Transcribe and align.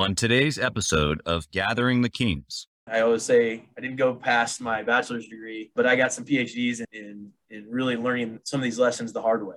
On 0.00 0.12
today's 0.16 0.58
episode 0.58 1.22
of 1.24 1.48
Gathering 1.52 2.02
the 2.02 2.08
Kings, 2.08 2.66
I 2.88 3.02
always 3.02 3.22
say 3.22 3.68
I 3.78 3.80
didn't 3.80 3.94
go 3.94 4.12
past 4.12 4.60
my 4.60 4.82
bachelor's 4.82 5.28
degree, 5.28 5.70
but 5.76 5.86
I 5.86 5.94
got 5.94 6.12
some 6.12 6.24
PhDs 6.24 6.82
in, 6.92 7.30
in 7.50 7.66
really 7.70 7.94
learning 7.94 8.40
some 8.42 8.58
of 8.58 8.64
these 8.64 8.76
lessons 8.76 9.12
the 9.12 9.22
hard 9.22 9.46
way. 9.46 9.54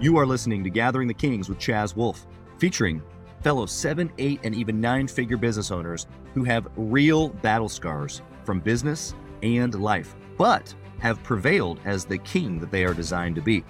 you 0.00 0.16
are 0.16 0.24
listening 0.24 0.64
to 0.64 0.70
Gathering 0.70 1.06
the 1.06 1.12
Kings 1.12 1.50
with 1.50 1.58
Chaz 1.58 1.94
Wolfe, 1.94 2.26
featuring 2.56 3.02
fellow 3.42 3.66
seven, 3.66 4.10
eight, 4.16 4.40
and 4.42 4.54
even 4.54 4.80
nine 4.80 5.06
figure 5.06 5.36
business 5.36 5.70
owners 5.70 6.06
who 6.32 6.44
have 6.44 6.66
real 6.76 7.28
battle 7.28 7.68
scars 7.68 8.22
from 8.42 8.60
business 8.60 9.14
and 9.42 9.74
life, 9.74 10.16
but 10.38 10.74
have 10.98 11.22
prevailed 11.22 11.78
as 11.84 12.06
the 12.06 12.16
king 12.16 12.58
that 12.58 12.70
they 12.70 12.86
are 12.86 12.94
designed 12.94 13.34
to 13.34 13.42
be. 13.42 13.62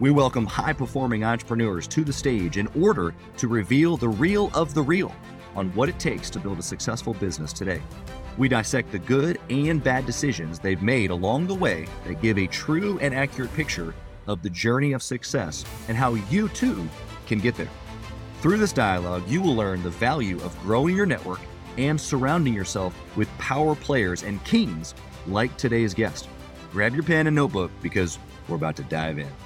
We 0.00 0.10
welcome 0.10 0.44
high 0.44 0.74
performing 0.74 1.24
entrepreneurs 1.24 1.88
to 1.88 2.04
the 2.04 2.12
stage 2.12 2.58
in 2.58 2.66
order 2.78 3.14
to 3.38 3.48
reveal 3.48 3.96
the 3.96 4.10
real 4.10 4.50
of 4.52 4.74
the 4.74 4.82
real 4.82 5.14
on 5.56 5.70
what 5.70 5.88
it 5.88 5.98
takes 5.98 6.30
to 6.30 6.38
build 6.38 6.58
a 6.58 6.62
successful 6.62 7.14
business 7.14 7.52
today. 7.52 7.82
We 8.38 8.48
dissect 8.48 8.92
the 8.92 8.98
good 8.98 9.40
and 9.50 9.82
bad 9.82 10.06
decisions 10.06 10.58
they've 10.58 10.82
made 10.82 11.10
along 11.10 11.46
the 11.46 11.54
way 11.54 11.86
that 12.06 12.20
give 12.20 12.38
a 12.38 12.46
true 12.46 12.98
and 13.00 13.14
accurate 13.14 13.52
picture 13.54 13.94
of 14.26 14.42
the 14.42 14.50
journey 14.50 14.92
of 14.92 15.02
success 15.02 15.64
and 15.88 15.96
how 15.96 16.14
you 16.14 16.48
too 16.50 16.88
can 17.26 17.38
get 17.38 17.56
there. 17.56 17.70
Through 18.40 18.58
this 18.58 18.72
dialogue, 18.72 19.22
you 19.26 19.40
will 19.40 19.56
learn 19.56 19.82
the 19.82 19.90
value 19.90 20.36
of 20.42 20.58
growing 20.60 20.94
your 20.94 21.06
network 21.06 21.40
and 21.78 22.00
surrounding 22.00 22.54
yourself 22.54 22.94
with 23.16 23.28
power 23.38 23.74
players 23.74 24.22
and 24.22 24.42
kings 24.44 24.94
like 25.26 25.56
today's 25.56 25.94
guest. 25.94 26.28
Grab 26.72 26.94
your 26.94 27.02
pen 27.02 27.26
and 27.26 27.34
notebook 27.34 27.70
because 27.82 28.18
we're 28.48 28.56
about 28.56 28.76
to 28.76 28.82
dive 28.84 29.18
in. 29.18 29.45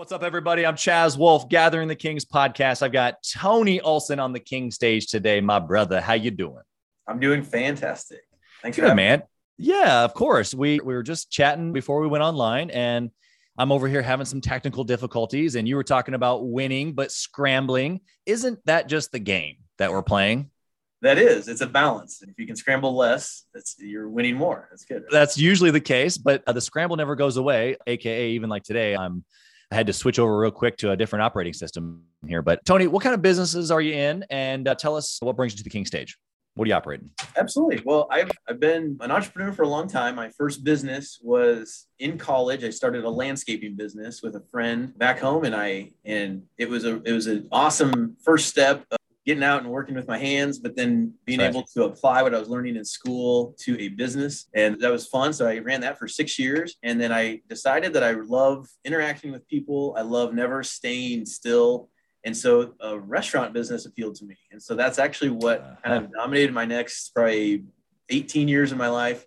What's 0.00 0.12
up, 0.12 0.22
everybody? 0.22 0.64
I'm 0.64 0.76
Chaz 0.76 1.18
Wolfe, 1.18 1.50
Gathering 1.50 1.86
the 1.86 1.94
Kings 1.94 2.24
podcast. 2.24 2.80
I've 2.80 2.90
got 2.90 3.16
Tony 3.22 3.82
Olson 3.82 4.18
on 4.18 4.32
the 4.32 4.40
King 4.40 4.70
stage 4.70 5.08
today. 5.08 5.42
My 5.42 5.58
brother, 5.58 6.00
how 6.00 6.14
you 6.14 6.30
doing? 6.30 6.62
I'm 7.06 7.20
doing 7.20 7.42
fantastic. 7.42 8.20
Thanks 8.62 8.76
for 8.78 8.80
Good, 8.80 8.88
having 8.88 8.96
me. 8.96 9.10
man. 9.10 9.22
Yeah, 9.58 10.02
of 10.02 10.14
course. 10.14 10.54
We 10.54 10.80
we 10.80 10.94
were 10.94 11.02
just 11.02 11.30
chatting 11.30 11.74
before 11.74 12.00
we 12.00 12.06
went 12.06 12.24
online, 12.24 12.70
and 12.70 13.10
I'm 13.58 13.70
over 13.70 13.88
here 13.88 14.00
having 14.00 14.24
some 14.24 14.40
technical 14.40 14.84
difficulties. 14.84 15.54
And 15.54 15.68
you 15.68 15.76
were 15.76 15.84
talking 15.84 16.14
about 16.14 16.48
winning, 16.48 16.94
but 16.94 17.12
scrambling. 17.12 18.00
Isn't 18.24 18.58
that 18.64 18.88
just 18.88 19.12
the 19.12 19.18
game 19.18 19.56
that 19.76 19.92
we're 19.92 20.00
playing? 20.00 20.50
That 21.02 21.18
is, 21.18 21.46
it's 21.46 21.60
a 21.60 21.66
balance. 21.66 22.22
If 22.22 22.38
you 22.38 22.46
can 22.46 22.56
scramble 22.56 22.96
less, 22.96 23.44
that's 23.52 23.76
you're 23.78 24.08
winning 24.08 24.36
more. 24.36 24.66
That's 24.70 24.86
good. 24.86 25.04
That's 25.10 25.36
usually 25.36 25.70
the 25.70 25.78
case, 25.78 26.16
but 26.16 26.42
uh, 26.46 26.52
the 26.52 26.62
scramble 26.62 26.96
never 26.96 27.16
goes 27.16 27.36
away. 27.36 27.76
AKA, 27.86 28.30
even 28.30 28.48
like 28.48 28.62
today, 28.62 28.96
I'm 28.96 29.26
I 29.70 29.76
had 29.76 29.86
to 29.86 29.92
switch 29.92 30.18
over 30.18 30.36
real 30.36 30.50
quick 30.50 30.76
to 30.78 30.90
a 30.90 30.96
different 30.96 31.22
operating 31.22 31.52
system 31.52 32.02
here. 32.26 32.42
But 32.42 32.64
Tony, 32.64 32.88
what 32.88 33.02
kind 33.02 33.14
of 33.14 33.22
businesses 33.22 33.70
are 33.70 33.80
you 33.80 33.94
in? 33.94 34.24
And 34.28 34.66
uh, 34.66 34.74
tell 34.74 34.96
us 34.96 35.18
what 35.20 35.36
brings 35.36 35.52
you 35.52 35.58
to 35.58 35.64
the 35.64 35.70
King 35.70 35.86
stage. 35.86 36.16
What 36.54 36.66
are 36.66 36.68
you 36.68 36.74
operating? 36.74 37.10
Absolutely. 37.36 37.80
Well, 37.84 38.08
I've 38.10 38.30
I've 38.48 38.58
been 38.58 38.98
an 39.00 39.12
entrepreneur 39.12 39.52
for 39.52 39.62
a 39.62 39.68
long 39.68 39.86
time. 39.86 40.16
My 40.16 40.30
first 40.30 40.64
business 40.64 41.20
was 41.22 41.86
in 42.00 42.18
college. 42.18 42.64
I 42.64 42.70
started 42.70 43.04
a 43.04 43.08
landscaping 43.08 43.76
business 43.76 44.20
with 44.20 44.34
a 44.34 44.42
friend 44.50 44.96
back 44.98 45.20
home, 45.20 45.44
and 45.44 45.54
I 45.54 45.92
and 46.04 46.42
it 46.58 46.68
was 46.68 46.84
a 46.84 47.00
it 47.04 47.12
was 47.12 47.28
an 47.28 47.46
awesome 47.52 48.16
first 48.24 48.48
step 48.48 48.84
getting 49.26 49.42
out 49.44 49.62
and 49.62 49.70
working 49.70 49.94
with 49.94 50.08
my 50.08 50.18
hands, 50.18 50.58
but 50.58 50.74
then 50.76 51.12
being 51.26 51.40
Right. 51.40 51.50
able 51.50 51.62
to 51.74 51.84
apply 51.84 52.22
what 52.22 52.34
I 52.34 52.38
was 52.38 52.48
learning 52.48 52.76
in 52.76 52.84
school 52.84 53.54
to 53.60 53.78
a 53.78 53.88
business, 53.88 54.46
and 54.54 54.80
that 54.80 54.90
was 54.90 55.06
fun. 55.06 55.32
So 55.32 55.46
I 55.46 55.58
ran 55.58 55.82
that 55.82 55.98
for 55.98 56.08
six 56.08 56.38
years, 56.38 56.76
and 56.82 57.00
then 57.00 57.12
I 57.12 57.42
decided 57.48 57.92
that 57.92 58.02
I 58.02 58.12
love 58.12 58.68
interacting 58.84 59.30
with 59.32 59.46
people. 59.46 59.94
I 59.96 60.02
love 60.02 60.32
never 60.32 60.62
staying 60.62 61.26
still. 61.26 61.90
And 62.24 62.36
so 62.36 62.74
a 62.80 62.98
restaurant 62.98 63.52
business 63.54 63.86
appealed 63.86 64.14
to 64.16 64.24
me. 64.26 64.36
And 64.52 64.62
so 64.62 64.74
that's 64.74 64.98
actually 64.98 65.30
what 65.30 65.78
kind 65.82 66.04
of 66.04 66.12
dominated 66.12 66.52
my 66.52 66.66
next 66.66 67.10
probably 67.14 67.64
18 68.10 68.46
years 68.48 68.72
of 68.72 68.78
my 68.78 68.88
life. 68.88 69.24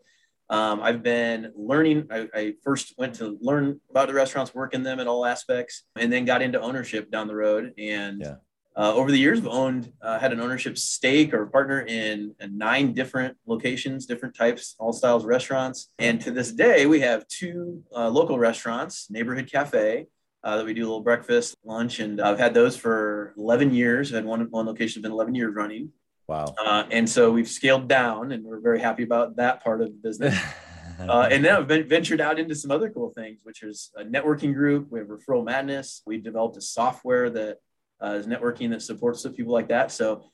Um, 0.49 0.81
I've 0.81 1.01
been 1.01 1.51
learning. 1.55 2.07
I, 2.11 2.27
I 2.35 2.53
first 2.63 2.93
went 2.97 3.15
to 3.15 3.37
learn 3.41 3.79
about 3.89 4.09
the 4.09 4.13
restaurants, 4.13 4.53
work 4.53 4.75
in 4.75 4.83
them 4.83 4.99
in 4.99 5.07
all 5.07 5.25
aspects, 5.25 5.83
and 5.95 6.11
then 6.13 6.25
got 6.25 6.41
into 6.43 6.61
ownership 6.61 7.09
down 7.09 7.27
the 7.27 7.35
road. 7.35 7.73
And 7.79 8.21
Yeah. 8.21 8.35
Uh, 8.75 8.93
over 8.95 9.11
the 9.11 9.17
years, 9.17 9.39
I've 9.39 9.47
owned, 9.47 9.91
uh, 10.01 10.17
had 10.17 10.33
an 10.33 10.39
ownership 10.39 10.77
stake 10.77 11.33
or 11.33 11.45
partner 11.45 11.81
in 11.81 12.33
nine 12.41 12.93
different 12.93 13.37
locations, 13.45 14.05
different 14.05 14.35
types, 14.35 14.75
all 14.79 14.93
styles 14.93 15.25
restaurants. 15.25 15.91
And 15.99 16.19
to 16.21 16.31
this 16.31 16.51
day, 16.51 16.85
we 16.85 16.99
have 17.01 17.27
two 17.27 17.83
uh, 17.95 18.09
local 18.09 18.39
restaurants, 18.39 19.09
Neighborhood 19.09 19.49
Cafe, 19.51 20.07
uh, 20.43 20.57
that 20.57 20.65
we 20.65 20.73
do 20.73 20.81
a 20.81 20.87
little 20.87 21.01
breakfast, 21.01 21.55
lunch, 21.63 21.99
and 21.99 22.19
I've 22.19 22.39
had 22.39 22.53
those 22.53 22.75
for 22.75 23.33
11 23.37 23.73
years. 23.73 24.11
I've 24.11 24.15
had 24.15 24.25
one, 24.25 24.41
one 24.49 24.65
location 24.65 25.01
been 25.01 25.11
11 25.11 25.35
years 25.35 25.53
running. 25.53 25.91
Wow. 26.27 26.55
Uh, 26.63 26.83
and 26.89 27.07
so 27.07 27.31
we've 27.31 27.49
scaled 27.49 27.87
down 27.87 28.31
and 28.31 28.43
we're 28.43 28.59
very 28.59 28.79
happy 28.79 29.03
about 29.03 29.35
that 29.35 29.63
part 29.63 29.81
of 29.81 29.89
the 29.89 29.97
business. 30.01 30.37
Uh, 30.99 31.27
and 31.31 31.43
then 31.43 31.55
I've 31.55 31.67
been 31.67 31.87
ventured 31.87 32.21
out 32.21 32.39
into 32.39 32.55
some 32.55 32.71
other 32.71 32.89
cool 32.89 33.09
things, 33.09 33.39
which 33.43 33.63
is 33.63 33.91
a 33.95 34.03
networking 34.03 34.53
group. 34.53 34.87
We 34.91 34.99
have 34.99 35.07
Referral 35.07 35.43
Madness. 35.43 36.01
We've 36.05 36.23
developed 36.23 36.55
a 36.55 36.61
software 36.61 37.29
that 37.31 37.57
uh, 38.03 38.13
is 38.13 38.27
networking 38.27 38.69
that 38.71 38.81
supports 38.81 39.25
people 39.35 39.53
like 39.53 39.69
that. 39.69 39.91
So 39.91 40.25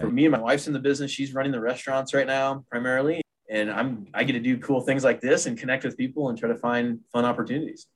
for 0.00 0.10
me 0.10 0.26
and 0.26 0.32
my 0.32 0.40
wife's 0.40 0.66
in 0.66 0.72
the 0.72 0.78
business. 0.78 1.10
She's 1.10 1.34
running 1.34 1.52
the 1.52 1.60
restaurants 1.60 2.14
right 2.14 2.26
now 2.26 2.64
primarily. 2.70 3.22
And 3.48 3.70
I'm 3.70 4.08
I 4.12 4.24
get 4.24 4.32
to 4.32 4.40
do 4.40 4.58
cool 4.58 4.80
things 4.80 5.04
like 5.04 5.20
this 5.20 5.46
and 5.46 5.56
connect 5.56 5.84
with 5.84 5.96
people 5.96 6.28
and 6.28 6.38
try 6.38 6.48
to 6.48 6.56
find 6.56 7.00
fun 7.12 7.24
opportunities. 7.24 7.86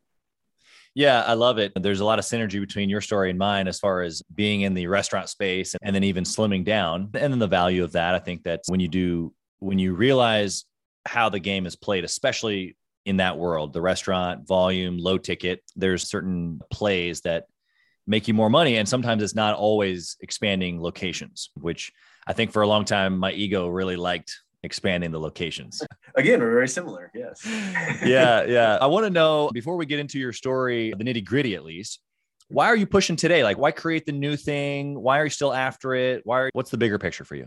Yeah, 0.95 1.23
I 1.23 1.35
love 1.35 1.59
it. 1.59 1.73
There's 1.77 2.01
a 2.01 2.05
lot 2.05 2.19
of 2.19 2.25
synergy 2.25 2.61
between 2.61 2.91
your 2.91 3.01
story 3.01 3.31
and 3.31 3.39
mine 3.39 3.69
as 3.69 3.79
far 3.79 4.03
as 4.03 4.23
being 4.35 4.63
in 4.63 4.75
the 4.75 4.89
restaurant 4.89 5.29
space 5.29 5.77
and 5.83 5.95
then 5.95 6.03
even 6.03 6.25
slimming 6.25 6.65
down. 6.65 7.11
And 7.15 7.33
then 7.33 7.39
the 7.39 7.47
value 7.47 7.85
of 7.85 7.93
that. 7.93 8.15
I 8.15 8.19
think 8.19 8.43
that 8.45 8.63
when 8.67 8.81
you 8.81 8.89
do, 8.89 9.33
when 9.61 9.79
you 9.79 9.95
realize 9.95 10.65
how 11.07 11.29
the 11.29 11.39
game 11.39 11.65
is 11.65 11.77
played, 11.77 12.05
especially 12.05 12.77
in 13.07 13.19
that 13.19 13.39
world, 13.39 13.73
the 13.73 13.81
restaurant, 13.81 14.49
volume, 14.49 14.99
low 14.99 15.17
ticket, 15.17 15.63
there's 15.77 16.09
certain 16.09 16.61
plays 16.73 17.21
that 17.21 17.45
make 18.11 18.27
you 18.27 18.35
more 18.35 18.51
money. 18.51 18.77
And 18.77 18.89
sometimes 18.89 19.23
it's 19.23 19.37
not 19.37 19.55
always 19.55 20.17
expanding 20.21 20.83
locations, 20.83 21.51
which 21.55 21.93
I 22.27 22.33
think 22.33 22.51
for 22.51 22.63
a 22.63 22.67
long 22.67 22.85
time, 22.85 23.17
my 23.17 23.31
ego 23.31 23.69
really 23.69 23.95
liked 23.95 24.37
expanding 24.65 25.13
the 25.13 25.21
locations. 25.21 25.81
Again, 26.17 26.41
we're 26.41 26.51
very 26.51 26.69
similar. 26.69 27.13
Yes. 27.15 27.47
yeah, 28.05 28.43
yeah. 28.43 28.79
I 28.81 28.87
want 28.87 29.07
to 29.07 29.11
know 29.11 29.49
before 29.55 29.77
we 29.77 29.87
get 29.87 30.01
into 30.01 30.19
your 30.19 30.33
story, 30.33 30.93
the 30.99 31.05
nitty 31.05 31.25
gritty 31.25 31.55
at 31.55 31.65
least. 31.65 32.01
Why 32.49 32.67
are 32.67 32.77
you 32.77 32.87
pushing 32.87 33.15
today? 33.15 33.45
Like, 33.45 33.59
why 33.59 33.71
create 33.71 34.07
the 34.07 34.13
new 34.13 34.37
thing? 34.37 35.01
Why 35.01 35.21
are 35.21 35.25
you 35.25 35.31
still 35.31 35.55
after 35.55 35.95
it? 35.95 36.23
Why? 36.25 36.41
Are, 36.41 36.51
what's 36.53 36.73
the 36.73 36.79
bigger 36.79 36.99
picture 36.99 37.25
for 37.25 37.37
you? 37.37 37.47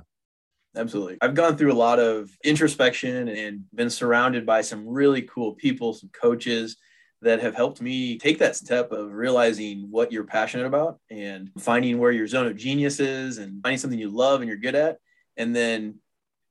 Absolutely. 0.77 1.17
I've 1.21 1.35
gone 1.35 1.57
through 1.57 1.73
a 1.73 1.75
lot 1.75 1.99
of 1.99 2.29
introspection 2.43 3.27
and 3.27 3.65
been 3.75 3.89
surrounded 3.89 4.45
by 4.45 4.61
some 4.61 4.87
really 4.87 5.23
cool 5.23 5.53
people, 5.55 5.93
some 5.93 6.09
coaches 6.09 6.77
that 7.23 7.41
have 7.41 7.55
helped 7.55 7.81
me 7.81 8.17
take 8.17 8.37
that 8.39 8.55
step 8.55 8.91
of 8.91 9.13
realizing 9.13 9.87
what 9.89 10.11
you're 10.11 10.23
passionate 10.23 10.65
about 10.65 10.99
and 11.09 11.49
finding 11.59 11.97
where 11.97 12.11
your 12.11 12.27
zone 12.27 12.47
of 12.47 12.55
genius 12.55 12.99
is 12.99 13.37
and 13.37 13.61
finding 13.61 13.77
something 13.77 13.99
you 13.99 14.09
love 14.09 14.41
and 14.41 14.47
you're 14.47 14.57
good 14.57 14.75
at, 14.75 14.97
and 15.37 15.55
then 15.55 15.95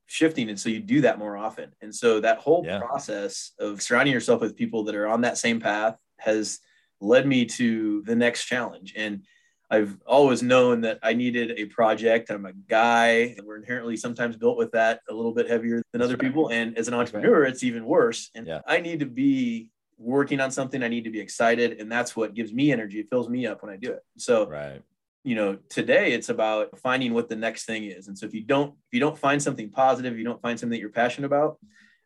shifting. 0.07 0.49
And 0.49 0.59
so 0.59 0.69
you 0.69 0.79
do 0.79 1.01
that 1.01 1.17
more 1.17 1.37
often. 1.37 1.71
And 1.81 1.93
so 1.93 2.19
that 2.19 2.39
whole 2.39 2.63
Yeah. 2.65 2.79
process 2.79 3.53
of 3.59 3.81
surrounding 3.81 4.13
yourself 4.13 4.41
with 4.41 4.55
people 4.55 4.83
that 4.85 4.95
are 4.95 5.07
on 5.07 5.21
that 5.21 5.37
same 5.37 5.59
path 5.59 5.95
has 6.19 6.59
led 6.99 7.25
me 7.25 7.45
to 7.45 8.01
the 8.03 8.15
next 8.15 8.45
challenge. 8.45 8.93
And 8.95 9.23
I've 9.71 9.97
always 10.05 10.43
known 10.43 10.81
that 10.81 10.99
I 11.01 11.13
needed 11.13 11.57
a 11.57 11.65
project. 11.65 12.29
I'm 12.29 12.45
a 12.45 12.53
guy, 12.53 13.33
and 13.37 13.47
we're 13.47 13.57
inherently 13.57 13.97
sometimes 13.97 14.37
built 14.37 14.57
with 14.57 14.71
that 14.73 15.01
a 15.09 15.13
little 15.13 15.33
bit 15.33 15.49
heavier 15.49 15.81
than 15.91 16.01
other 16.01 16.17
people. 16.17 16.49
And 16.49 16.77
as 16.77 16.87
an 16.87 16.93
entrepreneur, 16.93 17.43
it's 17.45 17.63
even 17.63 17.85
worse. 17.85 18.29
And 18.35 18.45
Yeah. 18.45 18.61
I 18.67 18.81
need 18.81 18.99
to 18.99 19.07
be 19.07 19.71
working 20.03 20.39
on 20.39 20.51
something. 20.51 20.83
I 20.83 20.87
need 20.87 21.05
to 21.05 21.09
be 21.09 21.19
excited. 21.19 21.79
And 21.79 21.91
that's 21.91 22.15
what 22.15 22.33
gives 22.33 22.53
me 22.53 22.71
energy. 22.71 22.99
It 22.99 23.09
fills 23.09 23.29
me 23.29 23.47
up 23.47 23.63
when 23.63 23.71
I 23.71 23.77
do 23.77 23.91
it. 23.93 24.03
So, 24.17 24.47
Right. 24.47 24.81
you 25.23 25.35
know, 25.35 25.57
today 25.69 26.11
it's 26.11 26.29
about 26.29 26.77
finding 26.79 27.13
what 27.13 27.29
the 27.29 27.35
next 27.35 27.65
thing 27.65 27.85
is. 27.85 28.07
And 28.07 28.17
so 28.17 28.25
if 28.25 28.33
you 28.33 28.41
don't, 28.41 28.71
if 28.71 28.93
you 28.93 28.99
don't 28.99 29.17
find 29.17 29.41
something 29.41 29.69
positive, 29.69 30.17
you 30.17 30.25
don't 30.25 30.41
find 30.41 30.59
something 30.59 30.71
that 30.75 30.81
you're 30.81 30.89
passionate 30.89 31.27
about, 31.27 31.57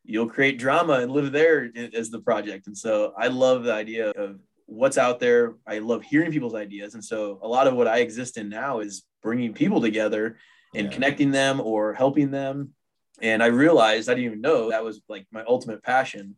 you'll 0.03 0.29
create 0.29 0.59
drama 0.59 0.93
and 0.93 1.11
live 1.11 1.31
there 1.31 1.69
as 1.93 2.09
the 2.09 2.19
project. 2.19 2.67
And 2.67 2.77
so 2.77 3.13
I 3.17 3.27
love 3.27 3.63
the 3.63 3.73
idea 3.73 4.11
of 4.11 4.39
what's 4.67 4.97
out 4.97 5.19
there. 5.19 5.55
I 5.65 5.79
love 5.79 6.03
hearing 6.03 6.31
people's 6.31 6.55
ideas. 6.55 6.93
And 6.93 7.03
so 7.03 7.39
a 7.41 7.47
lot 7.47 7.67
of 7.67 7.73
what 7.73 7.87
I 7.87 7.99
exist 7.99 8.37
in 8.37 8.49
now 8.49 8.79
is 8.79 9.03
bringing 9.23 9.53
people 9.53 9.81
together 9.81 10.37
and 10.75 10.87
Yeah. 10.87 10.93
connecting 10.93 11.31
them 11.31 11.59
or 11.59 11.93
helping 11.93 12.31
them. 12.31 12.73
And 13.21 13.41
I 13.41 13.47
realized 13.47 14.09
I 14.09 14.13
didn't 14.13 14.25
even 14.25 14.41
know 14.41 14.69
that 14.69 14.83
was 14.83 15.01
like 15.09 15.25
my 15.31 15.43
ultimate 15.47 15.81
passion. 15.81 16.35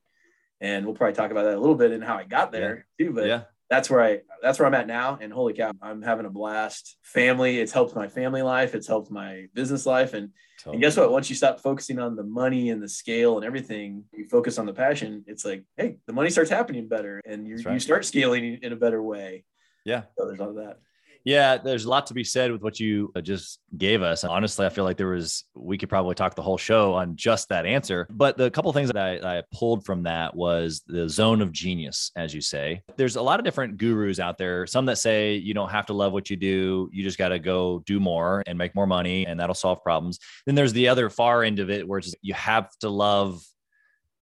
And 0.62 0.86
we'll 0.86 0.96
probably 0.96 1.16
talk 1.16 1.32
about 1.32 1.44
that 1.44 1.56
a 1.56 1.60
little 1.60 1.76
bit 1.76 1.92
and 1.92 2.04
how 2.04 2.16
I 2.16 2.24
got 2.24 2.52
there 2.52 2.86
too. 3.00 3.14
But 3.14 3.28
yeah. 3.28 3.42
that's 3.70 3.90
where 3.90 4.04
I 4.04 4.20
that's 4.42 4.60
where 4.60 4.68
I'm 4.68 4.74
at 4.74 4.88
now. 4.88 5.18
And 5.22 5.32
holy 5.32 5.54
cow, 5.54 5.72
I'm 5.82 6.02
having 6.02 6.26
a 6.26 6.30
blast. 6.30 6.98
Family, 7.04 7.60
it's 7.60 7.72
helped 7.72 7.96
my 7.96 8.08
family 8.08 8.42
life, 8.42 8.76
it's 8.76 8.88
helped 8.88 9.12
my 9.12 9.46
business 9.54 9.86
life. 9.86 10.14
And, 10.14 10.32
and 10.66 10.82
guess 10.82 10.98
what? 10.98 11.12
Once 11.12 11.30
you 11.30 11.36
stop 11.36 11.62
focusing 11.62 12.00
on 12.00 12.16
the 12.16 12.24
money 12.24 12.70
and 12.70 12.84
the 12.84 12.90
scale 12.90 13.38
and 13.38 13.46
everything, 13.46 14.04
you 14.14 14.28
focus 14.28 14.58
on 14.58 14.66
the 14.66 14.74
passion, 14.74 15.24
it's 15.28 15.46
like, 15.46 15.64
hey, 15.78 15.98
the 16.08 16.14
money 16.14 16.30
starts 16.30 16.50
happening 16.50 16.88
better 16.88 17.22
and 17.26 17.48
you, 17.48 17.56
right. 17.58 17.74
you 17.74 17.80
start 17.80 18.06
scaling 18.06 18.60
in 18.62 18.74
a 18.74 18.76
better 18.76 19.02
way. 19.02 19.46
Yeah. 19.86 20.04
So 20.18 20.28
there's 20.28 20.42
all 20.42 20.50
of 20.50 20.56
that. 20.56 20.80
Yeah, 21.24 21.58
there's 21.58 21.86
a 21.86 21.90
lot 21.90 22.08
to 22.08 22.14
be 22.14 22.24
said 22.24 22.52
with 22.52 22.62
what 22.62 22.80
you 22.80 23.12
uh, 23.16 23.22
just 23.22 23.60
gave 23.78 24.02
us. 24.02 24.24
Honestly, 24.24 24.66
I 24.66 24.70
feel 24.70 24.84
like 24.84 24.98
there 24.98 25.08
was, 25.08 25.44
we 25.54 25.78
could 25.78 25.90
probably 25.90 26.16
talk 26.16 26.36
the 26.36 26.42
whole 26.42 26.58
show 26.58 26.94
on 26.94 27.16
just 27.16 27.50
that 27.50 27.66
answer. 27.66 28.08
But 28.10 28.38
the 28.38 28.50
couple 28.50 28.72
things 28.74 28.90
that 28.92 28.98
I, 28.98 29.40
I, 29.40 29.44
pulled 29.54 29.86
from 29.86 30.04
that 30.04 30.36
was 30.36 30.82
the 30.88 31.10
zone 31.10 31.42
of 31.42 31.52
genius, 31.52 32.12
as 32.16 32.34
you 32.34 32.42
say. 32.42 32.82
There's 32.98 33.16
a 33.16 33.22
lot 33.22 33.40
of 33.40 33.46
different 33.46 33.78
gurus 33.78 34.20
out 34.20 34.38
there, 34.38 34.66
some 34.66 34.86
that 34.86 34.98
say 34.98 35.36
you 35.36 35.54
don't 35.54 35.70
have 35.70 35.88
to 35.88 35.94
love 35.94 36.14
what 36.14 36.30
you 36.30 36.38
do, 36.38 36.90
you 36.92 37.04
just 37.04 37.18
got 37.18 37.30
to 37.30 37.40
go 37.40 37.84
do 37.86 38.00
more 38.00 38.44
and 38.48 38.58
make 38.58 38.76
more 38.76 38.88
money, 38.88 39.26
and 39.26 39.40
that'll 39.40 39.56
solve 39.56 39.84
problems. 39.84 40.20
Then 40.46 40.56
there's 40.56 40.74
the 40.74 40.88
other 40.88 41.10
far 41.10 41.44
end 41.44 41.60
of 41.60 41.70
it 41.70 41.88
where 41.88 42.00
it's 42.00 42.16
you 42.22 42.34
have 42.34 42.70
to 42.80 42.90
love 42.90 43.44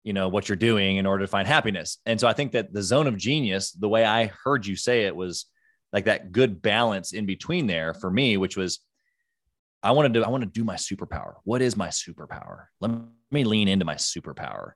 you 0.03 0.13
know 0.13 0.29
what 0.29 0.47
you're 0.47 0.55
doing 0.55 0.95
in 0.95 1.05
order 1.05 1.25
to 1.25 1.27
find 1.27 1.45
happiness 1.45 1.97
and 2.05 2.17
so 2.17 2.29
i 2.29 2.33
think 2.33 2.53
that 2.53 2.71
the 2.71 2.81
zone 2.81 3.07
of 3.07 3.17
genius 3.17 3.71
the 3.73 3.89
way 3.89 4.05
i 4.05 4.31
heard 4.43 4.65
you 4.65 4.73
say 4.73 5.05
it 5.05 5.13
was 5.13 5.47
like 5.97 6.05
that 6.05 6.31
good 6.31 6.61
balance 6.61 7.11
in 7.11 7.25
between 7.25 7.65
there 7.65 7.95
for 7.95 8.11
me, 8.11 8.37
which 8.37 8.55
was 8.55 8.81
I 9.81 9.91
want 9.93 10.13
to 10.13 10.23
I 10.23 10.29
want 10.29 10.43
to 10.43 10.49
do 10.49 10.63
my 10.63 10.75
superpower. 10.75 11.33
What 11.43 11.63
is 11.63 11.75
my 11.75 11.87
superpower? 11.87 12.65
Let 12.79 12.91
me 13.31 13.43
lean 13.43 13.67
into 13.67 13.83
my 13.83 13.95
superpower. 13.95 14.73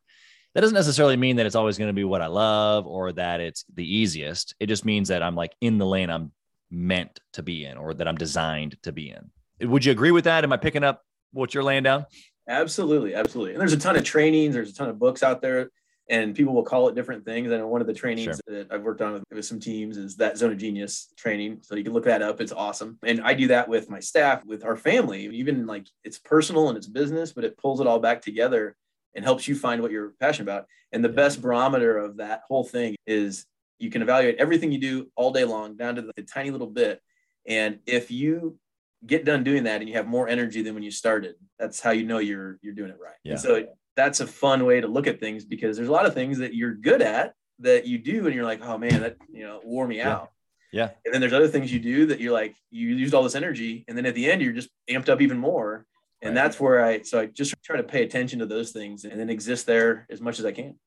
That 0.56 0.62
doesn't 0.62 0.74
necessarily 0.74 1.18
mean 1.18 1.36
that 1.36 1.46
it's 1.46 1.54
always 1.54 1.78
going 1.78 1.90
to 1.90 1.94
be 1.94 2.04
what 2.06 2.24
I 2.24 2.26
love 2.26 2.88
or 2.88 3.12
that 3.12 3.40
it's 3.40 3.66
the 3.72 3.86
easiest. 3.86 4.56
It 4.60 4.66
just 4.66 4.84
means 4.84 5.10
that 5.10 5.22
I'm 5.22 5.36
like 5.36 5.54
in 5.62 5.78
the 5.78 5.86
lane 5.86 6.10
I'm 6.10 6.32
meant 6.72 7.20
to 7.34 7.44
be 7.44 7.66
in 7.66 7.78
or 7.78 7.94
that 7.94 8.08
I'm 8.08 8.18
designed 8.18 8.78
to 8.82 8.92
be 8.92 9.12
in. 9.12 9.70
Would 9.70 9.86
you 9.86 9.92
agree 9.92 10.12
with 10.12 10.24
that? 10.24 10.44
Am 10.44 10.52
I 10.52 10.58
picking 10.58 10.84
up 10.84 11.04
what 11.34 11.54
you're 11.54 11.64
laying 11.64 11.84
down? 11.84 12.08
Absolutely, 12.50 13.14
absolutely. 13.14 13.54
And 13.54 13.62
there's 13.62 13.74
a 13.74 13.78
ton 13.78 13.96
of 13.96 14.04
trainings, 14.04 14.56
there's 14.56 14.72
a 14.72 14.74
ton 14.74 14.90
of 14.90 14.98
books 14.98 15.22
out 15.22 15.44
there 15.44 15.70
and 16.12 16.36
people 16.36 16.54
will 16.54 16.64
call 16.64 16.90
it 16.90 16.96
different 16.96 17.24
things. 17.24 17.52
I 17.52 17.58
know 17.58 17.68
one 17.68 17.80
of 17.80 17.88
the 17.88 17.94
trainings 17.94 18.42
sure. 18.46 18.56
that 18.58 18.68
I've 18.70 18.84
worked 18.84 19.02
on 19.02 19.14
with, 19.14 19.24
with, 19.32 19.46
some 19.46 19.62
teams 19.62 19.96
is 19.96 20.18
that 20.18 20.38
zone 20.38 20.52
of 20.52 20.58
genius 20.58 21.08
training. 21.16 21.60
So 21.62 21.76
you 21.76 21.86
can 21.86 21.94
look 21.94 22.04
that 22.04 22.22
up. 22.22 22.42
It's 22.42 22.52
awesome. 22.52 23.00
And 23.06 23.22
I 23.22 23.34
do 23.34 23.48
that 23.48 23.70
with 23.70 23.90
my 23.90 24.02
staff, 24.02 24.46
with 24.46 24.66
our 24.66 24.76
family, 24.76 25.28
even 25.28 25.66
like 25.66 25.88
it's 26.04 26.20
personal 26.20 26.68
and 26.68 26.78
it's 26.78 26.86
business, 26.86 27.32
but 27.32 27.46
it 27.46 27.58
pulls 27.58 27.80
it 27.80 27.88
all 27.88 28.00
back 28.00 28.22
together 28.22 28.76
and 29.16 29.24
helps 29.24 29.48
you 29.48 29.56
find 29.56 29.82
what 29.82 29.92
you're 29.92 30.14
passionate 30.20 30.52
about. 30.52 30.66
And 30.92 31.02
the 31.02 31.10
best 31.10 31.42
barometer 31.42 31.98
of 31.98 32.18
that 32.18 32.42
whole 32.46 32.66
thing 32.66 32.98
is 33.08 33.46
you 33.80 33.90
can 33.90 34.02
evaluate 34.02 34.36
everything 34.38 34.74
you 34.74 34.80
do 34.80 35.10
all 35.16 35.32
day 35.32 35.46
long 35.46 35.78
down 35.78 35.96
to 35.96 36.02
the, 36.02 36.12
the 36.18 36.24
tiny 36.24 36.52
little 36.52 36.68
bit. 36.68 37.02
And 37.48 37.80
if 37.86 38.12
you 38.12 38.60
get 39.06 39.24
done 39.24 39.46
doing 39.46 39.64
that 39.64 39.80
and 39.80 39.88
you 39.88 39.96
have 39.96 40.08
more 40.08 40.28
energy 40.28 40.62
than 40.62 40.74
when 40.74 40.84
you 40.84 40.92
started, 40.92 41.36
that's 41.58 41.80
how 41.80 41.92
you 41.92 42.06
know 42.06 42.20
you're 42.20 42.60
you're 42.62 42.76
doing 42.76 42.92
it 42.92 42.98
right. 43.02 43.16
Yeah. 43.24 43.32
And 43.32 43.42
so 43.42 43.66
that's 44.02 44.20
a 44.20 44.28
fun 44.28 44.66
way 44.66 44.82
to 44.82 44.88
look 44.88 45.06
at 45.06 45.20
things 45.20 45.46
because 45.46 45.78
there's 45.78 45.90
a 45.90 45.92
lot 45.92 46.08
of 46.08 46.16
things 46.16 46.40
that 46.40 46.56
you're 46.56 46.74
good 46.74 47.04
at 47.04 47.34
that 47.60 47.86
you 47.86 48.00
do 48.00 48.26
and 48.26 48.34
you're 48.34 48.46
like, 48.46 48.66
oh 48.66 48.78
man, 48.78 49.02
that 49.02 49.18
you 49.32 49.44
know 49.44 49.62
wore 49.64 49.88
me 49.88 49.98
yeah. 49.98 50.10
out. 50.10 50.32
Yeah. 50.74 50.90
And 51.06 51.14
then 51.14 51.22
there's 51.22 51.34
other 51.34 51.50
things 51.50 51.72
you 51.72 51.80
do 51.80 52.08
that 52.08 52.20
you're 52.20 52.34
like, 52.34 52.56
you 52.72 52.88
used 52.96 53.14
all 53.14 53.24
this 53.24 53.36
energy, 53.36 53.86
and 53.88 53.96
then 53.96 54.06
at 54.08 54.16
the 54.16 54.32
end 54.32 54.42
you're 54.42 54.54
just 54.54 54.70
amped 54.90 55.10
up 55.10 55.22
even 55.22 55.38
more. 55.38 55.86
And 56.24 56.36
right. 56.36 56.42
that's 56.42 56.60
where 56.60 56.84
I 56.84 57.02
so 57.04 57.20
I 57.20 57.26
just 57.28 57.54
try 57.64 57.78
to 57.78 57.84
pay 57.84 58.04
attention 58.04 58.40
to 58.40 58.48
those 58.48 58.72
things 58.72 59.06
and 59.06 59.20
then 59.20 59.30
exist 59.30 59.68
there 59.68 60.08
as 60.10 60.20
much 60.20 60.40
as 60.40 60.46
I 60.46 60.52
can. 60.52 60.80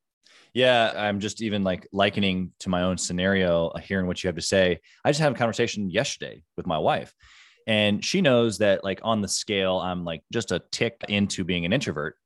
Yeah, 0.52 0.92
I'm 0.96 1.20
just 1.20 1.40
even 1.40 1.62
like 1.62 1.86
likening 1.92 2.52
to 2.60 2.68
my 2.68 2.82
own 2.82 2.98
scenario, 2.98 3.68
uh, 3.68 3.78
hearing 3.78 4.06
what 4.06 4.22
you 4.22 4.28
have 4.28 4.36
to 4.36 4.42
say. 4.42 4.80
I 5.04 5.10
just 5.10 5.20
had 5.20 5.32
a 5.32 5.36
conversation 5.36 5.90
yesterday 5.90 6.42
with 6.56 6.66
my 6.66 6.78
wife, 6.78 7.14
and 7.66 8.04
she 8.04 8.20
knows 8.22 8.58
that 8.58 8.82
like 8.82 9.00
on 9.04 9.20
the 9.20 9.28
scale, 9.28 9.78
I'm 9.78 10.04
like 10.04 10.22
just 10.32 10.50
a 10.50 10.62
tick 10.72 11.00
into 11.08 11.44
being 11.44 11.64
an 11.64 11.72
introvert 11.72 12.16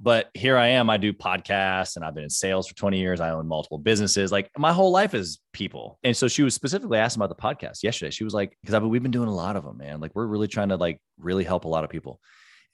but 0.00 0.30
here 0.34 0.56
I 0.56 0.68
am. 0.68 0.90
I 0.90 0.96
do 0.96 1.12
podcasts 1.12 1.96
and 1.96 2.04
I've 2.04 2.14
been 2.14 2.24
in 2.24 2.30
sales 2.30 2.66
for 2.66 2.74
20 2.74 2.98
years. 2.98 3.20
I 3.20 3.30
own 3.30 3.46
multiple 3.46 3.78
businesses. 3.78 4.32
Like 4.32 4.50
my 4.56 4.72
whole 4.72 4.90
life 4.90 5.14
is 5.14 5.38
people. 5.52 5.98
And 6.02 6.16
so 6.16 6.28
she 6.28 6.42
was 6.42 6.54
specifically 6.54 6.98
asking 6.98 7.22
about 7.22 7.36
the 7.36 7.42
podcast 7.42 7.82
yesterday. 7.82 8.10
She 8.10 8.24
was 8.24 8.34
like, 8.34 8.56
because 8.62 8.80
we've 8.82 9.02
been 9.02 9.12
doing 9.12 9.28
a 9.28 9.34
lot 9.34 9.56
of 9.56 9.64
them, 9.64 9.78
man. 9.78 10.00
Like 10.00 10.12
we're 10.14 10.26
really 10.26 10.48
trying 10.48 10.70
to 10.70 10.76
like 10.76 11.00
really 11.18 11.44
help 11.44 11.64
a 11.64 11.68
lot 11.68 11.84
of 11.84 11.90
people. 11.90 12.20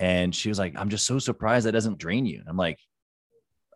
And 0.01 0.35
she 0.35 0.49
was 0.49 0.59
like, 0.59 0.75
I'm 0.77 0.89
just 0.89 1.07
so 1.07 1.19
surprised 1.19 1.67
that 1.67 1.73
doesn't 1.73 1.99
drain 1.99 2.25
you. 2.25 2.43
I'm 2.47 2.57
like, 2.57 2.79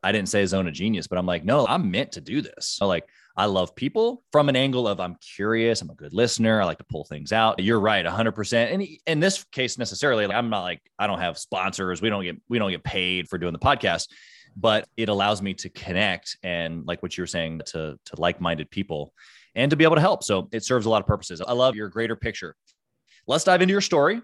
I 0.02 0.12
didn't 0.12 0.28
say 0.28 0.44
zone 0.46 0.66
of 0.66 0.74
genius, 0.74 1.06
but 1.06 1.18
I'm 1.18 1.26
like, 1.26 1.44
no, 1.44 1.66
I'm 1.66 1.90
meant 1.90 2.12
to 2.12 2.20
do 2.20 2.42
this. 2.42 2.66
So 2.66 2.86
like 2.86 3.08
I 3.36 3.46
love 3.46 3.74
people 3.74 4.22
from 4.32 4.48
an 4.48 4.56
angle 4.56 4.86
of 4.88 5.00
I'm 5.00 5.16
curious, 5.16 5.80
I'm 5.80 5.90
a 5.90 5.94
good 5.94 6.12
listener, 6.12 6.60
I 6.60 6.64
like 6.64 6.78
to 6.78 6.84
pull 6.84 7.04
things 7.04 7.32
out. 7.32 7.62
You're 7.62 7.80
right, 7.80 8.04
100%. 8.04 8.72
And 8.72 8.86
in 9.06 9.20
this 9.20 9.44
case 9.44 9.78
necessarily, 9.78 10.26
like, 10.26 10.36
I'm 10.36 10.50
not 10.50 10.62
like 10.62 10.82
I 10.98 11.06
don't 11.06 11.20
have 11.20 11.38
sponsors, 11.38 12.02
we 12.02 12.10
don't 12.10 12.24
get 12.24 12.36
we 12.48 12.58
don't 12.58 12.70
get 12.70 12.84
paid 12.84 13.28
for 13.28 13.38
doing 13.38 13.52
the 13.52 13.58
podcast, 13.58 14.08
but 14.56 14.88
it 14.96 15.08
allows 15.08 15.40
me 15.40 15.54
to 15.54 15.68
connect 15.70 16.36
and 16.42 16.84
like 16.86 17.02
what 17.02 17.16
you 17.16 17.22
were 17.22 17.28
saying 17.28 17.62
to 17.66 17.98
to 18.04 18.20
like-minded 18.20 18.70
people 18.70 19.14
and 19.54 19.70
to 19.70 19.76
be 19.76 19.84
able 19.84 19.96
to 19.96 20.00
help. 20.00 20.24
So 20.24 20.48
it 20.52 20.64
serves 20.64 20.86
a 20.86 20.90
lot 20.90 21.00
of 21.00 21.06
purposes. 21.06 21.40
I 21.40 21.52
love 21.52 21.76
your 21.76 21.88
greater 21.88 22.16
picture. 22.16 22.56
Let's 23.26 23.44
dive 23.44 23.62
into 23.62 23.72
your 23.72 23.80
story 23.80 24.20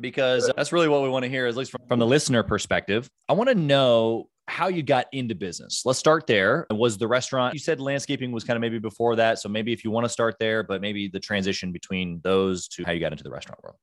because 0.00 0.50
that's 0.56 0.72
really 0.72 0.88
what 0.88 1.02
we 1.02 1.08
want 1.08 1.24
to 1.24 1.28
hear, 1.28 1.46
at 1.46 1.56
least 1.56 1.70
from, 1.70 1.82
from 1.86 1.98
the 1.98 2.06
listener 2.06 2.42
perspective. 2.42 3.08
I 3.28 3.34
want 3.34 3.48
to 3.48 3.54
know 3.54 4.28
how 4.52 4.68
you 4.68 4.82
got 4.82 5.06
into 5.12 5.34
business. 5.34 5.82
Let's 5.86 5.98
start 5.98 6.26
there. 6.26 6.66
Was 6.70 6.98
the 6.98 7.08
restaurant, 7.08 7.54
you 7.54 7.58
said 7.58 7.80
landscaping 7.80 8.32
was 8.32 8.44
kind 8.44 8.56
of 8.56 8.60
maybe 8.60 8.78
before 8.78 9.16
that. 9.16 9.38
So 9.38 9.48
maybe 9.48 9.72
if 9.72 9.82
you 9.82 9.90
want 9.90 10.04
to 10.04 10.10
start 10.10 10.36
there, 10.38 10.62
but 10.62 10.82
maybe 10.82 11.08
the 11.08 11.18
transition 11.18 11.72
between 11.72 12.20
those 12.22 12.68
to 12.68 12.84
how 12.84 12.92
you 12.92 13.00
got 13.00 13.12
into 13.12 13.24
the 13.24 13.30
restaurant 13.30 13.62
world. 13.64 13.76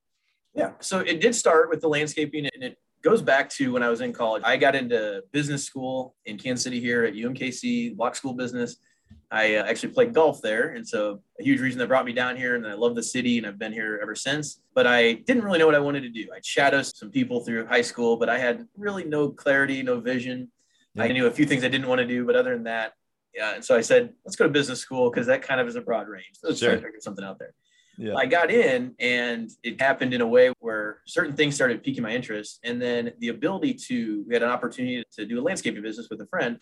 Yeah. 0.54 0.72
So 0.80 1.00
it 1.00 1.20
did 1.20 1.34
start 1.34 1.70
with 1.70 1.80
the 1.80 1.88
landscaping 1.88 2.48
and 2.54 2.62
it 2.62 2.78
goes 3.02 3.20
back 3.20 3.50
to 3.50 3.72
when 3.72 3.82
I 3.82 3.88
was 3.88 4.00
in 4.00 4.12
college. 4.12 4.42
I 4.44 4.56
got 4.56 4.76
into 4.76 5.24
business 5.32 5.64
school 5.64 6.14
in 6.24 6.38
Kansas 6.38 6.62
City 6.62 6.80
here 6.80 7.04
at 7.04 7.14
UMKC, 7.14 7.96
Bloch 7.96 8.14
School 8.14 8.34
Business. 8.34 8.76
I 9.32 9.56
uh, 9.56 9.64
actually 9.64 9.92
played 9.92 10.14
golf 10.14 10.40
there. 10.40 10.70
And 10.70 10.86
so 10.86 11.20
a 11.40 11.42
huge 11.42 11.60
reason 11.60 11.78
that 11.80 11.88
brought 11.88 12.04
me 12.04 12.12
down 12.12 12.36
here. 12.36 12.54
And 12.54 12.66
I 12.66 12.74
love 12.74 12.94
the 12.94 13.02
city 13.02 13.38
and 13.38 13.46
I've 13.46 13.58
been 13.58 13.72
here 13.72 13.98
ever 14.00 14.14
since. 14.14 14.60
But 14.74 14.86
I 14.86 15.14
didn't 15.14 15.42
really 15.42 15.58
know 15.58 15.66
what 15.66 15.74
I 15.74 15.80
wanted 15.80 16.02
to 16.02 16.10
do. 16.10 16.28
I 16.32 16.38
shadowed 16.44 16.86
some 16.86 17.10
people 17.10 17.40
through 17.40 17.66
high 17.66 17.82
school, 17.82 18.16
but 18.16 18.28
I 18.28 18.38
had 18.38 18.66
really 18.76 19.04
no 19.04 19.30
clarity, 19.30 19.82
no 19.82 20.00
vision. 20.00 20.48
Yeah. 20.94 21.04
I 21.04 21.12
knew 21.12 21.26
a 21.26 21.30
few 21.30 21.46
things 21.46 21.64
I 21.64 21.68
didn't 21.68 21.88
want 21.88 22.00
to 22.00 22.06
do, 22.06 22.24
but 22.24 22.36
other 22.36 22.54
than 22.54 22.64
that, 22.64 22.92
yeah. 23.34 23.54
And 23.54 23.64
so 23.64 23.76
I 23.76 23.80
said, 23.80 24.12
let's 24.24 24.36
go 24.36 24.44
to 24.44 24.50
business 24.50 24.80
school 24.80 25.10
because 25.10 25.26
that 25.28 25.42
kind 25.42 25.60
of 25.60 25.68
is 25.68 25.76
a 25.76 25.80
broad 25.80 26.08
range. 26.08 26.38
Let's 26.42 26.58
sure. 26.58 26.70
try 26.70 26.76
to 26.76 26.82
figure 26.82 27.00
something 27.00 27.24
out 27.24 27.38
there. 27.38 27.54
Yeah. 27.96 28.14
I 28.16 28.26
got 28.26 28.50
in 28.50 28.94
and 28.98 29.50
it 29.62 29.80
happened 29.80 30.14
in 30.14 30.20
a 30.20 30.26
way 30.26 30.52
where 30.60 31.00
certain 31.06 31.36
things 31.36 31.54
started 31.54 31.82
piquing 31.82 32.02
my 32.02 32.12
interest. 32.12 32.58
And 32.64 32.80
then 32.80 33.12
the 33.18 33.28
ability 33.28 33.74
to, 33.88 34.24
we 34.26 34.34
had 34.34 34.42
an 34.42 34.48
opportunity 34.48 35.04
to 35.12 35.26
do 35.26 35.38
a 35.38 35.42
landscaping 35.42 35.82
business 35.82 36.08
with 36.10 36.20
a 36.22 36.26
friend. 36.26 36.58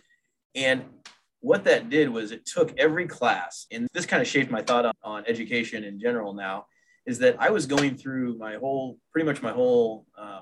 And 0.55 0.85
what 1.41 1.65
that 1.65 1.89
did 1.89 2.09
was 2.09 2.33
it 2.33 2.45
took 2.45 2.77
every 2.79 3.07
class, 3.07 3.67
and 3.71 3.87
this 3.95 4.05
kind 4.07 4.21
of 4.21 4.27
shaped 4.27 4.51
my 4.51 4.61
thought 4.61 4.85
on, 4.87 4.95
on 5.05 5.25
education 5.29 5.85
in 5.85 6.01
general 6.01 6.35
now, 6.35 6.67
is 7.07 7.19
that 7.21 7.37
I 7.39 7.51
was 7.51 7.67
going 7.67 7.97
through 7.97 8.37
my 8.39 8.57
whole, 8.57 8.99
pretty 9.13 9.25
much 9.25 9.41
my 9.41 9.53
whole 9.53 10.07
uh, 10.19 10.41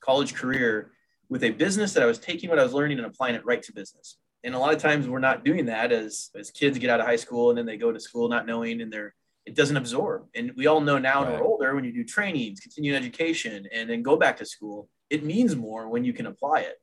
college 0.00 0.34
career 0.34 0.92
with 1.28 1.44
a 1.44 1.50
business 1.50 1.92
that 1.94 2.02
I 2.02 2.06
was 2.06 2.18
taking 2.18 2.50
what 2.50 2.58
I 2.58 2.62
was 2.62 2.72
learning 2.72 2.98
and 2.98 3.06
applying 3.06 3.34
it 3.34 3.44
right 3.44 3.62
to 3.62 3.72
business. 3.72 4.18
And 4.42 4.54
a 4.54 4.58
lot 4.58 4.74
of 4.74 4.80
times 4.80 5.08
we're 5.08 5.20
not 5.20 5.44
doing 5.44 5.66
that 5.66 5.90
as, 5.90 6.30
as 6.38 6.50
kids 6.50 6.78
get 6.78 6.90
out 6.90 7.00
of 7.00 7.06
high 7.06 7.16
school 7.16 7.50
and 7.50 7.58
then 7.58 7.64
they 7.64 7.78
go 7.78 7.90
to 7.90 7.98
school 7.98 8.28
not 8.28 8.46
knowing 8.46 8.80
and 8.82 8.92
they're 8.92 9.14
it 9.46 9.54
doesn't 9.54 9.76
absorb. 9.76 10.26
And 10.34 10.52
we 10.56 10.66
all 10.66 10.80
know 10.80 10.98
now 10.98 11.22
right. 11.22 11.32
when 11.32 11.40
we're 11.40 11.46
older, 11.46 11.74
when 11.74 11.84
you 11.84 11.92
do 11.92 12.04
trainings, 12.04 12.60
continuing 12.60 12.96
education, 12.96 13.66
and 13.72 13.90
then 13.90 14.02
go 14.02 14.16
back 14.16 14.38
to 14.38 14.46
school, 14.46 14.88
it 15.10 15.24
means 15.24 15.54
more 15.54 15.88
when 15.88 16.04
you 16.04 16.12
can 16.12 16.26
apply 16.26 16.60
it. 16.60 16.76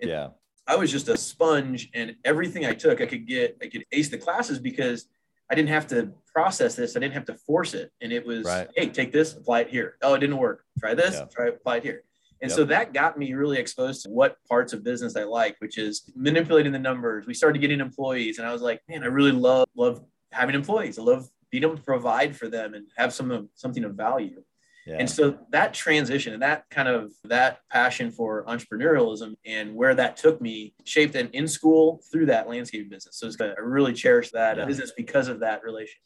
And 0.00 0.10
yeah. 0.10 0.28
I 0.66 0.76
was 0.76 0.90
just 0.90 1.08
a 1.08 1.16
sponge 1.16 1.88
and 1.94 2.16
everything 2.24 2.66
I 2.66 2.74
took, 2.74 3.00
I 3.00 3.06
could 3.06 3.26
get, 3.26 3.58
I 3.62 3.68
could 3.68 3.84
ace 3.92 4.08
the 4.08 4.18
classes 4.18 4.58
because 4.58 5.06
I 5.50 5.54
didn't 5.54 5.68
have 5.70 5.86
to 5.88 6.12
process 6.32 6.74
this. 6.74 6.96
I 6.96 7.00
didn't 7.00 7.14
have 7.14 7.24
to 7.26 7.34
force 7.34 7.74
it. 7.74 7.90
And 8.00 8.12
it 8.12 8.24
was, 8.24 8.44
right. 8.44 8.68
hey, 8.76 8.88
take 8.88 9.12
this, 9.12 9.34
apply 9.34 9.60
it 9.60 9.68
here. 9.68 9.96
Oh, 10.02 10.14
it 10.14 10.18
didn't 10.18 10.36
work. 10.36 10.64
Try 10.78 10.94
this, 10.94 11.14
yeah. 11.14 11.24
try 11.24 11.48
apply 11.48 11.78
it 11.78 11.82
here. 11.82 12.04
And 12.42 12.50
yep. 12.50 12.56
so 12.56 12.64
that 12.64 12.94
got 12.94 13.18
me 13.18 13.34
really 13.34 13.58
exposed 13.58 14.02
to 14.04 14.10
what 14.10 14.36
parts 14.48 14.72
of 14.72 14.82
business 14.82 15.14
I 15.14 15.24
like, 15.24 15.56
which 15.58 15.76
is 15.76 16.10
manipulating 16.14 16.72
the 16.72 16.78
numbers. 16.78 17.26
We 17.26 17.34
started 17.34 17.60
getting 17.60 17.80
employees, 17.80 18.38
and 18.38 18.46
I 18.46 18.52
was 18.52 18.62
like, 18.62 18.80
man, 18.88 19.02
I 19.02 19.06
really 19.06 19.32
love 19.32 19.68
love 19.76 20.02
having 20.32 20.54
employees. 20.54 20.98
I 20.98 21.02
love 21.02 21.28
being 21.50 21.64
able 21.64 21.76
to 21.76 21.82
provide 21.82 22.36
for 22.36 22.48
them 22.48 22.74
and 22.74 22.86
have 22.96 23.12
some 23.12 23.48
something 23.54 23.84
of 23.84 23.94
value. 23.94 24.42
Yeah. 24.86 24.96
And 24.98 25.10
so 25.10 25.38
that 25.50 25.74
transition 25.74 26.32
and 26.32 26.42
that 26.42 26.64
kind 26.70 26.88
of 26.88 27.12
that 27.24 27.60
passion 27.70 28.10
for 28.10 28.44
entrepreneurialism 28.46 29.34
and 29.44 29.74
where 29.74 29.94
that 29.94 30.16
took 30.16 30.40
me 30.40 30.74
shaped 30.84 31.14
and 31.14 31.28
in 31.34 31.46
school 31.46 32.02
through 32.10 32.26
that 32.26 32.48
landscaping 32.48 32.88
business. 32.88 33.16
So 33.16 33.26
it's, 33.26 33.40
I 33.40 33.52
really 33.60 33.92
cherish 33.92 34.30
that 34.30 34.56
yeah. 34.56 34.64
business 34.64 34.92
because 34.96 35.28
of 35.28 35.40
that 35.40 35.62
relation. 35.62 36.00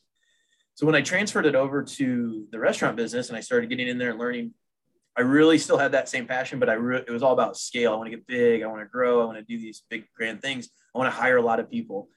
So 0.75 0.87
when 0.87 0.97
I 0.97 1.03
transferred 1.03 1.47
it 1.47 1.55
over 1.55 1.85
to 1.85 2.47
the 2.51 2.59
restaurant 2.59 2.97
business 2.97 3.29
and 3.29 3.39
I 3.39 3.41
started 3.41 3.71
getting 3.71 3.87
in 3.87 3.97
there 3.97 4.11
and 4.11 4.19
learning 4.19 4.53
I 5.17 5.21
really 5.21 5.59
still 5.59 5.79
had 5.79 5.93
that 5.93 6.09
same 6.09 6.27
passion, 6.27 6.59
but 6.59 6.69
I 6.69 6.75
re- 6.75 7.05
it 7.07 7.11
was 7.11 7.23
all 7.23 7.33
about 7.33 7.57
scale. 7.57 7.93
I 7.93 7.97
want 7.97 8.11
to 8.11 8.17
get 8.17 8.27
big. 8.27 8.63
I 8.63 8.67
want 8.67 8.81
to 8.81 8.89
grow. 8.89 9.23
I 9.23 9.25
want 9.25 9.39
to 9.39 9.45
do 9.45 9.59
these 9.59 9.83
big 9.89 10.07
grand 10.17 10.43
things. 10.43 10.69
I 10.95 10.99
want 10.99 11.13
to 11.13 11.17
hire 11.17 11.37
a 11.37 11.43
lot 11.43 11.61
of 11.61 11.71
people. 11.71 12.09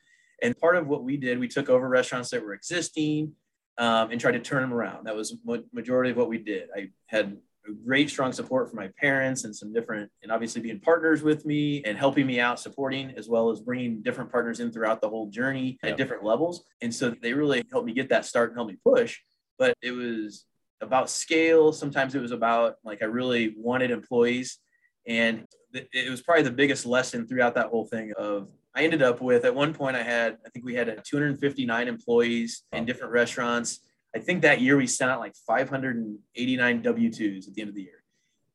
And 0.41 0.57
part 0.57 0.75
of 0.75 0.87
what 0.87 1.03
we 1.03 1.17
did, 1.17 1.39
we 1.39 1.47
took 1.47 1.69
over 1.69 1.87
restaurants 1.87 2.29
that 2.31 2.43
were 2.43 2.53
existing 2.53 3.33
um, 3.77 4.11
and 4.11 4.19
tried 4.19 4.33
to 4.33 4.39
turn 4.39 4.61
them 4.61 4.73
around. 4.73 5.05
That 5.05 5.15
was 5.15 5.35
majority 5.73 6.11
of 6.11 6.17
what 6.17 6.29
we 6.29 6.39
did. 6.39 6.69
I 6.75 6.89
had 7.07 7.37
great 7.85 8.09
strong 8.09 8.31
support 8.31 8.69
from 8.69 8.77
my 8.77 8.89
parents 8.99 9.43
and 9.43 9.55
some 9.55 9.73
different 9.73 10.09
and 10.23 10.31
obviously 10.31 10.61
being 10.61 10.79
partners 10.79 11.21
with 11.21 11.45
me 11.45 11.83
and 11.83 11.97
helping 11.97 12.25
me 12.25 12.39
out 12.39 12.59
supporting 12.59 13.11
as 13.17 13.27
well 13.27 13.49
as 13.49 13.59
bringing 13.59 14.01
different 14.01 14.31
partners 14.31 14.59
in 14.59 14.71
throughout 14.71 15.01
the 15.01 15.09
whole 15.09 15.29
journey 15.29 15.77
yep. 15.83 15.91
at 15.91 15.97
different 15.97 16.23
levels 16.23 16.63
and 16.81 16.93
so 16.93 17.13
they 17.21 17.33
really 17.33 17.63
helped 17.71 17.85
me 17.85 17.93
get 17.93 18.09
that 18.09 18.25
start 18.25 18.49
and 18.49 18.57
help 18.57 18.69
me 18.69 18.77
push 18.85 19.19
but 19.57 19.75
it 19.81 19.91
was 19.91 20.45
about 20.81 21.09
scale. 21.09 21.71
Sometimes 21.73 22.15
it 22.15 22.21
was 22.21 22.31
about 22.31 22.75
like 22.83 23.01
I 23.01 23.05
really 23.05 23.55
wanted 23.57 23.91
employees. 23.91 24.59
And 25.07 25.45
it 25.73 26.09
was 26.09 26.21
probably 26.21 26.43
the 26.43 26.51
biggest 26.51 26.85
lesson 26.85 27.27
throughout 27.27 27.55
that 27.55 27.67
whole 27.67 27.85
thing 27.85 28.13
of 28.17 28.49
I 28.75 28.83
ended 28.83 29.01
up 29.01 29.21
with 29.21 29.45
at 29.45 29.55
one 29.55 29.73
point 29.73 29.95
I 29.95 30.03
had 30.03 30.37
I 30.45 30.49
think 30.49 30.65
we 30.65 30.75
had 30.75 31.03
259 31.03 31.87
employees 31.87 32.63
in 32.71 32.85
different 32.85 33.11
restaurants. 33.11 33.79
I 34.15 34.19
think 34.19 34.41
that 34.41 34.61
year 34.61 34.77
we 34.77 34.87
sent 34.87 35.11
out 35.11 35.19
like 35.19 35.35
589 35.47 36.83
W2s 36.83 37.47
at 37.47 37.53
the 37.53 37.61
end 37.61 37.69
of 37.69 37.75
the 37.75 37.81
year. 37.81 38.03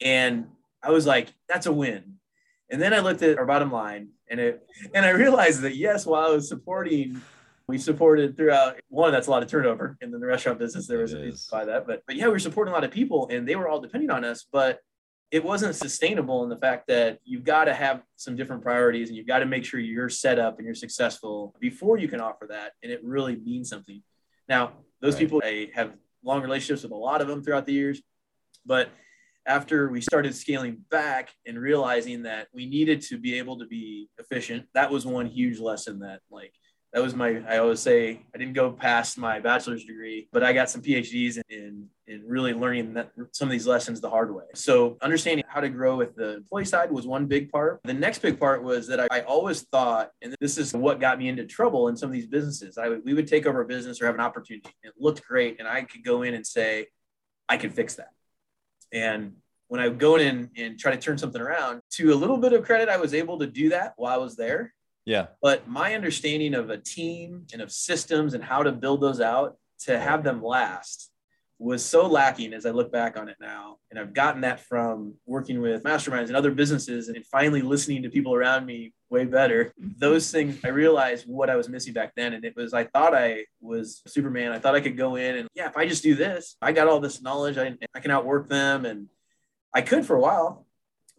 And 0.01 0.47
I 0.83 0.91
was 0.91 1.07
like, 1.07 1.29
that's 1.49 1.67
a 1.67 1.73
win. 1.73 2.15
And 2.71 2.81
then 2.81 2.95
I 2.95 3.01
looked 3.01 3.23
at 3.23 3.39
our 3.39 3.47
bottom 3.47 3.71
line 3.71 4.09
and 4.29 4.41
it 4.41 4.63
and 4.95 5.05
I 5.05 5.11
realized 5.11 5.61
that 5.63 5.77
yes, 5.77 6.07
while 6.07 6.27
I 6.27 6.31
was 6.31 6.49
supporting 6.49 7.21
we 7.73 7.79
supported 7.79 8.37
throughout 8.37 8.79
one 8.89 9.13
that's 9.13 9.29
a 9.29 9.31
lot 9.31 9.43
of 9.43 9.49
turnover 9.49 9.97
in 10.03 10.11
the 10.11 10.19
restaurant 10.19 10.59
business. 10.59 10.87
There 10.87 10.99
was 10.99 11.15
a 11.15 11.21
reason 11.21 11.41
by 11.51 11.65
that 11.65 11.87
but 11.87 12.03
but 12.07 12.17
yeah 12.17 12.27
we 12.27 12.33
were 12.33 12.39
supporting 12.39 12.71
a 12.71 12.75
lot 12.75 12.85
of 12.85 12.91
people 12.91 13.29
and 13.31 13.49
they 13.49 13.57
were 13.57 13.67
all 13.67 13.81
depending 13.81 14.11
on 14.11 14.27
us 14.27 14.45
but 14.53 14.81
it 15.31 15.43
wasn't 15.43 15.75
sustainable 15.75 16.45
in 16.45 16.51
the 16.51 16.59
fact 16.59 16.87
that 16.89 17.19
you've 17.25 17.45
got 17.45 17.65
to 17.65 17.73
have 17.73 18.03
some 18.17 18.37
different 18.37 18.63
priorities 18.63 19.09
and 19.09 19.17
you've 19.17 19.27
got 19.27 19.39
to 19.39 19.47
make 19.47 19.65
sure 19.65 19.81
you're 19.81 20.11
set 20.11 20.39
up 20.39 20.59
and 20.59 20.67
you're 20.67 20.75
successful 20.75 21.55
before 21.61 21.97
you 21.97 22.09
can 22.09 22.21
offer 22.21 22.47
that 22.47 22.73
and 22.83 22.93
it 22.93 23.03
really 23.03 23.37
means 23.37 23.71
something. 23.71 24.03
Now 24.51 24.73
those 25.01 25.15
right. 25.15 25.21
people 25.21 25.41
I 25.43 25.71
have 25.73 25.95
long 26.23 26.43
relationships 26.43 26.83
with 26.83 26.93
a 26.93 26.97
lot 26.97 27.23
of 27.23 27.27
them 27.27 27.43
throughout 27.43 27.65
the 27.65 27.73
years 27.73 28.03
but 28.67 28.91
after 29.47 29.89
we 29.89 30.03
started 30.03 30.35
scaling 30.35 30.85
back 30.91 31.31
and 31.47 31.59
realizing 31.59 32.25
that 32.25 32.49
we 32.53 32.67
needed 32.67 33.01
to 33.01 33.17
be 33.17 33.39
able 33.39 33.59
to 33.61 33.67
be 33.67 34.11
efficient 34.19 34.67
that 34.75 34.91
was 34.91 35.07
one 35.07 35.27
huge 35.27 35.59
lesson 35.59 36.01
that 36.01 36.21
like 36.31 36.53
that 36.93 37.03
was 37.03 37.15
my 37.15 37.43
i 37.49 37.59
always 37.59 37.81
say 37.81 38.23
i 38.35 38.39
didn't 38.39 38.55
go 38.55 38.71
past 38.71 39.19
my 39.19 39.41
bachelor's 39.41 39.85
degree 39.85 40.29
but 40.33 40.43
i 40.43 40.53
got 40.53 40.71
some 40.71 40.83
phds 40.83 41.41
in 41.49 41.89
in 42.07 42.23
really 42.27 42.53
learning 42.53 42.95
that, 42.95 43.11
some 43.33 43.49
of 43.49 43.53
these 43.53 43.67
lessons 43.67 44.01
the 44.01 44.11
hard 44.11 44.35
way. 44.35 44.45
So 44.55 44.99
understanding 45.01 45.45
how 45.49 45.61
to 45.61 45.69
grow 45.69 45.97
with 45.97 46.15
the 46.15 46.37
employee 46.37 46.67
side 46.67 46.91
was 46.91 47.07
one 47.07 47.27
big 47.27 47.51
part. 47.51 47.81
The 47.85 47.95
next 47.95 48.19
big 48.19 48.39
part 48.39 48.63
was 48.63 48.87
that 48.89 49.01
i, 49.01 49.07
I 49.11 49.21
always 49.23 49.63
thought 49.63 50.11
and 50.21 50.35
this 50.41 50.59
is 50.59 50.75
what 50.75 51.01
got 51.01 51.19
me 51.19 51.29
into 51.29 51.47
trouble 51.47 51.89
in 51.89 51.97
some 51.97 52.09
of 52.09 52.13
these 52.13 52.27
businesses 52.27 52.77
i 52.77 52.89
we 52.89 53.15
would 53.15 53.29
take 53.29 53.47
over 53.47 53.63
a 53.63 53.67
business 53.67 54.01
or 54.01 54.07
have 54.07 54.15
an 54.15 54.21
opportunity 54.21 54.71
it 54.83 54.93
looked 54.99 55.23
great 55.27 55.59
and 55.59 55.69
i 55.69 55.83
could 55.83 56.05
go 56.05 56.23
in 56.23 56.35
and 56.35 56.47
say 56.47 56.87
i 57.49 57.57
can 57.57 57.71
fix 57.71 57.95
that. 57.97 58.11
And 58.93 59.37
when 59.69 59.81
I 59.81 59.89
go 59.89 60.17
in 60.17 60.51
and 60.57 60.79
try 60.79 60.93
to 60.93 60.99
turn 60.99 61.17
something 61.17 61.41
around, 61.41 61.81
to 61.93 62.13
a 62.13 62.15
little 62.15 62.37
bit 62.37 62.53
of 62.53 62.63
credit, 62.63 62.91
I 62.91 62.99
was 62.99 63.15
able 63.15 63.39
to 63.39 63.47
do 63.47 63.71
that 63.71 63.95
while 63.97 64.13
I 64.13 64.19
was 64.19 64.37
there. 64.37 64.75
Yeah. 65.05 65.27
But 65.41 65.69
my 65.69 65.95
understanding 65.95 66.55
of 66.55 66.71
a 66.71 66.79
team 66.79 67.47
and 67.53 67.63
of 67.63 67.73
systems 67.73 68.35
and 68.35 68.43
how 68.45 68.63
to 68.63 68.73
build 68.73 69.01
those 69.01 69.21
out 69.21 69.57
to 69.81 69.99
have 69.99 70.23
them 70.23 70.43
last 70.43 71.11
was 71.59 71.85
so 71.85 72.07
lacking 72.07 72.53
as 72.53 72.67
I 72.67 72.71
look 72.71 72.91
back 72.91 73.17
on 73.17 73.29
it 73.29 73.37
now. 73.41 73.79
And 73.91 73.99
I've 73.99 74.13
gotten 74.13 74.41
that 74.41 74.61
from 74.61 75.15
working 75.27 75.61
with 75.61 75.85
masterminds 75.85 76.27
and 76.27 76.37
other 76.37 76.51
businesses 76.51 77.09
and 77.09 77.25
finally 77.27 77.63
listening 77.63 78.03
to 78.03 78.11
people 78.11 78.35
around 78.35 78.67
me 78.67 78.93
way 79.11 79.25
better. 79.27 79.73
Mm-hmm. 79.81 79.91
Those 79.99 80.31
things, 80.31 80.59
I 80.65 80.69
realized 80.69 81.27
what 81.29 81.51
I 81.51 81.57
was 81.57 81.69
missing 81.69 81.93
back 81.93 82.15
then. 82.17 82.33
And 82.33 82.45
it 82.45 82.57
was, 82.57 82.75
I 82.75 82.85
thought 82.85 83.15
I 83.15 83.45
was 83.61 84.03
Superman. 84.09 84.51
I 84.51 84.59
thought 84.59 84.75
I 84.75 84.81
could 84.81 84.97
go 84.97 85.15
in 85.15 85.37
and, 85.37 85.49
yeah, 85.55 85.69
if 85.69 85.77
I 85.77 85.87
just 85.87 86.03
do 86.03 86.17
this, 86.17 86.57
I 86.61 86.73
got 86.73 86.89
all 86.89 86.99
this 86.99 87.23
knowledge, 87.23 87.59
I, 87.59 87.77
I 87.95 88.01
can 88.01 88.11
outwork 88.11 88.49
them. 88.49 88.85
And 88.85 89.09
I 89.73 89.83
could 89.83 90.05
for 90.05 90.17
a 90.17 90.21
while, 90.21 90.67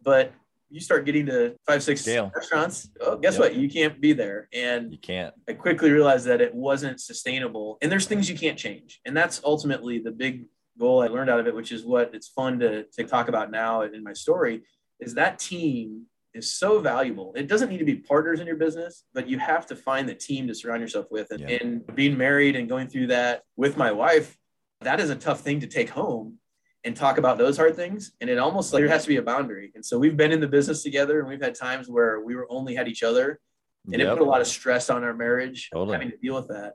but 0.03 0.33
you 0.73 0.79
start 0.79 1.05
getting 1.05 1.27
to 1.27 1.55
five, 1.67 1.83
six 1.83 2.07
restaurants, 2.07 2.89
oh, 2.99 3.15
guess 3.15 3.33
yep. 3.33 3.41
what? 3.41 3.55
You 3.55 3.69
can't 3.69 4.01
be 4.01 4.11
there. 4.11 4.49
And 4.51 4.91
you 4.91 4.97
can't. 4.97 5.31
I 5.47 5.53
quickly 5.53 5.91
realized 5.91 6.25
that 6.25 6.41
it 6.41 6.53
wasn't 6.53 6.99
sustainable. 6.99 7.77
And 7.83 7.91
there's 7.91 8.07
things 8.07 8.27
you 8.27 8.35
can't 8.35 8.57
change. 8.57 8.99
And 9.05 9.15
that's 9.15 9.39
ultimately 9.43 9.99
the 9.99 10.09
big 10.09 10.45
goal 10.79 11.03
I 11.03 11.07
learned 11.07 11.29
out 11.29 11.39
of 11.39 11.45
it, 11.45 11.53
which 11.53 11.71
is 11.71 11.85
what 11.85 12.15
it's 12.15 12.27
fun 12.27 12.57
to, 12.59 12.85
to 12.85 13.03
talk 13.03 13.27
about 13.27 13.51
now 13.51 13.83
in 13.83 14.03
my 14.03 14.13
story, 14.13 14.63
is 14.99 15.13
that 15.13 15.37
team 15.37 16.07
is 16.33 16.51
so 16.51 16.79
valuable. 16.79 17.33
It 17.35 17.47
doesn't 17.47 17.69
need 17.69 17.77
to 17.77 17.85
be 17.85 17.97
partners 17.97 18.39
in 18.39 18.47
your 18.47 18.55
business, 18.55 19.03
but 19.13 19.27
you 19.27 19.37
have 19.37 19.67
to 19.67 19.75
find 19.75 20.09
the 20.09 20.15
team 20.15 20.47
to 20.47 20.55
surround 20.55 20.81
yourself 20.81 21.05
with. 21.11 21.29
And, 21.29 21.41
yeah. 21.41 21.57
and 21.61 21.95
being 21.95 22.17
married 22.17 22.55
and 22.55 22.67
going 22.67 22.87
through 22.87 23.07
that 23.07 23.43
with 23.55 23.77
my 23.77 23.91
wife, 23.91 24.35
that 24.81 24.99
is 24.99 25.11
a 25.11 25.15
tough 25.15 25.41
thing 25.41 25.59
to 25.59 25.67
take 25.67 25.91
home 25.91 26.39
and 26.83 26.95
talk 26.95 27.17
about 27.17 27.37
those 27.37 27.57
hard 27.57 27.75
things. 27.75 28.11
And 28.19 28.29
it 28.29 28.37
almost 28.37 28.73
like 28.73 28.81
there 28.81 28.89
has 28.89 29.03
to 29.03 29.09
be 29.09 29.17
a 29.17 29.21
boundary. 29.21 29.71
And 29.75 29.85
so 29.85 29.97
we've 29.97 30.17
been 30.17 30.31
in 30.31 30.39
the 30.39 30.47
business 30.47 30.83
together 30.83 31.19
and 31.19 31.27
we've 31.27 31.41
had 31.41 31.55
times 31.55 31.89
where 31.89 32.19
we 32.21 32.35
were 32.35 32.47
only 32.49 32.75
had 32.75 32.87
each 32.87 33.03
other 33.03 33.39
and 33.85 33.99
yep. 33.99 34.07
it 34.07 34.17
put 34.17 34.21
a 34.21 34.29
lot 34.29 34.41
of 34.41 34.47
stress 34.47 34.89
on 34.89 35.03
our 35.03 35.13
marriage, 35.13 35.69
totally. 35.71 35.93
having 35.93 36.11
to 36.11 36.17
deal 36.17 36.35
with 36.35 36.47
that. 36.49 36.73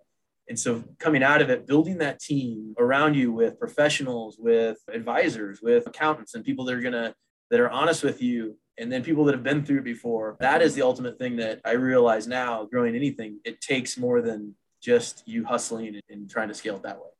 And 0.49 0.59
so 0.59 0.83
coming 0.99 1.23
out 1.23 1.43
of 1.43 1.51
it, 1.51 1.67
building 1.67 1.99
that 1.99 2.21
team 2.21 2.75
around 2.79 3.15
you 3.15 3.33
with 3.33 3.59
professionals, 3.59 4.39
with 4.39 4.79
advisors, 4.93 5.61
with 5.61 5.87
accountants 5.87 6.35
and 6.35 6.45
people 6.45 6.65
that 6.67 6.75
are 6.75 6.81
gonna 6.81 7.15
that 7.51 7.61
are 7.61 7.71
honest 7.71 8.03
with 8.03 8.23
you 8.23 8.57
and 8.79 8.93
then 8.93 9.03
people 9.03 9.25
that 9.25 9.35
have 9.35 9.43
been 9.43 9.65
through 9.65 9.79
it 9.79 9.85
before. 9.85 10.37
That 10.41 10.63
is 10.63 10.75
the 10.75 10.83
ultimate 10.83 11.19
thing 11.19 11.37
that 11.37 11.61
I 11.65 11.73
realize 11.73 12.27
now 12.27 12.65
growing 12.65 12.95
anything, 12.95 13.41
it 13.45 13.61
takes 13.61 13.99
more 13.99 14.23
than 14.23 14.55
just 14.81 15.27
you 15.27 15.45
hustling 15.45 16.01
and 16.09 16.31
trying 16.31 16.49
to 16.49 16.55
scale 16.55 16.77
it 16.77 16.83
that 16.85 16.99
way. 16.99 17.11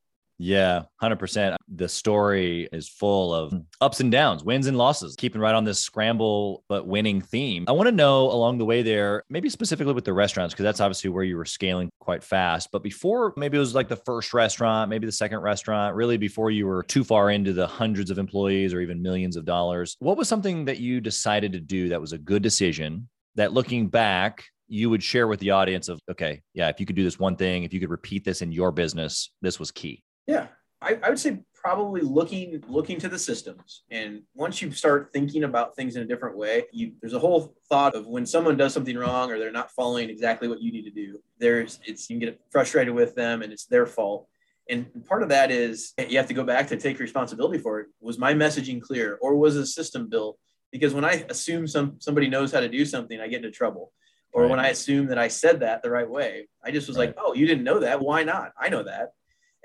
Yeah, 0.41 0.83
100%. 1.01 1.57
The 1.67 1.89
story 1.89 2.69
is 2.71 2.87
full 2.87 3.33
of 3.35 3.53
ups 3.81 3.99
and 3.99 4.09
downs, 4.09 4.41
wins 4.41 4.67
and 4.67 4.77
losses, 4.77 5.17
keeping 5.17 5.41
right 5.41 5.53
on 5.53 5.65
this 5.65 5.79
scramble 5.79 6.63
but 6.69 6.87
winning 6.87 7.21
theme. 7.21 7.65
I 7.67 7.73
want 7.73 7.89
to 7.89 7.95
know 7.95 8.31
along 8.31 8.57
the 8.57 8.63
way 8.63 8.81
there, 8.81 9.23
maybe 9.29 9.49
specifically 9.49 9.93
with 9.93 10.05
the 10.05 10.13
restaurants, 10.13 10.53
because 10.53 10.63
that's 10.63 10.79
obviously 10.79 11.09
where 11.09 11.25
you 11.25 11.35
were 11.35 11.43
scaling 11.43 11.89
quite 11.99 12.23
fast. 12.23 12.69
But 12.71 12.83
before, 12.83 13.33
maybe 13.35 13.57
it 13.57 13.59
was 13.59 13.75
like 13.75 13.89
the 13.89 13.97
first 13.97 14.33
restaurant, 14.33 14.89
maybe 14.89 15.05
the 15.05 15.11
second 15.11 15.39
restaurant, 15.39 15.93
really 15.93 16.15
before 16.15 16.51
you 16.51 16.65
were 16.67 16.83
too 16.83 17.03
far 17.03 17.31
into 17.31 17.51
the 17.51 17.67
hundreds 17.67 18.09
of 18.09 18.17
employees 18.17 18.73
or 18.73 18.79
even 18.79 19.01
millions 19.01 19.35
of 19.35 19.43
dollars. 19.43 19.97
What 19.99 20.15
was 20.15 20.29
something 20.29 20.63
that 20.65 20.79
you 20.79 21.01
decided 21.01 21.51
to 21.51 21.59
do 21.59 21.89
that 21.89 21.99
was 21.99 22.13
a 22.13 22.17
good 22.17 22.41
decision 22.41 23.09
that 23.35 23.51
looking 23.51 23.89
back, 23.89 24.45
you 24.69 24.89
would 24.89 25.03
share 25.03 25.27
with 25.27 25.41
the 25.41 25.51
audience 25.51 25.89
of, 25.89 25.99
okay, 26.09 26.41
yeah, 26.53 26.69
if 26.69 26.79
you 26.79 26.85
could 26.85 26.95
do 26.95 27.03
this 27.03 27.19
one 27.19 27.35
thing, 27.35 27.63
if 27.63 27.73
you 27.73 27.81
could 27.81 27.89
repeat 27.89 28.23
this 28.23 28.41
in 28.41 28.53
your 28.53 28.71
business, 28.71 29.31
this 29.41 29.59
was 29.59 29.69
key? 29.71 30.01
Yeah, 30.29 30.47
I, 30.81 30.99
I, 31.03 31.09
would 31.09 31.19
say 31.19 31.39
probably 31.55 32.01
looking 32.01 32.63
looking 32.67 32.99
to 32.99 33.09
the 33.09 33.19
systems. 33.19 33.83
And 33.91 34.21
once 34.33 34.61
you 34.61 34.71
start 34.71 35.09
thinking 35.11 35.43
about 35.43 35.75
things 35.75 35.95
in 35.95 36.03
a 36.03 36.05
different 36.05 36.37
way, 36.37 36.63
you 36.71 36.93
there's 37.01 37.13
a 37.13 37.19
whole 37.19 37.55
thought 37.67 37.95
of 37.95 38.07
when 38.07 38.25
someone 38.25 38.55
does 38.55 38.73
something 38.73 38.97
wrong 38.97 39.31
or 39.31 39.39
they're 39.39 39.51
not 39.51 39.71
following 39.71 40.09
exactly 40.09 40.47
what 40.47 40.61
you 40.61 40.71
need 40.71 40.83
to 40.83 40.91
do. 40.91 41.19
There's 41.39 41.79
it's 41.85 42.09
you 42.09 42.19
can 42.19 42.29
get 42.29 42.39
frustrated 42.51 42.93
with 42.93 43.15
them 43.15 43.41
and 43.41 43.51
it's 43.51 43.65
their 43.65 43.85
fault. 43.85 44.27
And 44.69 44.85
part 45.05 45.23
of 45.23 45.29
that 45.29 45.49
is 45.49 45.93
you 45.97 46.17
have 46.17 46.27
to 46.27 46.33
go 46.33 46.43
back 46.43 46.67
to 46.67 46.77
take 46.77 46.99
responsibility 46.99 47.57
for 47.57 47.79
it. 47.79 47.87
Was 48.01 48.19
my 48.19 48.33
messaging 48.33 48.79
clear 48.79 49.17
or 49.21 49.35
was 49.35 49.55
the 49.55 49.65
system 49.65 50.07
built? 50.07 50.37
Because 50.71 50.93
when 50.93 51.05
I 51.05 51.25
assume 51.29 51.67
some 51.67 51.95
somebody 51.99 52.29
knows 52.29 52.51
how 52.51 52.59
to 52.59 52.69
do 52.69 52.85
something, 52.85 53.19
I 53.19 53.27
get 53.27 53.37
into 53.37 53.51
trouble. 53.51 53.91
Or 54.31 54.43
right. 54.43 54.51
when 54.51 54.59
I 54.59 54.67
assume 54.67 55.07
that 55.07 55.17
I 55.17 55.27
said 55.27 55.61
that 55.61 55.81
the 55.81 55.89
right 55.89 56.07
way, 56.07 56.47
I 56.63 56.69
just 56.69 56.87
was 56.87 56.97
right. 56.97 57.07
like, 57.07 57.15
oh, 57.17 57.33
you 57.33 57.47
didn't 57.47 57.63
know 57.63 57.79
that. 57.79 57.99
Why 57.99 58.23
not? 58.23 58.51
I 58.59 58.69
know 58.69 58.83
that. 58.83 59.13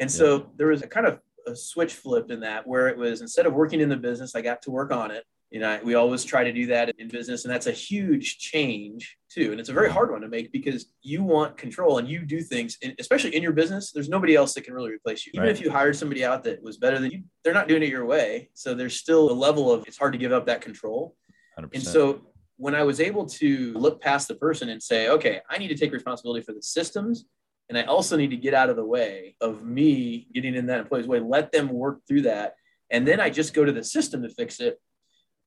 And 0.01 0.11
so 0.11 0.51
there 0.57 0.69
was 0.69 0.83
a 0.83 0.87
kind 0.87 1.07
of 1.07 1.21
a 1.47 1.55
switch 1.55 1.95
flipped 1.95 2.31
in 2.31 2.41
that 2.41 2.67
where 2.67 2.89
it 2.89 2.97
was 2.97 3.21
instead 3.21 3.47
of 3.47 3.53
working 3.53 3.81
in 3.81 3.89
the 3.89 3.97
business, 3.97 4.35
I 4.35 4.41
got 4.41 4.63
to 4.63 4.71
work 4.71 4.93
on 4.93 5.11
it. 5.11 5.25
You 5.51 5.61
know, 5.61 5.79
we 5.85 5.95
always 5.95 6.25
try 6.25 6.43
to 6.43 6.53
do 6.53 6.67
that 6.67 6.99
in 6.99 7.07
business, 7.07 7.45
and 7.45 7.55
that's 7.55 7.69
a 7.69 7.73
huge 7.73 8.39
change 8.39 9.17
too. 9.31 9.53
And 9.53 9.61
it's 9.61 9.69
a 9.69 9.73
very 9.73 9.89
hard 9.89 10.11
one 10.11 10.21
to 10.23 10.29
make 10.29 10.51
because 10.51 10.87
you 11.03 11.23
want 11.23 11.57
control 11.57 11.99
and 11.99 12.09
you 12.09 12.25
do 12.25 12.41
things, 12.41 12.77
especially 12.99 13.37
in 13.37 13.43
your 13.43 13.53
business. 13.53 13.93
There's 13.93 14.09
nobody 14.09 14.35
else 14.35 14.53
that 14.55 14.65
can 14.65 14.75
really 14.75 14.91
replace 14.91 15.25
you. 15.25 15.31
Even 15.35 15.47
right. 15.47 15.57
if 15.57 15.61
you 15.61 15.71
hired 15.71 15.95
somebody 15.95 16.25
out 16.25 16.43
that 16.45 16.61
was 16.63 16.79
better 16.79 16.99
than 16.99 17.13
you, 17.13 17.23
they're 17.45 17.55
not 17.55 17.69
doing 17.69 17.85
it 17.85 17.89
your 17.89 18.05
way. 18.05 18.51
So 18.55 18.75
there's 18.75 18.97
still 18.97 19.31
a 19.31 19.33
level 19.33 19.71
of 19.71 19.87
it's 19.87 19.99
hard 19.99 20.13
to 20.15 20.19
give 20.19 20.33
up 20.33 20.47
that 20.47 20.61
control. 20.61 21.15
100%. 21.57 21.69
And 21.75 21.83
so 21.85 22.23
when 22.57 22.75
I 22.75 22.83
was 22.83 22.99
able 22.99 23.27
to 23.27 23.73
look 23.75 24.01
past 24.01 24.27
the 24.27 24.35
person 24.35 24.71
and 24.71 24.83
say, 24.83 25.09
okay, 25.09 25.41
I 25.49 25.59
need 25.59 25.69
to 25.69 25.77
take 25.77 25.93
responsibility 25.93 26.43
for 26.43 26.53
the 26.53 26.63
systems 26.63 27.27
and 27.69 27.79
I 27.79 27.83
also 27.85 28.17
need 28.17 28.31
to 28.31 28.37
get 28.37 28.55
out 28.55 28.71
of 28.71 28.77
the 28.77 28.85
way 28.85 29.37
of 29.41 29.65
me 29.65 30.29
getting 30.35 30.55
in 30.55 30.67
that 30.67 30.81
employee's 30.81 31.07
way, 31.07 31.21
let 31.21 31.51
them 31.53 31.69
work 31.69 32.01
through 32.07 32.23
that. 32.23 32.55
And 32.91 33.07
then 33.07 33.21
I 33.21 33.31
just 33.31 33.55
go 33.55 33.65
to 33.65 33.73
the 33.73 33.83
system 33.83 34.23
to 34.23 34.29
fix 34.29 34.61
it. 34.61 34.81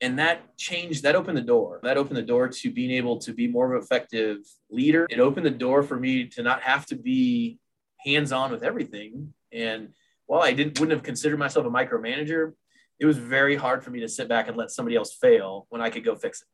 And 0.01 0.19
that 0.19 0.57
changed, 0.57 1.03
that 1.03 1.15
opened 1.15 1.37
the 1.37 1.43
door. 1.43 1.79
That 1.83 1.97
opened 1.97 2.17
the 2.17 2.23
door 2.23 2.49
to 2.49 2.71
being 2.71 2.91
able 2.91 3.17
to 3.19 3.33
be 3.33 3.47
more 3.47 3.73
of 3.73 3.77
an 3.77 3.83
effective 3.83 4.37
leader. 4.69 5.07
It 5.09 5.19
opened 5.19 5.45
the 5.45 5.51
door 5.51 5.83
for 5.83 5.97
me 5.97 6.27
to 6.29 6.43
not 6.43 6.61
have 6.61 6.85
to 6.87 6.95
be 6.95 7.59
hands 7.99 8.31
on 8.31 8.51
with 8.51 8.63
everything. 8.63 9.33
And 9.51 9.89
while 10.25 10.41
I 10.41 10.53
didn't 10.53 10.79
wouldn't 10.79 10.97
have 10.97 11.03
considered 11.03 11.39
myself 11.39 11.65
a 11.65 11.69
micromanager, 11.69 12.53
it 12.99 13.05
was 13.05 13.17
very 13.17 13.55
hard 13.55 13.83
for 13.83 13.91
me 13.91 14.01
to 14.01 14.09
sit 14.09 14.27
back 14.27 14.47
and 14.47 14.57
let 14.57 14.71
somebody 14.71 14.95
else 14.95 15.15
fail 15.19 15.67
when 15.69 15.81
I 15.81 15.89
could 15.89 16.03
go 16.03 16.15
fix 16.15 16.41
it. 16.41 16.47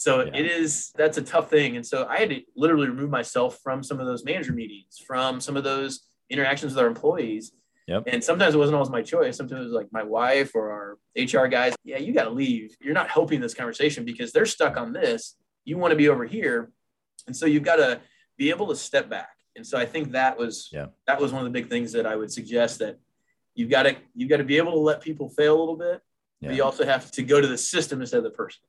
So 0.00 0.24
yeah. 0.24 0.30
it 0.34 0.46
is 0.46 0.92
that's 0.96 1.18
a 1.18 1.22
tough 1.22 1.50
thing. 1.50 1.76
And 1.76 1.86
so 1.86 2.06
I 2.08 2.20
had 2.20 2.30
to 2.30 2.40
literally 2.56 2.88
remove 2.88 3.10
myself 3.10 3.58
from 3.62 3.82
some 3.82 4.00
of 4.00 4.06
those 4.06 4.24
manager 4.24 4.54
meetings, 4.54 4.98
from 5.06 5.42
some 5.42 5.58
of 5.58 5.62
those 5.62 6.06
interactions 6.30 6.72
with 6.72 6.78
our 6.78 6.86
employees. 6.86 7.52
Yep. 7.86 8.04
And 8.06 8.24
sometimes 8.24 8.54
it 8.54 8.56
wasn't 8.58 8.76
always 8.76 8.88
my 8.88 9.02
choice. 9.02 9.36
Sometimes 9.36 9.60
it 9.60 9.64
was 9.64 9.74
like 9.74 9.92
my 9.92 10.02
wife 10.02 10.52
or 10.54 10.70
our 10.70 10.98
HR 11.14 11.48
guys. 11.48 11.74
Yeah, 11.84 11.98
you 11.98 12.14
got 12.14 12.24
to 12.24 12.30
leave. 12.30 12.74
You're 12.80 12.94
not 12.94 13.10
helping 13.10 13.42
this 13.42 13.52
conversation 13.52 14.06
because 14.06 14.32
they're 14.32 14.46
stuck 14.46 14.78
on 14.78 14.94
this. 14.94 15.36
You 15.66 15.76
want 15.76 15.92
to 15.92 15.96
be 15.96 16.08
over 16.08 16.24
here. 16.24 16.72
And 17.26 17.36
so 17.36 17.44
you've 17.44 17.62
got 17.62 17.76
to 17.76 18.00
be 18.38 18.48
able 18.48 18.68
to 18.68 18.76
step 18.76 19.10
back. 19.10 19.36
And 19.54 19.66
so 19.66 19.76
I 19.76 19.84
think 19.84 20.12
that 20.12 20.38
was 20.38 20.70
yeah. 20.72 20.86
that 21.06 21.20
was 21.20 21.30
one 21.30 21.44
of 21.44 21.52
the 21.52 21.60
big 21.60 21.68
things 21.68 21.92
that 21.92 22.06
I 22.06 22.16
would 22.16 22.32
suggest 22.32 22.78
that 22.78 22.98
you've 23.54 23.68
got 23.68 23.82
to 23.82 23.96
you've 24.14 24.30
got 24.30 24.38
to 24.38 24.44
be 24.44 24.56
able 24.56 24.72
to 24.72 24.78
let 24.78 25.02
people 25.02 25.28
fail 25.28 25.58
a 25.58 25.60
little 25.60 25.76
bit, 25.76 26.00
Yeah. 26.40 26.48
but 26.48 26.56
you 26.56 26.64
also 26.64 26.86
have 26.86 27.10
to 27.10 27.22
go 27.22 27.38
to 27.38 27.46
the 27.46 27.58
system 27.58 28.00
instead 28.00 28.16
of 28.16 28.24
the 28.24 28.30
person. 28.30 28.62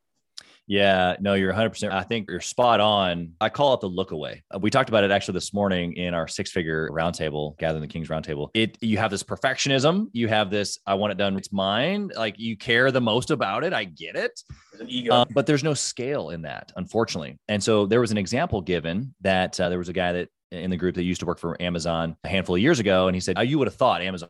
Yeah, 0.68 1.18
no, 1.20 1.34
you're 1.34 1.51
100%. 1.51 1.91
I 1.91 2.03
think 2.03 2.30
you're 2.30 2.39
spot 2.39 2.80
on. 2.80 3.34
I 3.41 3.50
call 3.50 3.74
it 3.74 3.82
the 3.82 3.88
look 3.88 4.12
away. 4.12 4.44
Uh, 4.53 4.60
We 4.60 4.70
talked 4.70 4.89
about 4.89 5.03
it 5.03 5.12
actually 5.12 5.34
this 5.34 5.53
morning 5.53 5.94
in 5.94 6.13
our 6.13 6.27
six 6.27 6.51
figure 6.51 6.89
roundtable, 6.91 7.58
Gathering 7.58 7.82
the 7.82 7.88
Kings 7.88 8.08
roundtable. 8.08 8.50
It 8.53 8.77
you 8.80 8.98
have 8.98 9.12
this 9.12 9.24
perfectionism, 9.24 10.08
you 10.13 10.27
have 10.27 10.50
this 10.50 10.80
I 10.86 10.94
want 10.94 11.12
it 11.12 11.18
done, 11.18 11.36
it's 11.36 11.51
mine. 11.51 12.12
Like 12.15 12.39
you 12.39 12.56
care 12.56 12.91
the 12.91 13.01
most 13.01 13.32
about 13.32 13.63
it. 13.63 13.74
I 13.74 13.84
get 13.84 14.15
it. 14.15 14.39
There's 14.72 14.82
an 14.82 14.89
ego. 14.89 15.13
Um, 15.13 15.27
but 15.34 15.46
there's 15.46 15.63
no 15.63 15.74
scale 15.74 16.30
in 16.30 16.44
that, 16.44 16.72
unfortunately. 16.75 17.38
And 17.50 17.62
so 17.62 17.86
there 17.86 18.00
was 18.00 18.12
an 18.12 18.18
example 18.18 18.62
given 18.62 19.13
that 19.22 19.60
uh, 19.60 19.68
there 19.68 19.80
was 19.80 19.89
a 19.89 19.94
guy 19.94 20.13
that 20.13 20.30
in 20.51 20.70
the 20.70 20.77
group 20.77 20.96
that 20.96 21.03
used 21.03 21.22
to 21.22 21.25
work 21.25 21.39
for 21.39 21.62
Amazon 21.62 22.15
a 22.24 22.30
handful 22.30 22.56
of 22.56 22.62
years 22.62 22.80
ago, 22.80 23.08
and 23.08 23.15
he 23.15 23.20
said, 23.20 23.36
"Oh, 23.38 23.41
you 23.41 23.58
would 23.58 23.68
have 23.68 23.75
thought 23.75 24.01
Amazon, 24.01 24.30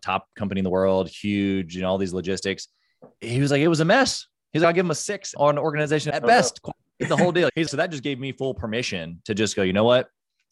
top 0.00 0.28
company 0.36 0.60
in 0.60 0.64
the 0.64 0.70
world, 0.70 1.08
huge, 1.08 1.74
you 1.74 1.82
know, 1.82 1.88
all 1.88 1.98
these 1.98 2.12
logistics." 2.12 2.68
He 3.20 3.40
was 3.40 3.50
like, 3.50 3.60
"It 3.60 3.68
was 3.68 3.80
a 3.80 3.84
mess." 3.84 4.26
He's 4.52 4.62
like, 4.62 4.68
"I'll 4.68 4.74
give 4.74 4.84
him 4.86 4.90
a 4.90 4.94
six 4.96 5.34
on 5.36 5.58
organization 5.58 6.12
at 6.12 6.22
best." 6.26 6.60
The 6.98 7.16
whole 7.16 7.32
deal. 7.32 7.48
He- 7.54 7.64
So 7.64 7.76
that 7.78 7.90
just 7.90 8.02
gave 8.02 8.18
me 8.20 8.32
full 8.32 8.54
permission 8.54 9.20
to 9.24 9.34
just 9.34 9.56
go. 9.56 9.62
You 9.62 9.72
know 9.72 9.84
what? 9.84 10.08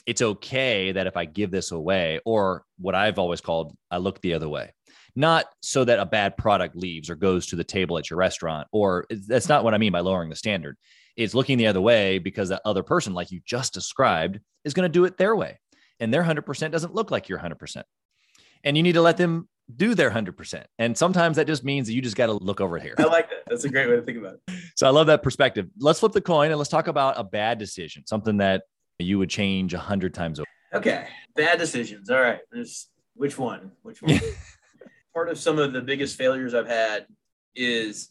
It's 0.06 0.22
okay 0.22 0.92
that 0.92 1.06
if 1.06 1.16
I 1.16 1.26
give 1.26 1.50
this 1.50 1.70
away, 1.72 2.20
or 2.24 2.64
what 2.78 2.94
I've 2.94 3.18
always 3.18 3.40
called, 3.40 3.76
I 3.90 3.98
look 3.98 4.20
the 4.20 4.34
other 4.34 4.48
way 4.48 4.72
not 5.16 5.46
so 5.60 5.84
that 5.84 5.98
a 5.98 6.06
bad 6.06 6.36
product 6.36 6.76
leaves 6.76 7.10
or 7.10 7.16
goes 7.16 7.46
to 7.48 7.56
the 7.56 7.64
table 7.64 7.98
at 7.98 8.08
your 8.08 8.16
restaurant 8.16 8.68
or 8.70 9.04
that's 9.26 9.48
not 9.48 9.64
what 9.64 9.74
i 9.74 9.78
mean 9.78 9.90
by 9.90 9.98
lowering 9.98 10.30
the 10.30 10.36
standard 10.36 10.76
it's 11.16 11.34
looking 11.34 11.58
the 11.58 11.66
other 11.66 11.80
way 11.80 12.18
because 12.18 12.48
that 12.50 12.62
other 12.64 12.84
person 12.84 13.12
like 13.12 13.30
you 13.32 13.40
just 13.44 13.74
described 13.74 14.38
is 14.64 14.72
going 14.72 14.84
to 14.84 14.92
do 14.92 15.04
it 15.04 15.16
their 15.16 15.34
way 15.34 15.58
and 15.98 16.14
their 16.14 16.22
100% 16.22 16.70
doesn't 16.70 16.94
look 16.94 17.10
like 17.10 17.28
your 17.28 17.40
100% 17.40 17.82
and 18.62 18.76
you 18.76 18.84
need 18.84 18.92
to 18.92 19.02
let 19.02 19.16
them 19.16 19.48
do 19.76 19.94
their 19.94 20.10
100% 20.10 20.64
and 20.78 20.96
sometimes 20.96 21.36
that 21.36 21.46
just 21.46 21.64
means 21.64 21.86
that 21.86 21.94
you 21.94 22.02
just 22.02 22.16
got 22.16 22.26
to 22.26 22.32
look 22.32 22.60
over 22.60 22.78
here 22.78 22.94
I 22.98 23.04
like 23.04 23.28
that. 23.30 23.44
That's 23.46 23.64
a 23.64 23.68
great 23.68 23.88
way 23.88 23.96
to 23.96 24.02
think 24.02 24.18
about 24.18 24.34
it. 24.48 24.54
so 24.76 24.86
i 24.86 24.90
love 24.90 25.06
that 25.08 25.22
perspective 25.22 25.66
let's 25.78 26.00
flip 26.00 26.12
the 26.12 26.20
coin 26.20 26.50
and 26.50 26.58
let's 26.58 26.70
talk 26.70 26.88
about 26.88 27.14
a 27.18 27.24
bad 27.24 27.58
decision 27.58 28.06
something 28.06 28.36
that 28.38 28.62
you 28.98 29.18
would 29.18 29.30
change 29.30 29.72
a 29.74 29.78
hundred 29.78 30.12
times 30.14 30.38
over 30.40 30.46
Okay. 30.72 31.08
Bad 31.34 31.58
decisions. 31.58 32.10
All 32.10 32.20
right. 32.20 32.38
There's 32.52 32.88
which 33.14 33.36
one? 33.36 33.72
Which 33.82 34.02
one? 34.02 34.20
Part 35.14 35.28
of 35.28 35.36
some 35.36 35.58
of 35.58 35.72
the 35.72 35.80
biggest 35.80 36.16
failures 36.16 36.54
I've 36.54 36.68
had 36.68 37.06
is 37.56 38.10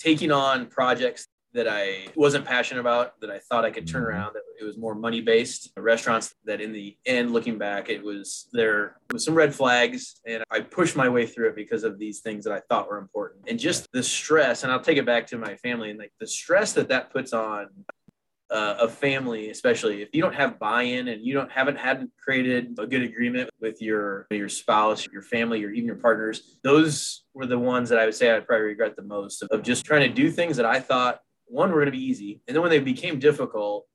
taking 0.00 0.32
on 0.32 0.66
projects 0.66 1.28
that 1.54 1.68
I 1.68 2.06
wasn't 2.14 2.44
passionate 2.44 2.80
about, 2.80 3.20
that 3.20 3.30
I 3.30 3.38
thought 3.38 3.64
I 3.64 3.70
could 3.70 3.86
turn 3.86 4.02
Mhm. 4.02 4.06
around, 4.06 4.34
that 4.34 4.42
it 4.60 4.64
was 4.64 4.78
more 4.78 4.94
money 4.94 5.20
based 5.20 5.70
restaurants 5.76 6.34
that 6.44 6.60
in 6.60 6.72
the 6.72 6.96
end, 7.04 7.32
looking 7.32 7.58
back, 7.58 7.90
it 7.90 8.02
was 8.02 8.48
there 8.52 8.96
was 9.12 9.24
some 9.24 9.34
red 9.34 9.54
flags 9.54 10.20
and 10.26 10.42
I 10.50 10.60
pushed 10.60 10.96
my 10.96 11.08
way 11.08 11.26
through 11.26 11.48
it 11.50 11.56
because 11.56 11.84
of 11.84 11.98
these 11.98 12.20
things 12.20 12.44
that 12.44 12.52
I 12.52 12.60
thought 12.68 12.88
were 12.88 12.98
important. 12.98 13.44
And 13.48 13.58
just 13.58 13.86
the 13.92 14.02
stress, 14.02 14.62
and 14.62 14.72
I'll 14.72 14.80
take 14.80 14.98
it 14.98 15.06
back 15.06 15.26
to 15.28 15.38
my 15.38 15.56
family 15.56 15.90
and 15.90 15.98
like 15.98 16.12
the 16.20 16.26
stress 16.26 16.72
that 16.74 16.88
that 16.88 17.12
puts 17.12 17.32
on 17.32 17.68
uh, 18.50 18.76
a 18.80 18.88
family, 18.88 19.48
especially 19.48 20.02
if 20.02 20.10
you 20.12 20.20
don't 20.20 20.34
have 20.34 20.58
buy-in 20.58 21.08
and 21.08 21.24
you 21.24 21.32
don't 21.32 21.50
haven't 21.50 21.76
had 21.78 22.06
created 22.22 22.76
a 22.78 22.86
good 22.86 23.02
agreement 23.02 23.48
with 23.60 23.80
your 23.80 24.26
your 24.30 24.48
spouse, 24.48 25.06
your 25.10 25.22
family, 25.22 25.64
or 25.64 25.70
even 25.70 25.86
your 25.86 25.96
partners. 25.96 26.58
Those 26.62 27.24
were 27.32 27.46
the 27.46 27.58
ones 27.58 27.88
that 27.88 27.98
I 27.98 28.04
would 28.04 28.14
say 28.14 28.34
I 28.34 28.40
probably 28.40 28.66
regret 28.66 28.94
the 28.94 29.02
most 29.02 29.42
of 29.42 29.62
just 29.62 29.86
trying 29.86 30.02
to 30.02 30.14
do 30.14 30.30
things 30.30 30.56
that 30.58 30.66
I 30.66 30.80
thought 30.80 31.20
one 31.52 31.70
were 31.70 31.76
going 31.76 31.92
to 31.92 31.98
be 31.98 32.04
easy, 32.04 32.40
and 32.46 32.54
then 32.54 32.62
when 32.62 32.70
they 32.70 32.80
became 32.80 33.18
difficult 33.18 33.86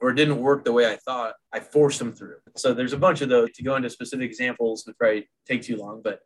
or 0.00 0.12
didn't 0.12 0.38
work 0.38 0.64
the 0.64 0.72
way 0.72 0.90
I 0.90 0.96
thought, 0.96 1.34
I 1.52 1.60
forced 1.60 1.98
them 1.98 2.12
through. 2.12 2.36
So 2.56 2.72
there's 2.74 2.92
a 2.92 2.98
bunch 2.98 3.20
of 3.22 3.28
those. 3.28 3.50
To 3.52 3.62
go 3.62 3.76
into 3.76 3.90
specific 3.90 4.26
examples 4.30 4.84
would 4.86 4.96
probably 4.98 5.28
take 5.48 5.62
too 5.62 5.76
long, 5.76 6.00
but 6.02 6.20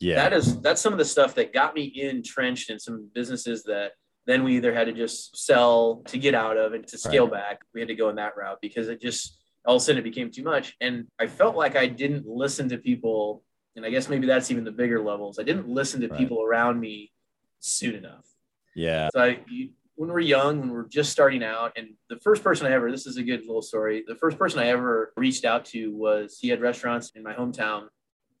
yeah 0.00 0.16
that 0.16 0.32
is 0.32 0.58
that's 0.62 0.80
some 0.80 0.94
of 0.94 0.98
the 0.98 1.04
stuff 1.04 1.34
that 1.34 1.52
got 1.52 1.74
me 1.74 1.92
entrenched 1.96 2.70
in 2.70 2.78
some 2.80 3.10
businesses 3.14 3.62
that 3.64 3.92
then 4.26 4.44
we 4.44 4.56
either 4.56 4.72
had 4.72 4.86
to 4.86 4.92
just 4.92 5.36
sell 5.36 6.02
to 6.06 6.16
get 6.16 6.34
out 6.34 6.56
of 6.56 6.72
and 6.72 6.86
to 6.86 6.96
scale 6.96 7.26
back. 7.26 7.60
We 7.74 7.80
had 7.80 7.88
to 7.88 7.94
go 7.94 8.08
in 8.08 8.16
that 8.16 8.36
route 8.36 8.58
because 8.62 8.88
it 8.88 9.00
just 9.00 9.38
all 9.66 9.76
of 9.76 9.82
a 9.82 9.84
sudden 9.84 9.98
it 9.98 10.04
became 10.04 10.30
too 10.30 10.42
much. 10.42 10.74
And 10.80 11.06
I 11.18 11.26
felt 11.26 11.54
like 11.56 11.76
I 11.76 11.86
didn't 11.86 12.26
listen 12.26 12.68
to 12.70 12.78
people. 12.78 13.42
And 13.76 13.84
I 13.84 13.90
guess 13.90 14.08
maybe 14.08 14.26
that's 14.26 14.50
even 14.50 14.64
the 14.64 14.72
bigger 14.72 15.00
levels. 15.02 15.38
I 15.38 15.42
didn't 15.42 15.68
listen 15.68 16.00
to 16.00 16.08
Right. 16.08 16.18
people 16.18 16.42
around 16.42 16.80
me 16.80 17.12
soon 17.60 17.94
enough. 17.94 18.26
yeah 18.74 19.08
So 19.14 19.20
I, 19.20 19.40
you, 19.48 19.70
when 20.00 20.08
we're 20.08 20.18
young, 20.18 20.60
when 20.60 20.70
we're 20.70 20.88
just 20.88 21.12
starting 21.12 21.42
out, 21.44 21.72
and 21.76 21.88
the 22.08 22.16
first 22.20 22.42
person 22.42 22.66
I 22.66 22.70
ever, 22.72 22.90
this 22.90 23.06
is 23.06 23.18
a 23.18 23.22
good 23.22 23.40
little 23.40 23.60
story. 23.60 24.02
The 24.08 24.14
first 24.14 24.38
person 24.38 24.58
I 24.58 24.68
ever 24.68 25.12
reached 25.14 25.44
out 25.44 25.66
to 25.66 25.94
was 25.94 26.38
he 26.40 26.48
had 26.48 26.62
restaurants 26.62 27.10
in 27.14 27.22
my 27.22 27.34
hometown. 27.34 27.88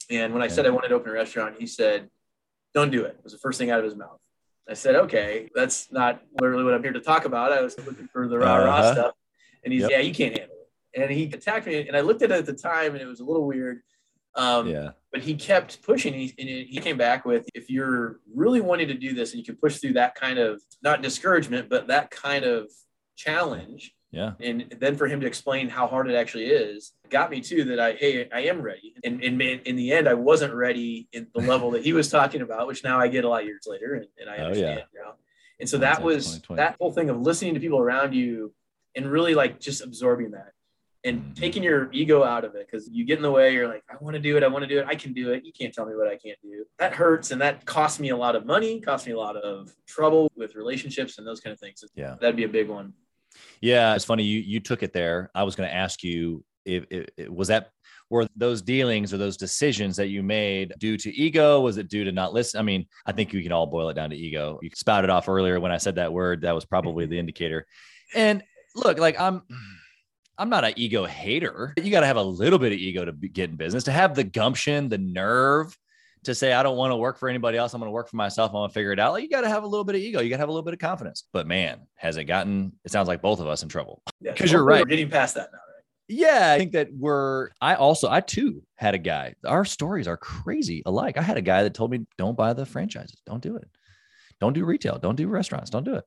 And 0.08 0.32
when 0.32 0.40
I 0.42 0.48
said 0.48 0.64
I 0.64 0.70
wanted 0.70 0.88
to 0.88 0.94
open 0.94 1.10
a 1.10 1.12
restaurant, 1.12 1.56
he 1.58 1.66
said, 1.66 2.08
don't 2.72 2.90
do 2.90 3.04
it. 3.04 3.16
It 3.18 3.24
was 3.24 3.34
the 3.34 3.38
first 3.40 3.58
thing 3.58 3.70
out 3.70 3.78
of 3.78 3.84
his 3.84 3.94
mouth. 3.94 4.18
I 4.70 4.72
said, 4.72 4.94
okay, 4.94 5.50
that's 5.54 5.92
not 5.92 6.22
really 6.40 6.64
what 6.64 6.72
I'm 6.72 6.82
here 6.82 6.94
to 6.94 7.00
talk 7.00 7.26
about. 7.26 7.52
I 7.52 7.60
was 7.60 7.76
looking 7.84 8.08
for 8.10 8.26
the 8.26 8.38
rah 8.38 8.56
rah 8.56 8.76
Uh-huh. 8.78 8.92
stuff. 8.94 9.14
And 9.62 9.70
he's, 9.74 9.82
Yep. 9.82 9.90
yeah, 9.90 9.98
you 9.98 10.14
can't 10.14 10.38
handle 10.38 10.56
it. 10.56 11.02
And 11.02 11.10
he 11.10 11.24
attacked 11.24 11.66
me. 11.66 11.86
And 11.86 11.94
I 11.94 12.00
looked 12.00 12.22
at 12.22 12.30
it 12.30 12.38
at 12.38 12.46
the 12.46 12.54
time 12.54 12.92
and 12.94 13.02
it 13.02 13.06
was 13.06 13.20
a 13.20 13.24
little 13.24 13.46
weird. 13.46 13.82
Um, 14.34 14.68
yeah 14.68 14.90
but 15.12 15.22
he 15.22 15.34
kept 15.34 15.82
pushing. 15.82 16.14
He, 16.14 16.34
and 16.38 16.48
he 16.48 16.78
came 16.78 16.96
back 16.96 17.24
with, 17.24 17.46
if 17.54 17.68
you're 17.68 18.20
really 18.34 18.60
wanting 18.60 18.88
to 18.88 18.94
do 18.94 19.12
this 19.12 19.32
and 19.32 19.38
you 19.38 19.44
can 19.44 19.56
push 19.56 19.78
through 19.78 19.94
that 19.94 20.14
kind 20.14 20.38
of 20.38 20.62
not 20.82 21.02
discouragement, 21.02 21.68
but 21.68 21.88
that 21.88 22.10
kind 22.10 22.44
of 22.44 22.70
challenge, 23.16 23.92
yeah 24.12 24.32
and 24.40 24.74
then 24.80 24.96
for 24.96 25.06
him 25.06 25.20
to 25.20 25.26
explain 25.26 25.68
how 25.68 25.86
hard 25.86 26.08
it 26.08 26.14
actually 26.14 26.46
is, 26.46 26.92
got 27.10 27.30
me 27.30 27.40
too 27.40 27.64
that 27.64 27.78
I, 27.78 27.92
hey, 27.92 28.28
I 28.32 28.40
am 28.42 28.60
ready. 28.60 28.94
And, 29.04 29.22
and 29.22 29.40
in, 29.40 29.60
in 29.60 29.76
the 29.76 29.92
end, 29.92 30.08
I 30.08 30.14
wasn't 30.14 30.54
ready 30.54 31.08
in 31.12 31.28
the 31.34 31.40
level 31.40 31.70
that 31.72 31.84
he 31.84 31.92
was 31.92 32.08
talking 32.08 32.40
about, 32.40 32.66
which 32.66 32.82
now 32.82 32.98
I 32.98 33.08
get 33.08 33.24
a 33.24 33.28
lot 33.28 33.42
of 33.42 33.46
years 33.46 33.66
later, 33.66 33.94
and, 33.94 34.06
and 34.18 34.30
I 34.30 34.38
Oh, 34.38 34.44
understand 34.46 34.82
now. 34.94 35.14
And 35.58 35.68
so 35.68 35.78
that 35.78 36.02
was 36.02 36.40
that 36.50 36.76
whole 36.80 36.92
thing 36.92 37.10
of 37.10 37.20
listening 37.20 37.54
to 37.54 37.60
people 37.60 37.80
around 37.80 38.14
you 38.14 38.54
and 38.96 39.06
really 39.06 39.34
like 39.34 39.60
just 39.60 39.82
absorbing 39.82 40.30
that 40.30 40.52
and 41.04 41.34
taking 41.34 41.62
your 41.62 41.88
ego 41.92 42.22
out 42.22 42.44
of 42.44 42.54
it 42.54 42.66
because 42.70 42.88
you 42.90 43.04
get 43.04 43.16
in 43.16 43.22
the 43.22 43.30
way. 43.30 43.54
You're 43.54 43.68
like, 43.68 43.82
I 43.90 43.96
want 44.00 44.14
to 44.14 44.20
do 44.20 44.36
it. 44.36 44.42
I 44.42 44.48
want 44.48 44.62
to 44.62 44.68
do 44.68 44.78
it. 44.78 44.86
I 44.86 44.94
can 44.94 45.12
do 45.12 45.32
it. 45.32 45.44
You 45.44 45.52
can't 45.52 45.72
tell 45.72 45.86
me 45.86 45.94
what 45.94 46.06
I 46.06 46.16
can't 46.16 46.38
do. 46.42 46.64
That 46.78 46.92
hurts. 46.92 47.30
And 47.30 47.40
that 47.40 47.64
cost 47.64 48.00
me 48.00 48.10
a 48.10 48.16
lot 48.16 48.36
of 48.36 48.44
money, 48.44 48.80
cost 48.80 49.06
me 49.06 49.12
a 49.12 49.18
lot 49.18 49.36
of 49.36 49.72
trouble 49.86 50.30
with 50.36 50.54
relationships 50.56 51.16
and 51.18 51.26
those 51.26 51.40
kind 51.40 51.52
of 51.52 51.60
things. 51.60 51.82
yeah 51.94 52.16
That'd 52.20 52.36
be 52.36 52.44
a 52.44 52.48
big 52.48 52.68
one. 52.68 52.92
Yeah, 53.60 53.94
it's 53.94 54.04
funny 54.04 54.24
you 54.24 54.40
you 54.40 54.60
took 54.60 54.82
it 54.82 54.92
there. 54.92 55.30
I 55.34 55.44
was 55.44 55.54
going 55.56 55.68
to 55.68 55.74
ask 55.74 56.02
you 56.02 56.44
if, 56.64 56.84
if, 56.90 57.06
if- 57.16 57.28
was 57.28 57.48
that 57.48 57.70
were 58.10 58.26
those 58.34 58.60
dealings 58.60 59.14
or 59.14 59.18
those 59.18 59.36
decisions 59.36 59.96
that 59.96 60.08
you 60.08 60.20
made 60.22 60.74
due 60.78 60.96
to 60.96 61.14
ego? 61.14 61.60
Was 61.60 61.76
it 61.78 61.88
due 61.88 62.02
to 62.04 62.10
not 62.12 62.32
listen? 62.32 62.58
I 62.58 62.64
mean, 62.64 62.86
I 63.06 63.12
think 63.12 63.32
we 63.32 63.42
can 63.42 63.52
all 63.52 63.68
boil 63.68 63.88
it 63.88 63.94
down 63.94 64.10
to 64.10 64.16
ego. 64.16 64.58
You 64.62 64.70
spouted 64.74 65.10
off 65.10 65.28
earlier 65.28 65.60
when 65.60 65.70
I 65.70 65.76
said 65.76 65.94
that 65.94 66.12
word. 66.12 66.42
That 66.42 66.56
was 66.56 66.64
probably 66.64 67.06
the 67.06 67.20
indicator. 67.20 67.66
And 68.14 68.42
look, 68.74 68.98
like 68.98 69.18
I'm. 69.18 69.42
I'm 70.40 70.48
not 70.48 70.64
an 70.64 70.72
ego 70.76 71.04
hater. 71.04 71.74
You 71.76 71.90
got 71.90 72.00
to 72.00 72.06
have 72.06 72.16
a 72.16 72.22
little 72.22 72.58
bit 72.58 72.72
of 72.72 72.78
ego 72.78 73.04
to 73.04 73.12
be, 73.12 73.28
get 73.28 73.50
in 73.50 73.56
business, 73.56 73.84
to 73.84 73.92
have 73.92 74.14
the 74.14 74.24
gumption, 74.24 74.88
the 74.88 74.96
nerve 74.98 75.76
to 76.24 76.34
say, 76.34 76.52
I 76.54 76.62
don't 76.62 76.76
want 76.78 76.92
to 76.92 76.96
work 76.96 77.18
for 77.18 77.28
anybody 77.28 77.58
else. 77.58 77.74
I'm 77.74 77.80
going 77.80 77.88
to 77.88 77.92
work 77.92 78.08
for 78.08 78.16
myself. 78.16 78.50
I'm 78.50 78.54
going 78.54 78.70
to 78.70 78.74
figure 78.74 78.92
it 78.92 78.98
out. 78.98 79.12
Like, 79.12 79.22
you 79.22 79.28
got 79.28 79.42
to 79.42 79.48
have 79.50 79.64
a 79.64 79.66
little 79.66 79.84
bit 79.84 79.96
of 79.96 80.00
ego. 80.00 80.20
You 80.20 80.30
got 80.30 80.36
to 80.36 80.40
have 80.40 80.48
a 80.48 80.52
little 80.52 80.64
bit 80.64 80.72
of 80.72 80.80
confidence. 80.80 81.24
But 81.32 81.46
man, 81.46 81.80
has 81.96 82.16
it 82.16 82.24
gotten, 82.24 82.72
it 82.84 82.90
sounds 82.90 83.06
like 83.06 83.20
both 83.20 83.38
of 83.40 83.48
us 83.48 83.62
in 83.62 83.68
trouble. 83.68 84.02
Yeah, 84.20 84.34
'Cause 84.34 84.50
you're 84.50 84.64
right. 84.64 84.80
We're 84.80 84.86
getting 84.88 85.10
past 85.10 85.34
that 85.34 85.50
now, 85.52 85.58
right? 85.58 85.84
Yeah, 86.08 86.52
I 86.54 86.58
think 86.58 86.72
that 86.72 86.88
we're. 86.92 87.50
I 87.60 87.74
also, 87.74 88.10
I 88.10 88.20
too 88.20 88.62
had 88.76 88.94
a 88.94 88.98
guy. 88.98 89.34
Our 89.46 89.64
stories 89.64 90.08
are 90.08 90.16
crazy 90.16 90.82
alike. 90.84 91.16
I 91.18 91.22
had 91.22 91.36
a 91.36 91.42
guy 91.42 91.62
that 91.62 91.74
told 91.74 91.90
me, 91.90 92.06
"Don't 92.18 92.36
buy 92.36 92.52
the 92.52 92.66
franchises. 92.66 93.20
Don't 93.26 93.42
do 93.42 93.56
it. 93.56 93.68
Don't 94.40 94.52
do 94.54 94.64
retail. 94.64 94.98
Don't 94.98 95.16
do 95.16 95.28
restaurants. 95.28 95.70
Don't 95.70 95.84
do 95.84 95.94
it." 95.94 96.04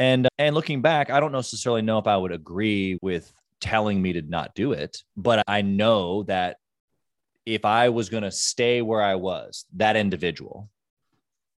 And 0.00 0.28
and 0.36 0.54
looking 0.54 0.82
back, 0.82 1.10
I 1.10 1.20
don't 1.20 1.30
necessarily 1.30 1.82
know 1.82 1.98
if 1.98 2.08
I 2.08 2.16
would 2.16 2.32
agree 2.32 2.98
with 3.02 3.32
telling 3.60 4.00
me 4.00 4.14
to 4.14 4.22
not 4.22 4.54
do 4.54 4.72
it, 4.72 5.02
but 5.16 5.42
I 5.46 5.62
know 5.62 6.24
that 6.24 6.56
if 7.46 7.64
I 7.64 7.88
was 7.88 8.08
going 8.08 8.22
to 8.22 8.30
stay 8.30 8.82
where 8.82 9.02
I 9.02 9.14
was, 9.14 9.64
that 9.76 9.96
individual, 9.96 10.68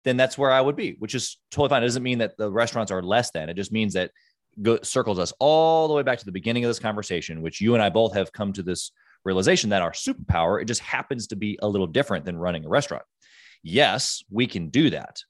then 0.05 0.17
that's 0.17 0.39
where 0.39 0.51
I 0.51 0.61
would 0.61 0.77
be, 0.77 0.97
which 0.99 1.15
is 1.15 1.39
totally 1.51 1.69
fine. 1.69 1.83
It 1.83 1.87
doesn't 1.87 2.03
mean 2.03 2.19
that 2.19 2.37
the 2.37 2.51
restaurants 2.51 2.93
are 2.93 3.03
less 3.03 3.31
than. 3.31 3.49
It 3.49 3.55
just 3.55 3.73
means 3.73 3.95
that 3.95 4.13
go, 4.63 4.79
circles 4.83 5.19
us 5.19 5.33
all 5.39 5.89
the 5.89 5.95
way 5.95 6.03
back 6.03 6.19
to 6.19 6.25
the 6.25 6.33
beginning 6.33 6.65
of 6.65 6.69
this 6.69 6.79
conversation, 6.79 7.43
which 7.43 7.61
you 7.61 7.75
and 7.75 7.83
I 7.83 7.91
both 7.91 8.15
have 8.15 8.33
come 8.33 8.53
to 8.55 8.63
this 8.63 8.93
realization 9.25 9.71
that 9.71 9.83
our 9.83 9.93
superpower, 9.93 10.61
it 10.61 10.67
just 10.67 10.81
happens 10.81 11.27
to 11.29 11.37
be 11.37 11.59
a 11.61 11.69
little 11.69 11.87
different 11.87 12.25
than 12.25 12.37
running 12.37 12.65
a 12.65 12.69
restaurant. 12.69 13.05
Yes, 13.63 14.23
we 14.31 14.47
can 14.47 14.69
do 14.69 14.91
that. 14.91 15.23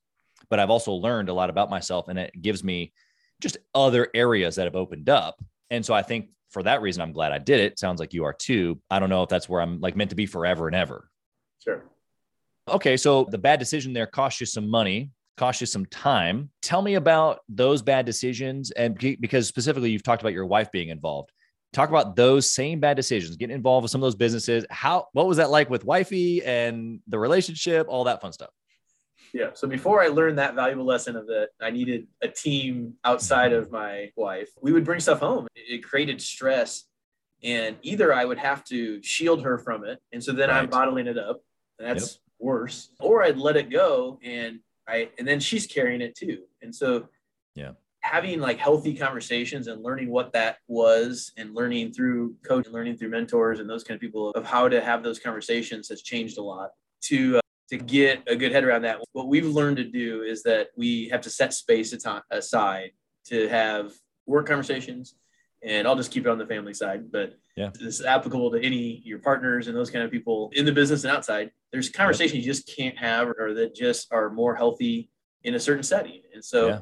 But 0.48 0.60
I've 0.60 0.70
also 0.70 0.92
learned 0.92 1.28
a 1.28 1.34
lot 1.34 1.50
about 1.50 1.70
myself 1.70 2.08
and 2.08 2.18
it 2.18 2.32
gives 2.40 2.62
me 2.62 2.92
just 3.40 3.56
other 3.74 4.08
areas 4.14 4.56
that 4.56 4.64
have 4.64 4.76
opened 4.76 5.08
up. 5.08 5.42
And 5.70 5.84
so 5.84 5.94
I 5.94 6.02
think 6.02 6.28
for 6.50 6.62
that 6.64 6.82
reason, 6.82 7.02
I'm 7.02 7.12
glad 7.12 7.32
I 7.32 7.38
did 7.38 7.60
it. 7.60 7.78
Sounds 7.78 8.00
like 8.00 8.12
you 8.12 8.24
are 8.24 8.32
too. 8.32 8.80
I 8.90 8.98
don't 8.98 9.08
know 9.10 9.22
if 9.22 9.28
that's 9.28 9.48
where 9.48 9.60
I'm 9.60 9.80
like 9.80 9.96
meant 9.96 10.10
to 10.10 10.16
be 10.16 10.26
forever 10.26 10.66
and 10.66 10.76
ever. 10.76 11.08
Sure. 11.62 11.84
Okay, 12.68 12.96
so 12.96 13.26
the 13.30 13.38
bad 13.38 13.58
decision 13.58 13.92
there 13.92 14.06
cost 14.06 14.40
you 14.40 14.46
some 14.46 14.68
money, 14.68 15.10
cost 15.36 15.60
you 15.60 15.66
some 15.66 15.86
time. 15.86 16.50
Tell 16.62 16.82
me 16.82 16.94
about 16.94 17.40
those 17.48 17.82
bad 17.82 18.06
decisions, 18.06 18.70
and 18.72 18.98
because 19.20 19.48
specifically 19.48 19.90
you've 19.90 20.02
talked 20.02 20.22
about 20.22 20.32
your 20.32 20.46
wife 20.46 20.70
being 20.70 20.88
involved. 20.88 21.32
talk 21.72 21.88
about 21.88 22.16
those 22.16 22.50
same 22.50 22.80
bad 22.80 22.96
decisions, 22.96 23.36
getting 23.36 23.54
involved 23.54 23.84
with 23.84 23.90
some 23.90 24.00
of 24.00 24.06
those 24.06 24.16
businesses. 24.16 24.64
How, 24.70 25.06
what 25.12 25.26
was 25.26 25.36
that 25.36 25.50
like 25.50 25.70
with 25.70 25.84
wifey 25.84 26.44
and 26.44 27.00
the 27.06 27.18
relationship, 27.18 27.86
all 27.88 28.04
that 28.04 28.20
fun 28.20 28.32
stuff? 28.32 28.50
Yeah. 29.32 29.50
So 29.54 29.68
before 29.68 30.02
I 30.02 30.08
learned 30.08 30.38
that 30.38 30.54
valuable 30.54 30.84
lesson 30.84 31.16
of 31.16 31.26
that 31.26 31.50
I 31.60 31.70
needed 31.70 32.06
a 32.22 32.28
team 32.28 32.94
outside 33.04 33.52
of 33.52 33.70
my 33.70 34.10
wife, 34.16 34.48
we 34.60 34.72
would 34.72 34.84
bring 34.84 35.00
stuff 35.00 35.20
home. 35.20 35.46
It 35.54 35.84
created 35.84 36.20
stress. 36.20 36.84
And 37.42 37.76
either 37.82 38.12
I 38.12 38.24
would 38.24 38.38
have 38.38 38.64
to 38.64 39.02
shield 39.02 39.42
her 39.44 39.58
from 39.58 39.84
it. 39.84 39.98
And 40.12 40.22
so 40.22 40.32
then 40.32 40.50
right. 40.50 40.58
I'm 40.58 40.68
bottling 40.68 41.06
it 41.06 41.18
up. 41.18 41.42
And 41.78 41.88
that's 41.88 42.12
yep. 42.12 42.20
worse. 42.38 42.90
Or 43.00 43.22
I'd 43.22 43.38
let 43.38 43.56
it 43.56 43.70
go 43.70 44.18
and 44.22 44.60
I 44.86 45.10
and 45.18 45.26
then 45.26 45.40
she's 45.40 45.66
carrying 45.66 46.00
it 46.00 46.14
too. 46.14 46.44
And 46.62 46.74
so 46.74 47.08
yeah 47.54 47.72
having 48.02 48.40
like 48.40 48.58
healthy 48.58 48.94
conversations 48.94 49.66
and 49.66 49.82
learning 49.82 50.10
what 50.10 50.32
that 50.32 50.56
was 50.68 51.32
and 51.36 51.54
learning 51.54 51.92
through 51.92 52.34
coach 52.46 52.66
and 52.66 52.74
learning 52.74 52.96
through 52.96 53.10
mentors 53.10 53.60
and 53.60 53.68
those 53.68 53.84
kind 53.84 53.96
of 53.96 54.00
people 54.00 54.30
of 54.30 54.44
how 54.44 54.68
to 54.68 54.80
have 54.80 55.02
those 55.02 55.18
conversations 55.18 55.88
has 55.88 56.02
changed 56.02 56.38
a 56.38 56.42
lot 56.42 56.70
to 57.02 57.36
uh, 57.36 57.40
to 57.70 57.78
get 57.78 58.22
a 58.26 58.36
good 58.36 58.52
head 58.52 58.64
around 58.64 58.82
that 58.82 58.98
what 59.12 59.28
we've 59.28 59.46
learned 59.46 59.76
to 59.78 59.84
do 59.84 60.22
is 60.22 60.42
that 60.42 60.68
we 60.76 61.08
have 61.08 61.20
to 61.22 61.30
set 61.30 61.54
space 61.54 61.94
aside 62.30 62.90
to 63.26 63.48
have 63.48 63.92
work 64.26 64.46
conversations 64.46 65.14
and 65.62 65.86
I'll 65.86 65.96
just 65.96 66.10
keep 66.10 66.24
it 66.24 66.30
on 66.30 66.38
the 66.38 66.46
family 66.46 66.72
side, 66.72 67.12
but 67.12 67.34
yeah, 67.54 67.68
this 67.74 68.00
is 68.00 68.06
applicable 68.06 68.50
to 68.52 68.64
any 68.64 69.02
your 69.04 69.18
partners 69.18 69.66
and 69.66 69.76
those 69.76 69.90
kind 69.90 70.02
of 70.02 70.10
people 70.10 70.50
in 70.54 70.64
the 70.64 70.72
business 70.72 71.04
and 71.04 71.14
outside. 71.14 71.50
There's 71.70 71.90
conversations 71.90 72.44
you 72.44 72.50
just 72.50 72.74
can't 72.74 72.96
have 72.96 73.28
or 73.28 73.52
that 73.54 73.74
just 73.74 74.10
are 74.10 74.30
more 74.30 74.54
healthy 74.54 75.10
in 75.44 75.54
a 75.54 75.60
certain 75.60 75.82
setting. 75.82 76.22
And 76.32 76.42
so 76.42 76.68
yeah 76.68 76.80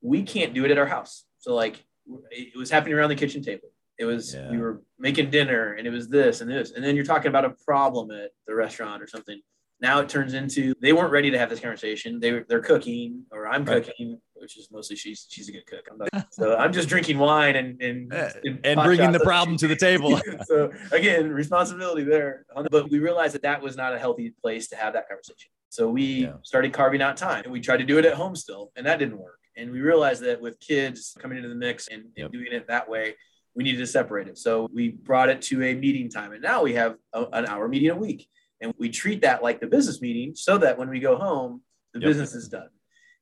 we 0.00 0.22
can't 0.22 0.54
do 0.54 0.64
it 0.64 0.70
at 0.70 0.78
our 0.78 0.86
house. 0.86 1.24
So 1.38 1.54
like 1.54 1.84
it 2.30 2.56
was 2.56 2.70
happening 2.70 2.94
around 2.94 3.10
the 3.10 3.16
kitchen 3.16 3.42
table. 3.42 3.68
It 3.98 4.04
was 4.04 4.34
yeah. 4.34 4.50
we 4.50 4.58
were 4.58 4.82
making 4.98 5.30
dinner 5.30 5.74
and 5.74 5.86
it 5.86 5.90
was 5.90 6.08
this 6.08 6.40
and 6.40 6.50
this. 6.50 6.72
And 6.72 6.82
then 6.82 6.96
you're 6.96 7.04
talking 7.04 7.28
about 7.28 7.44
a 7.44 7.54
problem 7.66 8.10
at 8.10 8.30
the 8.46 8.54
restaurant 8.54 9.02
or 9.02 9.06
something. 9.06 9.40
Now 9.80 10.00
it 10.00 10.08
turns 10.08 10.34
into 10.34 10.74
they 10.80 10.92
weren't 10.92 11.10
ready 11.10 11.30
to 11.30 11.38
have 11.38 11.48
this 11.48 11.60
conversation. 11.60 12.20
They 12.20 12.40
they're 12.48 12.60
cooking 12.60 13.24
or 13.30 13.48
I'm 13.48 13.64
right. 13.64 13.84
cooking, 13.84 14.20
which 14.34 14.58
is 14.58 14.68
mostly 14.70 14.96
she's 14.96 15.26
she's 15.30 15.48
a 15.48 15.52
good 15.52 15.66
cook. 15.66 15.88
I'm 15.90 15.98
not, 15.98 16.26
so 16.32 16.56
I'm 16.56 16.72
just 16.72 16.88
drinking 16.88 17.18
wine 17.18 17.56
and 17.56 17.80
and, 17.80 18.12
and, 18.44 18.60
and 18.64 18.80
bringing 18.82 19.12
the 19.12 19.20
problem 19.20 19.56
to 19.58 19.68
the 19.68 19.76
table. 19.76 20.20
so 20.44 20.70
again, 20.92 21.30
responsibility 21.30 22.04
there. 22.04 22.44
But 22.70 22.90
we 22.90 22.98
realized 22.98 23.34
that 23.34 23.42
that 23.42 23.62
was 23.62 23.76
not 23.76 23.94
a 23.94 23.98
healthy 23.98 24.34
place 24.42 24.68
to 24.68 24.76
have 24.76 24.92
that 24.92 25.08
conversation. 25.08 25.50
So 25.70 25.88
we 25.88 26.04
yeah. 26.04 26.32
started 26.42 26.72
carving 26.72 27.00
out 27.00 27.16
time 27.16 27.44
and 27.44 27.52
we 27.52 27.60
tried 27.60 27.78
to 27.78 27.84
do 27.84 27.98
it 27.98 28.04
at 28.04 28.14
home 28.14 28.36
still, 28.36 28.72
and 28.76 28.84
that 28.86 28.98
didn't 28.98 29.18
work. 29.18 29.38
And 29.56 29.70
we 29.70 29.80
realized 29.80 30.22
that 30.22 30.40
with 30.40 30.58
kids 30.60 31.16
coming 31.20 31.36
into 31.36 31.48
the 31.48 31.54
mix 31.54 31.88
and, 31.88 32.04
yep. 32.16 32.32
doing 32.32 32.46
it 32.50 32.66
that 32.68 32.88
way, 32.88 33.14
we 33.54 33.64
needed 33.64 33.78
to 33.78 33.86
separate 33.86 34.28
it. 34.28 34.38
So 34.38 34.68
we 34.72 34.90
brought 34.90 35.28
it 35.28 35.42
to 35.42 35.62
a 35.62 35.74
meeting 35.74 36.08
time. 36.08 36.32
And 36.32 36.42
now 36.42 36.62
we 36.62 36.74
have 36.74 36.96
a, 37.12 37.24
an 37.32 37.46
hour 37.46 37.68
meeting 37.68 37.90
a 37.90 37.96
week. 37.96 38.28
And 38.60 38.74
we 38.78 38.88
treat 38.90 39.22
that 39.22 39.42
like 39.42 39.60
the 39.60 39.66
business 39.66 40.00
meeting 40.00 40.34
so 40.34 40.58
that 40.58 40.78
when 40.78 40.88
we 40.88 41.00
go 41.00 41.16
home, 41.16 41.62
the 41.94 42.00
yep. 42.00 42.08
business 42.08 42.34
is 42.34 42.48
done. 42.48 42.68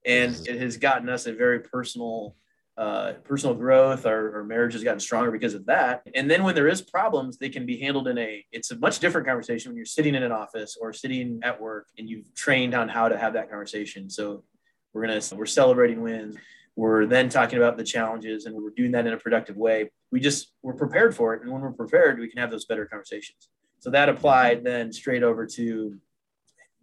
And 0.05 0.35
it 0.48 0.61
has 0.61 0.77
gotten 0.77 1.09
us 1.09 1.27
a 1.27 1.33
very 1.33 1.61
personal 1.61 2.37
uh, 2.77 3.14
personal 3.24 3.57
growth 3.57 4.07
our, 4.07 4.37
our, 4.37 4.44
marriage 4.44 4.72
has 4.72 4.85
gotten 4.85 5.01
stronger 5.01 5.33
because 5.33 5.53
of 5.53 5.66
that 5.66 6.01
and 6.14 6.31
then 6.31 6.44
when 6.44 6.55
there 6.55 6.68
is 6.68 6.81
problems 6.81 7.37
they 7.37 7.48
can 7.48 7.66
be 7.66 7.77
handled 7.77 8.07
in 8.07 8.16
a 8.18 8.46
it's 8.53 8.70
a 8.70 8.79
much 8.79 9.01
different 9.01 9.27
conversation 9.27 9.68
when 9.72 9.77
you're 9.77 9.85
sitting 9.85 10.14
in 10.14 10.22
an 10.22 10.31
office 10.31 10.79
or 10.81 10.92
sitting 10.92 11.40
at 11.42 11.61
work 11.61 11.88
and 11.98 12.09
you've 12.09 12.33
trained 12.37 12.77
on 12.77 12.88
how 12.88 13.09
to 13.09 13.18
have 13.18 13.33
that 13.33 13.51
conversation 13.51 14.09
so 14.09 14.44
we're 14.92 15.07
gonna 15.07 15.20
we're 15.37 15.46
celebrating 15.46 16.01
wins. 16.01 16.37
We're 16.77 17.07
then 17.07 17.29
talking 17.29 17.59
about 17.59 17.77
the 17.77 17.85
challenges, 17.85 18.46
and 18.46 18.55
we're 18.55 18.70
doing 18.70 18.92
that 18.92 19.07
in 19.07 19.12
a 19.12 19.16
productive 19.16 19.57
way. 19.57 19.90
We 20.12 20.20
just 20.20 20.53
we're 20.62 20.74
prepared 20.74 21.14
for 21.14 21.35
it, 21.35 21.42
and 21.42 21.53
when 21.53 21.61
we're 21.61 21.72
prepared, 21.72 22.18
we 22.18 22.29
can 22.29 22.40
have 22.40 22.51
those 22.51 22.66
better 22.66 22.87
conversations. 22.87 23.48
So 23.81 23.91
that 23.91 24.09
applied 24.09 24.64
then 24.64 24.93
straight 24.93 25.23
over 25.23 25.47
to 25.47 25.97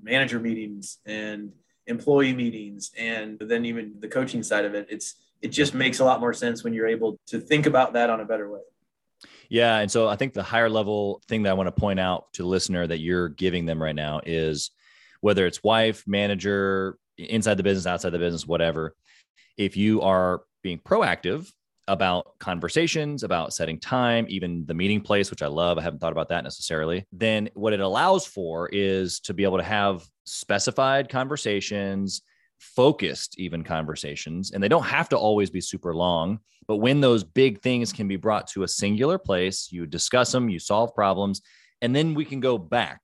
manager 0.01 0.39
meetings 0.39 0.99
and 1.05 1.51
employee 1.87 2.33
meetings, 2.33 2.91
and 2.97 3.39
then 3.39 3.65
even 3.65 3.95
the 3.99 4.07
coaching 4.07 4.43
side 4.43 4.65
of 4.65 4.73
it. 4.73 4.87
It's 4.89 5.15
it 5.41 5.49
just 5.49 5.73
makes 5.73 5.99
a 5.99 6.05
lot 6.05 6.19
more 6.19 6.33
sense 6.33 6.63
when 6.63 6.73
you're 6.73 6.87
able 6.87 7.19
to 7.27 7.39
think 7.39 7.65
about 7.65 7.93
that 7.93 8.09
on 8.09 8.19
a 8.19 8.25
better 8.25 8.49
way. 8.49 8.61
Yeah. 9.49 9.77
And 9.77 9.91
so 9.91 10.07
I 10.07 10.15
think 10.15 10.33
the 10.33 10.43
higher 10.43 10.69
level 10.69 11.21
thing 11.27 11.43
that 11.43 11.51
I 11.51 11.53
want 11.53 11.67
to 11.67 11.71
point 11.79 11.99
out 11.99 12.33
to 12.33 12.41
the 12.41 12.47
listener 12.47 12.87
that 12.87 12.99
you're 12.99 13.29
giving 13.29 13.65
them 13.65 13.81
right 13.81 13.95
now 13.95 14.21
is 14.25 14.71
whether 15.21 15.45
it's 15.45 15.63
wife, 15.63 16.03
manager, 16.07 16.97
inside 17.17 17.55
the 17.55 17.63
business, 17.63 17.85
outside 17.85 18.09
the 18.09 18.19
business, 18.19 18.47
whatever. 18.47 18.95
If 19.57 19.77
you 19.77 20.01
are 20.01 20.41
being 20.63 20.79
proactive 20.79 21.51
about 21.87 22.37
conversations, 22.39 23.23
about 23.23 23.53
setting 23.53 23.79
time, 23.79 24.25
even 24.27 24.65
the 24.65 24.73
meeting 24.73 25.01
place, 25.01 25.29
which 25.29 25.43
I 25.43 25.47
love, 25.47 25.77
I 25.77 25.81
haven't 25.81 25.99
thought 25.99 26.11
about 26.11 26.29
that 26.29 26.43
necessarily, 26.43 27.05
then 27.11 27.49
what 27.53 27.73
it 27.73 27.79
allows 27.79 28.25
for 28.25 28.69
is 28.71 29.19
to 29.21 29.33
be 29.33 29.43
able 29.43 29.57
to 29.57 29.63
have 29.63 30.03
specified 30.25 31.09
conversations, 31.09 32.21
focused 32.59 33.39
even 33.39 33.63
conversations, 33.63 34.51
and 34.51 34.63
they 34.63 34.67
don't 34.67 34.83
have 34.83 35.09
to 35.09 35.17
always 35.17 35.49
be 35.49 35.61
super 35.61 35.93
long. 35.93 36.39
But 36.67 36.77
when 36.77 37.01
those 37.01 37.23
big 37.23 37.61
things 37.61 37.93
can 37.93 38.07
be 38.07 38.15
brought 38.15 38.47
to 38.47 38.63
a 38.63 38.67
singular 38.67 39.19
place, 39.19 39.71
you 39.71 39.85
discuss 39.85 40.31
them, 40.31 40.49
you 40.49 40.57
solve 40.57 40.95
problems, 40.95 41.41
and 41.81 41.95
then 41.95 42.15
we 42.15 42.25
can 42.25 42.39
go 42.39 42.57
back 42.57 43.01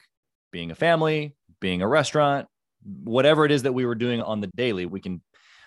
being 0.52 0.72
a 0.72 0.76
family, 0.76 1.36
being 1.60 1.84
a 1.84 1.88
restaurant, 1.88 2.48
whatever 2.84 3.46
it 3.46 3.52
is 3.52 3.64
that 3.64 3.74
we 3.74 3.86
were 3.86 3.96
doing 3.96 4.22
on 4.22 4.42
the 4.42 4.50
daily, 4.56 4.88
we 4.88 5.00
can 5.00 5.22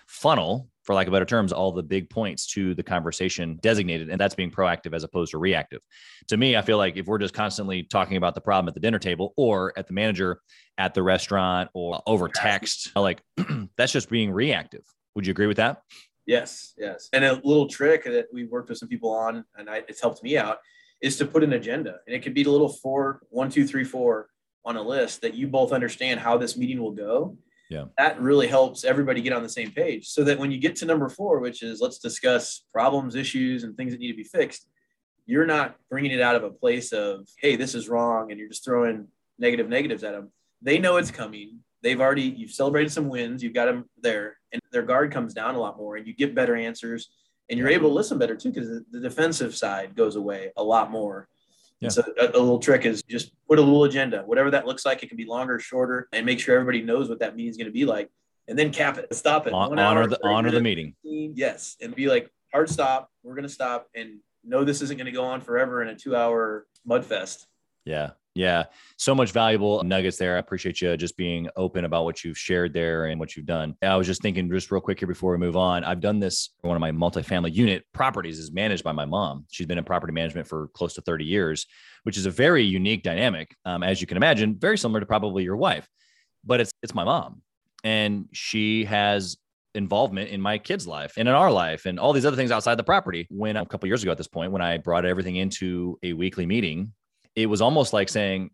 funnel, 0.07 0.67
for 0.85 0.93
lack 0.93 1.07
of 1.07 1.13
better 1.13 1.25
terms, 1.25 1.51
all 1.51 1.71
the 1.71 1.83
big 1.83 2.09
points 2.09 2.45
to 2.45 2.75
the 2.75 2.83
conversation 2.83 3.59
designated. 3.61 4.09
And 4.09 4.19
that's 4.19 4.35
being 4.35 4.51
proactive 4.51 4.93
as 4.93 5.03
opposed 5.03 5.31
to 5.31 5.39
reactive. 5.39 5.81
To 6.27 6.37
me, 6.37 6.55
I 6.55 6.61
feel 6.61 6.77
like 6.77 6.95
if 6.95 7.07
we're 7.07 7.17
just 7.17 7.33
constantly 7.33 7.83
talking 7.83 8.17
about 8.17 8.35
the 8.35 8.41
problem 8.41 8.67
at 8.67 8.75
the 8.75 8.79
dinner 8.79 8.99
table 8.99 9.33
or 9.35 9.73
at 9.77 9.87
the 9.87 9.93
manager 9.93 10.39
at 10.77 10.93
the 10.93 11.01
restaurant 11.01 11.69
or 11.73 12.01
over 12.05 12.29
text, 12.29 12.91
like 12.95 13.21
that's 13.77 13.91
just 13.91 14.09
being 14.09 14.31
reactive. 14.31 14.83
Would 15.15 15.25
you 15.25 15.31
agree 15.31 15.47
with 15.47 15.57
that? 15.57 15.81
Yes, 16.25 16.73
yes. 16.77 17.09
And 17.13 17.23
a 17.23 17.33
little 17.43 17.67
trick 17.67 18.03
that 18.05 18.27
we 18.31 18.45
worked 18.45 18.69
with 18.69 18.77
some 18.77 18.89
people 18.89 19.11
on, 19.11 19.45
and 19.55 19.69
I, 19.69 19.77
it's 19.87 20.01
helped 20.01 20.23
me 20.23 20.37
out, 20.37 20.57
is 21.01 21.17
to 21.17 21.25
put 21.25 21.43
an 21.43 21.53
agenda. 21.53 21.97
And 22.05 22.15
it 22.15 22.21
could 22.23 22.33
be 22.33 22.43
a 22.43 22.49
little 22.49 22.69
four, 22.69 23.21
one, 23.29 23.49
two, 23.49 23.67
three, 23.67 23.83
four 23.83 24.27
on 24.65 24.75
a 24.75 24.81
list 24.81 25.21
that 25.21 25.35
you 25.35 25.47
both 25.47 25.71
understand 25.71 26.19
how 26.19 26.37
this 26.37 26.57
meeting 26.57 26.81
will 26.81 26.91
go 26.91 27.37
yeah. 27.69 27.85
that 27.97 28.19
really 28.21 28.47
helps 28.47 28.83
everybody 28.83 29.21
get 29.21 29.33
on 29.33 29.43
the 29.43 29.49
same 29.49 29.71
page. 29.71 30.07
So 30.07 30.23
that 30.23 30.39
when 30.39 30.51
you 30.51 30.57
get 30.57 30.75
to 30.77 30.85
number 30.85 31.09
four 31.09 31.39
which 31.39 31.63
is 31.63 31.81
let's 31.81 31.99
discuss 31.99 32.65
problems 32.73 33.15
issues 33.15 33.63
and 33.63 33.75
things 33.75 33.91
that 33.91 33.99
need 33.99 34.11
to 34.11 34.17
be 34.17 34.23
fixed 34.23 34.67
you're 35.27 35.45
not 35.47 35.75
bringing 35.89 36.11
it 36.11 36.21
out 36.21 36.35
of 36.35 36.43
a 36.43 36.49
place 36.49 36.91
of 36.91 37.27
hey 37.39 37.55
this 37.55 37.73
is 37.75 37.89
wrong 37.89 38.31
and 38.31 38.39
you're 38.39 38.49
just 38.49 38.63
throwing 38.63 39.07
negative 39.39 39.67
negatives 39.67 40.03
at 40.03 40.13
them 40.13 40.29
they 40.65 40.79
know 40.79 40.97
it's 40.97 41.11
coming. 41.11 41.59
They've 41.83 42.01
already 42.01 42.23
you've 42.23 42.51
celebrated 42.51 42.91
some 42.91 43.07
wins 43.07 43.43
you've 43.43 43.53
got 43.53 43.65
them 43.65 43.87
there 44.01 44.37
and 44.51 44.61
their 44.71 44.81
guard 44.81 45.11
comes 45.11 45.33
down 45.33 45.53
a 45.53 45.59
lot 45.59 45.77
more 45.77 45.95
and 45.95 46.07
you 46.07 46.13
get 46.13 46.33
better 46.33 46.55
answers 46.55 47.09
and 47.49 47.59
you're 47.59 47.69
able 47.69 47.89
to 47.89 47.93
listen 47.93 48.17
better 48.17 48.35
too 48.35 48.51
because 48.51 48.81
the 48.91 48.99
defensive 48.99 49.55
side 49.55 49.95
goes 49.95 50.15
away 50.15 50.51
a 50.57 50.63
lot 50.63 50.89
more 50.89 51.27
yeah. 51.79 51.89
So 51.89 52.03
a, 52.19 52.27
a, 52.27 52.39
little 52.39 52.59
trick 52.59 52.85
is 52.85 53.03
just 53.03 53.31
put 53.47 53.59
a 53.59 53.61
little 53.61 53.83
agenda, 53.83 54.23
whatever 54.25 54.51
that 54.51 54.65
looks 54.65 54.85
like. 54.85 55.03
It 55.03 55.07
can 55.07 55.17
be 55.17 55.25
longer, 55.25 55.59
shorter, 55.59 56.07
and 56.13 56.25
make 56.25 56.39
sure 56.39 56.55
everybody 56.55 56.81
knows 56.81 57.09
what 57.09 57.19
that 57.19 57.35
meeting 57.35 57.51
is 57.51 57.57
going 57.57 57.67
to 57.67 57.73
be 57.73 57.85
like, 57.85 58.09
and 58.47 58.57
then 58.57 58.71
cap 58.71 58.97
it, 58.97 59.13
stop 59.13 59.47
it. 59.47 59.53
On, 59.53 59.77
honor 59.77 60.01
hour, 60.01 60.07
the 60.07 60.19
honor 60.23 60.51
the 60.51 60.61
meeting. 60.61 60.95
Yes, 61.03 61.75
and 61.81 61.93
be 61.93 62.07
like 62.07 62.31
hard 62.51 62.69
stop. 62.69 63.09
We're 63.23 63.35
going 63.35 63.43
to 63.43 63.49
stop 63.49 63.87
and 63.95 64.19
know 64.43 64.63
this 64.63 64.81
isn't 64.81 64.97
going 64.97 65.05
to 65.05 65.11
go 65.11 65.25
on 65.25 65.41
forever 65.41 65.81
in 65.81 65.89
a 65.89 65.95
two-hour 65.95 66.67
mud 66.85 67.05
fest. 67.05 67.47
Yeah, 67.83 68.11
yeah, 68.35 68.65
so 68.97 69.15
much 69.15 69.31
valuable 69.31 69.81
nuggets 69.83 70.17
there. 70.17 70.35
I 70.35 70.39
appreciate 70.39 70.81
you 70.81 70.95
just 70.97 71.15
being 71.15 71.47
open 71.55 71.85
about 71.85 72.03
what 72.03 72.21
you've 72.21 72.37
shared 72.37 72.73
there 72.73 73.05
and 73.05 73.17
what 73.17 73.35
you've 73.35 73.45
done. 73.45 73.75
I 73.81 73.95
was 73.95 74.05
just 74.05 74.21
thinking, 74.21 74.51
just 74.51 74.69
real 74.71 74.81
quick 74.81 74.99
here 74.99 75.07
before 75.07 75.31
we 75.31 75.37
move 75.37 75.55
on. 75.55 75.85
I've 75.85 76.01
done 76.01 76.19
this. 76.19 76.49
One 76.59 76.75
of 76.75 76.81
my 76.81 76.91
multifamily 76.91 77.53
unit 77.53 77.85
properties 77.93 78.37
is 78.37 78.51
managed 78.51 78.83
by 78.83 78.91
my 78.91 79.05
mom. 79.05 79.45
She's 79.49 79.67
been 79.67 79.77
in 79.77 79.85
property 79.85 80.11
management 80.11 80.47
for 80.47 80.67
close 80.73 80.93
to 80.95 81.01
30 81.01 81.23
years, 81.23 81.65
which 82.03 82.17
is 82.17 82.25
a 82.25 82.29
very 82.29 82.61
unique 82.61 83.03
dynamic, 83.03 83.55
um, 83.63 83.83
as 83.83 84.01
you 84.01 84.07
can 84.07 84.17
imagine, 84.17 84.59
very 84.59 84.77
similar 84.77 84.99
to 84.99 85.05
probably 85.05 85.43
your 85.45 85.55
wife. 85.55 85.87
But 86.43 86.59
it's 86.59 86.71
it's 86.83 86.93
my 86.93 87.05
mom, 87.05 87.41
and 87.85 88.27
she 88.33 88.83
has 88.83 89.37
involvement 89.75 90.29
in 90.29 90.41
my 90.41 90.57
kid's 90.57 90.87
life 90.87 91.13
and 91.17 91.27
in 91.27 91.33
our 91.33 91.51
life 91.51 91.85
and 91.85 91.99
all 91.99 92.13
these 92.13 92.25
other 92.25 92.37
things 92.37 92.51
outside 92.51 92.75
the 92.75 92.83
property. 92.83 93.27
When 93.29 93.55
a 93.55 93.65
couple 93.65 93.87
years 93.87 94.03
ago 94.03 94.11
at 94.11 94.17
this 94.17 94.27
point, 94.27 94.51
when 94.51 94.61
I 94.61 94.77
brought 94.77 95.05
everything 95.05 95.37
into 95.37 95.97
a 96.03 96.13
weekly 96.13 96.45
meeting 96.45 96.93
it 97.35 97.47
was 97.47 97.61
almost 97.61 97.93
like 97.93 98.09
saying, 98.09 98.51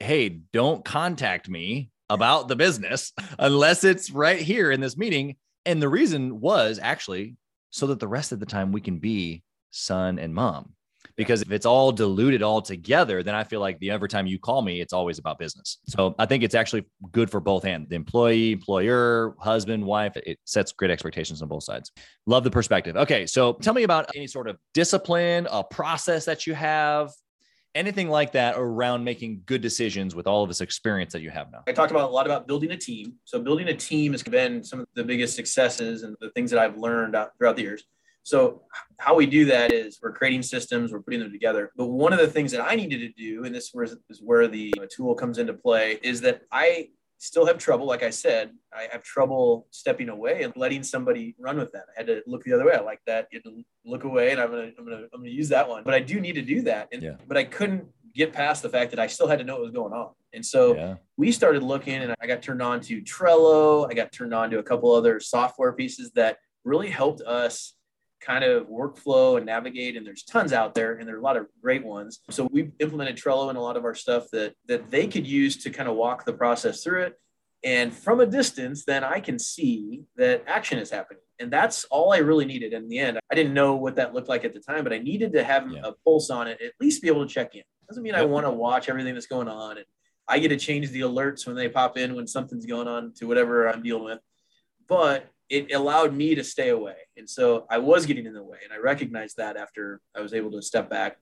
Hey, 0.00 0.28
don't 0.52 0.84
contact 0.84 1.48
me 1.48 1.90
about 2.10 2.48
the 2.48 2.56
business 2.56 3.12
unless 3.38 3.84
it's 3.84 4.10
right 4.10 4.40
here 4.40 4.70
in 4.70 4.80
this 4.80 4.96
meeting. 4.96 5.36
And 5.64 5.80
the 5.80 5.88
reason 5.88 6.40
was 6.40 6.78
actually 6.82 7.36
so 7.70 7.86
that 7.86 8.00
the 8.00 8.08
rest 8.08 8.32
of 8.32 8.40
the 8.40 8.46
time 8.46 8.72
we 8.72 8.80
can 8.80 8.98
be 8.98 9.42
son 9.70 10.18
and 10.18 10.34
mom. 10.34 10.74
because 11.16 11.42
if 11.42 11.50
it's 11.52 11.66
all 11.66 11.92
diluted 11.92 12.42
all 12.42 12.62
together, 12.62 13.22
then 13.22 13.34
I 13.34 13.44
feel 13.44 13.60
like 13.60 13.78
the 13.78 13.90
every 13.90 14.08
time 14.08 14.26
you 14.26 14.38
call 14.38 14.62
me, 14.62 14.80
it's 14.80 14.92
always 14.92 15.18
about 15.18 15.38
business. 15.38 15.78
So 15.86 16.14
I 16.18 16.26
think 16.26 16.42
it's 16.42 16.54
actually 16.54 16.84
good 17.10 17.30
for 17.30 17.40
both 17.40 17.62
hands 17.64 17.88
the 17.88 17.96
employee, 17.96 18.52
employer, 18.52 19.34
husband, 19.38 19.84
wife. 19.84 20.16
It 20.16 20.38
sets 20.44 20.72
great 20.72 20.90
expectations 20.90 21.42
on 21.42 21.48
both 21.48 21.64
sides. 21.64 21.90
Love 22.26 22.44
the 22.44 22.50
perspective. 22.50 22.96
Okay. 22.96 23.26
So 23.26 23.54
tell 23.54 23.74
me 23.74 23.82
about 23.82 24.10
any 24.14 24.26
sort 24.26 24.48
of 24.48 24.58
discipline, 24.74 25.46
a 25.50 25.64
process 25.64 26.24
that 26.24 26.46
you 26.46 26.54
have, 26.54 27.10
anything 27.74 28.08
like 28.08 28.32
that 28.32 28.54
around 28.56 29.04
making 29.04 29.42
good 29.46 29.60
decisions 29.60 30.14
with 30.14 30.26
all 30.26 30.42
of 30.42 30.48
this 30.48 30.60
experience 30.60 31.12
that 31.12 31.22
you 31.22 31.30
have 31.30 31.50
now? 31.50 31.62
I 31.66 31.72
talked 31.72 31.90
about 31.90 32.10
a 32.10 32.12
lot 32.12 32.26
about 32.26 32.46
building 32.46 32.70
a 32.72 32.76
team. 32.76 33.14
So 33.24 33.40
building 33.40 33.68
a 33.68 33.74
team 33.74 34.12
has 34.12 34.22
been 34.22 34.62
some 34.62 34.80
of 34.80 34.86
the 34.94 35.04
biggest 35.04 35.36
successes 35.36 36.02
and 36.02 36.16
the 36.20 36.30
things 36.30 36.50
that 36.50 36.60
I've 36.60 36.76
learned 36.76 37.16
throughout 37.38 37.56
the 37.56 37.62
years. 37.62 37.84
So 38.24 38.62
how 38.98 39.16
we 39.16 39.26
do 39.26 39.44
that 39.46 39.72
is 39.72 39.98
we're 40.00 40.12
creating 40.12 40.42
systems, 40.42 40.92
we're 40.92 41.02
putting 41.02 41.18
them 41.18 41.32
together. 41.32 41.72
But 41.76 41.88
one 41.88 42.12
of 42.12 42.20
the 42.20 42.28
things 42.28 42.52
that 42.52 42.60
I 42.60 42.76
needed 42.76 42.98
to 42.98 43.08
do, 43.20 43.44
and 43.44 43.54
this 43.54 43.72
is 43.74 44.22
where 44.22 44.46
the 44.46 44.72
tool 44.94 45.14
comes 45.14 45.38
into 45.38 45.54
play, 45.54 45.98
is 46.02 46.20
that 46.20 46.42
I 46.52 46.90
still 47.22 47.46
have 47.46 47.56
trouble. 47.56 47.86
Like 47.86 48.02
I 48.02 48.10
said, 48.10 48.50
I 48.72 48.88
have 48.90 49.04
trouble 49.04 49.68
stepping 49.70 50.08
away 50.08 50.42
and 50.42 50.52
letting 50.56 50.82
somebody 50.82 51.36
run 51.38 51.56
with 51.56 51.70
that. 51.70 51.84
I 51.96 52.00
had 52.00 52.06
to 52.08 52.22
look 52.26 52.42
the 52.42 52.52
other 52.52 52.66
way. 52.66 52.74
I 52.74 52.80
like 52.80 53.00
that. 53.06 53.28
You 53.30 53.40
to 53.42 53.62
look 53.84 54.02
away, 54.02 54.32
and 54.32 54.40
I'm 54.40 54.50
gonna 54.50 54.70
I'm 54.76 54.84
gonna 54.84 55.02
I'm 55.14 55.20
gonna 55.20 55.30
use 55.30 55.48
that 55.50 55.68
one. 55.68 55.84
But 55.84 55.94
I 55.94 56.00
do 56.00 56.20
need 56.20 56.34
to 56.34 56.42
do 56.42 56.62
that. 56.62 56.88
And, 56.92 57.00
yeah. 57.00 57.14
But 57.28 57.36
I 57.36 57.44
couldn't 57.44 57.86
get 58.12 58.32
past 58.32 58.62
the 58.62 58.68
fact 58.68 58.90
that 58.90 58.98
I 58.98 59.06
still 59.06 59.28
had 59.28 59.38
to 59.38 59.44
know 59.44 59.54
what 59.54 59.62
was 59.62 59.70
going 59.70 59.92
on. 59.92 60.10
And 60.34 60.44
so 60.44 60.74
yeah. 60.74 60.94
we 61.16 61.30
started 61.30 61.62
looking, 61.62 61.94
and 61.94 62.14
I 62.20 62.26
got 62.26 62.42
turned 62.42 62.60
on 62.60 62.80
to 62.82 63.00
Trello. 63.02 63.88
I 63.88 63.94
got 63.94 64.10
turned 64.10 64.34
on 64.34 64.50
to 64.50 64.58
a 64.58 64.62
couple 64.62 64.92
other 64.92 65.20
software 65.20 65.72
pieces 65.72 66.10
that 66.12 66.38
really 66.64 66.90
helped 66.90 67.20
us 67.20 67.74
kind 68.24 68.44
of 68.44 68.68
workflow 68.68 69.36
and 69.36 69.46
navigate 69.46 69.96
and 69.96 70.06
there's 70.06 70.22
tons 70.22 70.52
out 70.52 70.74
there 70.74 70.94
and 70.94 71.08
there 71.08 71.16
are 71.16 71.20
a 71.20 71.22
lot 71.22 71.36
of 71.36 71.46
great 71.60 71.84
ones. 71.84 72.20
So 72.30 72.48
we 72.50 72.70
implemented 72.78 73.16
trello 73.16 73.50
in 73.50 73.56
a 73.56 73.62
lot 73.62 73.76
of 73.76 73.84
our 73.84 73.94
stuff 73.94 74.26
that 74.32 74.54
that 74.68 74.90
they 74.90 75.06
could 75.06 75.26
use 75.26 75.56
to 75.64 75.70
kind 75.70 75.88
of 75.88 75.96
walk 75.96 76.24
the 76.24 76.32
process 76.32 76.82
through 76.82 77.02
it. 77.02 77.18
And 77.64 77.94
from 77.94 78.20
a 78.20 78.26
distance 78.26 78.84
then 78.84 79.04
i 79.04 79.20
can 79.20 79.38
see 79.38 80.02
that 80.16 80.44
action 80.46 80.78
is 80.78 80.90
happening. 80.90 81.22
And 81.38 81.52
that's 81.52 81.84
all 81.84 82.12
i 82.12 82.18
really 82.18 82.44
needed 82.44 82.72
in 82.72 82.88
the 82.88 82.98
end. 82.98 83.18
I 83.30 83.34
didn't 83.34 83.54
know 83.54 83.74
what 83.74 83.96
that 83.96 84.14
looked 84.14 84.28
like 84.28 84.44
at 84.44 84.54
the 84.54 84.60
time 84.60 84.84
but 84.84 84.92
i 84.92 84.98
needed 84.98 85.32
to 85.32 85.44
have 85.44 85.70
yeah. 85.70 85.80
a 85.84 85.92
pulse 86.04 86.30
on 86.30 86.46
it 86.46 86.60
at 86.60 86.72
least 86.80 87.02
be 87.02 87.08
able 87.08 87.26
to 87.26 87.32
check 87.32 87.54
in. 87.54 87.62
Doesn't 87.88 88.02
mean 88.02 88.14
yep. 88.14 88.22
i 88.22 88.24
want 88.24 88.46
to 88.46 88.50
watch 88.50 88.88
everything 88.88 89.14
that's 89.14 89.26
going 89.26 89.48
on 89.48 89.78
and 89.78 89.86
i 90.28 90.38
get 90.38 90.48
to 90.48 90.56
change 90.56 90.90
the 90.90 91.00
alerts 91.00 91.46
when 91.46 91.56
they 91.56 91.68
pop 91.68 91.98
in 91.98 92.14
when 92.14 92.26
something's 92.26 92.66
going 92.66 92.88
on 92.88 93.12
to 93.14 93.26
whatever 93.26 93.68
i'm 93.68 93.82
dealing 93.82 94.04
with. 94.04 94.20
But 94.88 95.28
it 95.52 95.70
allowed 95.74 96.14
me 96.14 96.34
to 96.34 96.42
stay 96.42 96.70
away. 96.70 96.96
And 97.18 97.28
so 97.28 97.66
I 97.68 97.76
was 97.76 98.06
getting 98.06 98.24
in 98.24 98.32
the 98.32 98.42
way. 98.42 98.56
And 98.64 98.72
I 98.72 98.78
recognized 98.78 99.36
that 99.36 99.58
after 99.58 100.00
I 100.16 100.22
was 100.22 100.32
able 100.32 100.50
to 100.52 100.62
step 100.62 100.88
back. 100.88 101.18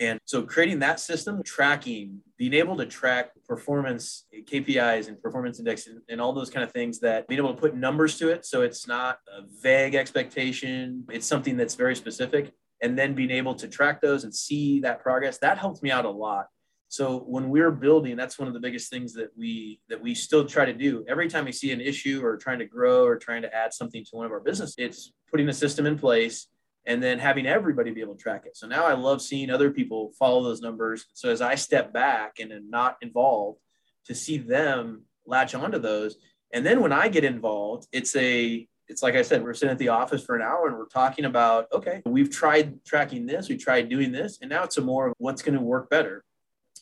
And 0.00 0.18
so 0.24 0.42
creating 0.42 0.80
that 0.80 0.98
system, 0.98 1.40
tracking, 1.44 2.20
being 2.36 2.54
able 2.54 2.76
to 2.78 2.86
track 2.86 3.30
performance 3.46 4.24
KPIs 4.34 5.06
and 5.06 5.22
performance 5.22 5.60
index 5.60 5.86
and, 5.86 6.00
and, 6.08 6.20
all 6.20 6.32
those 6.32 6.50
kind 6.50 6.64
of 6.64 6.72
things 6.72 6.98
that 7.00 7.28
being 7.28 7.38
able 7.38 7.54
to 7.54 7.60
put 7.60 7.76
numbers 7.76 8.18
to 8.18 8.30
it. 8.30 8.44
So 8.44 8.62
it's 8.62 8.88
not 8.88 9.18
a 9.28 9.42
vague 9.62 9.94
expectation. 9.94 11.04
It's 11.10 11.26
something 11.26 11.56
that's 11.56 11.76
very 11.76 11.94
specific. 11.94 12.52
And 12.82 12.98
then 12.98 13.14
being 13.14 13.30
able 13.30 13.54
to 13.56 13.68
track 13.68 14.00
those 14.00 14.24
and 14.24 14.34
see 14.34 14.80
that 14.80 15.00
progress, 15.00 15.38
that 15.38 15.58
helped 15.58 15.82
me 15.82 15.92
out 15.92 16.06
a 16.06 16.10
lot 16.10 16.46
so 16.90 17.18
when 17.20 17.50
we're 17.50 17.70
building, 17.70 18.16
that's 18.16 18.36
one 18.36 18.48
of 18.48 18.54
the 18.54 18.58
biggest 18.58 18.90
things 18.90 19.12
that 19.12 19.30
we 19.38 19.80
that 19.88 20.02
we 20.02 20.12
still 20.12 20.44
try 20.44 20.64
to 20.64 20.72
do. 20.72 21.04
Every 21.08 21.28
time 21.28 21.44
we 21.44 21.52
see 21.52 21.70
an 21.70 21.80
issue 21.80 22.20
or 22.24 22.36
trying 22.36 22.58
to 22.58 22.64
grow 22.64 23.04
or 23.04 23.16
trying 23.16 23.42
to 23.42 23.54
add 23.54 23.72
something 23.72 24.04
to 24.06 24.16
one 24.16 24.26
of 24.26 24.32
our 24.32 24.40
business, 24.40 24.74
it's 24.76 25.12
putting 25.30 25.48
a 25.48 25.52
system 25.52 25.86
in 25.86 25.96
place 25.96 26.48
and 26.86 27.00
then 27.00 27.20
having 27.20 27.46
everybody 27.46 27.92
be 27.92 28.00
able 28.00 28.16
to 28.16 28.22
track 28.22 28.42
it. 28.44 28.56
So 28.56 28.66
now 28.66 28.86
I 28.86 28.94
love 28.94 29.22
seeing 29.22 29.50
other 29.50 29.70
people 29.70 30.10
follow 30.18 30.42
those 30.42 30.62
numbers. 30.62 31.06
So 31.14 31.30
as 31.30 31.40
I 31.40 31.54
step 31.54 31.92
back 31.92 32.40
and 32.40 32.50
am 32.50 32.68
not 32.68 32.96
involved, 33.02 33.60
to 34.06 34.14
see 34.14 34.38
them 34.38 35.02
latch 35.24 35.54
onto 35.54 35.78
those. 35.78 36.16
And 36.52 36.66
then 36.66 36.80
when 36.80 36.92
I 36.92 37.06
get 37.06 37.22
involved, 37.22 37.86
it's 37.92 38.16
a 38.16 38.66
it's 38.88 39.04
like 39.04 39.14
I 39.14 39.22
said, 39.22 39.44
we're 39.44 39.54
sitting 39.54 39.70
at 39.70 39.78
the 39.78 39.90
office 39.90 40.24
for 40.24 40.34
an 40.34 40.42
hour 40.42 40.66
and 40.66 40.76
we're 40.76 40.86
talking 40.86 41.26
about, 41.26 41.68
okay, 41.72 42.02
we've 42.04 42.32
tried 42.32 42.84
tracking 42.84 43.26
this, 43.26 43.48
we 43.48 43.56
tried 43.56 43.88
doing 43.88 44.10
this, 44.10 44.38
and 44.40 44.50
now 44.50 44.64
it's 44.64 44.76
a 44.76 44.80
more 44.80 45.06
of 45.06 45.14
what's 45.18 45.42
going 45.42 45.54
to 45.54 45.60
work 45.60 45.88
better 45.88 46.24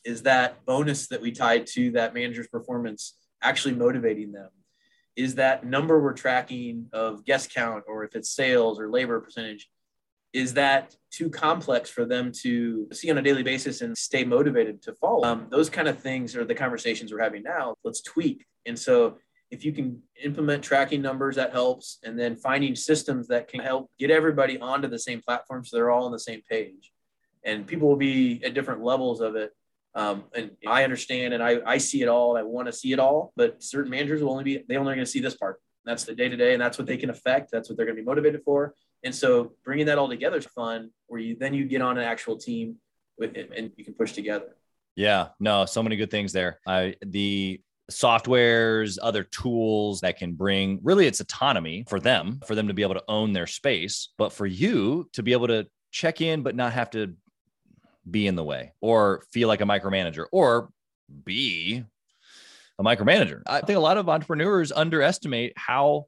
is 0.05 0.23
that 0.23 0.65
bonus 0.65 1.09
that 1.09 1.21
we 1.21 1.33
tied 1.33 1.67
to 1.67 1.91
that 1.93 2.15
manager's 2.15 2.49
performance 2.49 3.17
actually 3.43 3.75
motivating 3.75 4.33
them? 4.33 4.51
Is 5.17 5.35
that 5.37 5.65
number 5.65 6.01
we're 6.01 6.13
tracking 6.13 6.87
of 6.93 7.25
guest 7.25 7.53
count 7.53 7.85
or 7.89 8.05
if 8.05 8.15
it's 8.15 8.31
sales 8.31 8.79
or 8.79 8.89
labor 8.89 9.21
percentage, 9.21 9.69
is 10.33 10.55
that 10.55 10.95
too 11.11 11.31
complex 11.31 11.91
for 11.91 12.05
them 12.05 12.31
to 12.43 12.87
see 12.93 13.11
on 13.11 13.19
a 13.19 13.23
daily 13.23 13.43
basis 13.43 13.81
and 13.81 13.97
stay 13.97 14.25
motivated 14.25 14.83
to 14.83 14.95
follow? 14.95 15.25
Um, 15.25 15.47
those 15.51 15.71
kind 15.71 15.89
of 15.89 15.99
things 15.99 16.37
are 16.37 16.45
the 16.45 16.55
conversations 16.55 17.13
we're 17.13 17.23
having 17.23 17.43
now. 17.43 17.75
Let's 17.83 18.03
tweak. 18.03 18.45
And 18.67 18.79
so 18.79 19.19
if 19.51 19.65
you 19.65 19.73
can 19.73 20.03
implement 20.23 20.63
tracking 20.63 21.01
numbers, 21.01 21.37
that 21.37 21.53
helps. 21.53 21.99
And 22.05 22.19
then 22.19 22.37
finding 22.37 22.75
systems 22.77 23.29
that 23.29 23.49
can 23.49 23.61
help 23.61 23.91
get 23.99 24.11
everybody 24.11 24.59
onto 24.61 24.89
the 24.89 24.99
same 24.99 25.21
platform 25.23 25.65
so 25.65 25.77
they're 25.77 25.91
all 25.91 26.05
on 26.05 26.13
the 26.13 26.19
same 26.19 26.43
page. 26.49 26.93
And 27.45 27.67
people 27.67 27.89
will 27.89 27.97
be 27.97 28.43
at 28.45 28.53
different 28.53 28.83
levels 28.83 29.21
of 29.21 29.37
it 29.37 29.53
um, 29.99 30.25
and 30.33 30.53
I 30.65 30.85
understand 30.85 31.35
and 31.35 31.43
I, 31.43 31.59
I 31.67 31.79
see 31.79 32.03
it 32.03 32.09
all. 32.09 32.37
I 32.37 32.43
want 32.43 32.67
to 32.67 32.73
see 32.73 32.93
it 32.93 33.01
all, 33.01 33.33
but 33.35 33.61
certain 33.61 33.91
managers 33.91 34.23
will 34.23 34.31
only 34.31 34.45
be, 34.45 34.65
they 34.69 34.77
only 34.77 34.93
are 34.93 34.95
going 34.95 35.05
to 35.05 35.11
see 35.11 35.19
this 35.19 35.35
part. 35.35 35.61
That's 35.85 36.05
the 36.05 36.15
day 36.15 36.29
to 36.29 36.37
day, 36.37 36.53
and 36.53 36.63
that's 36.63 36.79
what 36.79 36.87
they 36.87 36.97
can 36.97 37.11
affect. 37.11 37.51
That's 37.51 37.69
what 37.69 37.77
they're 37.77 37.87
going 37.87 37.97
to 37.97 38.03
be 38.03 38.07
motivated 38.07 38.43
for. 38.45 38.75
And 39.03 39.13
so 39.13 39.55
bringing 39.65 39.87
that 39.87 39.99
all 39.99 40.09
together 40.09 40.37
is 40.37 40.47
fun 40.47 40.91
where 41.09 41.21
you 41.21 41.37
then 41.39 41.53
you 41.53 41.65
get 41.65 41.83
on 41.83 41.99
an 41.99 42.05
actual 42.05 42.37
team 42.37 42.77
with 43.19 43.37
it 43.37 43.51
and 43.57 43.73
you 43.77 43.85
can 43.85 43.95
push 43.95 44.13
together. 44.13 44.57
Yeah, 44.95 45.29
no, 45.41 45.65
so 45.65 45.83
many 45.83 45.97
good 45.97 46.11
things 46.11 46.33
there. 46.33 46.61
I, 46.67 46.95
the 47.05 47.61
softwares, 47.91 48.99
other 49.03 49.25
tools 49.25 50.01
that 50.03 50.17
can 50.17 50.35
bring 50.35 50.79
really 50.83 51.07
it's 51.07 51.21
autonomy 51.21 51.85
for 51.89 51.99
them, 51.99 52.41
for 52.47 52.55
them 52.55 52.69
to 52.69 52.75
be 52.75 52.83
able 52.83 52.95
to 52.95 53.05
own 53.09 53.33
their 53.33 53.47
space, 53.47 54.11
but 54.17 54.33
for 54.33 54.47
you 54.47 55.09
to 55.15 55.23
be 55.23 55.33
able 55.33 55.49
to 55.49 55.67
check 55.91 56.21
in, 56.21 56.43
but 56.43 56.55
not 56.55 56.73
have 56.73 56.91
to 56.91 57.15
be 58.11 58.27
in 58.27 58.37
the 58.37 58.45
way 58.45 58.73
or 58.81 59.25
feel 59.33 59.49
like 59.49 59.61
a 59.61 59.65
micromanager 59.65 60.27
or 60.33 60.71
be 61.25 61.85
a 62.79 62.85
micromanager. 62.85 63.43
I 63.47 63.61
think 63.61 63.77
a 63.77 63.81
lot 63.81 63.99
of 63.99 64.09
entrepreneurs 64.09 64.73
underestimate 64.73 65.53
how 65.57 66.07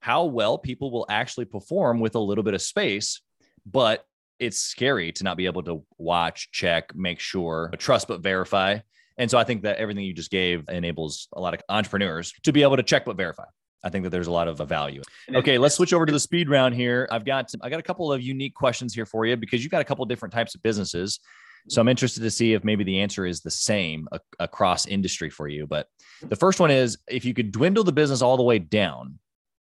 how 0.00 0.24
well 0.24 0.58
people 0.58 0.90
will 0.90 1.06
actually 1.08 1.44
perform 1.44 2.00
with 2.00 2.16
a 2.16 2.18
little 2.18 2.42
bit 2.42 2.54
of 2.54 2.62
space, 2.62 3.20
but 3.64 4.04
it's 4.40 4.58
scary 4.58 5.12
to 5.12 5.22
not 5.22 5.36
be 5.36 5.46
able 5.46 5.62
to 5.62 5.84
watch, 5.96 6.50
check, 6.50 6.92
make 6.96 7.20
sure, 7.20 7.70
trust 7.78 8.08
but 8.08 8.20
verify. 8.20 8.78
And 9.16 9.30
so 9.30 9.38
I 9.38 9.44
think 9.44 9.62
that 9.62 9.76
everything 9.76 10.04
you 10.04 10.12
just 10.12 10.32
gave 10.32 10.68
enables 10.68 11.28
a 11.32 11.40
lot 11.40 11.54
of 11.54 11.60
entrepreneurs 11.68 12.32
to 12.42 12.52
be 12.52 12.62
able 12.62 12.76
to 12.76 12.82
check 12.82 13.04
but 13.04 13.16
verify. 13.16 13.44
I 13.84 13.90
think 13.90 14.04
that 14.04 14.10
there's 14.10 14.28
a 14.28 14.32
lot 14.32 14.48
of 14.48 14.60
uh, 14.60 14.64
value. 14.64 15.02
Okay, 15.34 15.58
let's 15.58 15.74
switch 15.74 15.92
over 15.92 16.06
to 16.06 16.12
the 16.12 16.20
speed 16.20 16.48
round 16.48 16.74
here. 16.74 17.08
I've 17.10 17.24
got 17.24 17.52
I 17.62 17.68
got 17.68 17.80
a 17.80 17.82
couple 17.82 18.12
of 18.12 18.22
unique 18.22 18.54
questions 18.54 18.94
here 18.94 19.06
for 19.06 19.26
you 19.26 19.36
because 19.36 19.62
you've 19.62 19.72
got 19.72 19.80
a 19.80 19.84
couple 19.84 20.04
different 20.04 20.32
types 20.32 20.54
of 20.54 20.62
businesses. 20.62 21.20
So 21.68 21.80
I'm 21.80 21.88
interested 21.88 22.22
to 22.22 22.30
see 22.30 22.54
if 22.54 22.64
maybe 22.64 22.82
the 22.82 23.00
answer 23.00 23.24
is 23.24 23.40
the 23.40 23.50
same 23.50 24.08
a- 24.10 24.20
across 24.40 24.86
industry 24.86 25.30
for 25.30 25.46
you. 25.46 25.66
But 25.66 25.86
the 26.22 26.34
first 26.36 26.58
one 26.58 26.70
is 26.70 26.98
if 27.08 27.24
you 27.24 27.34
could 27.34 27.52
dwindle 27.52 27.84
the 27.84 27.92
business 27.92 28.20
all 28.20 28.36
the 28.36 28.42
way 28.42 28.58
down 28.58 29.18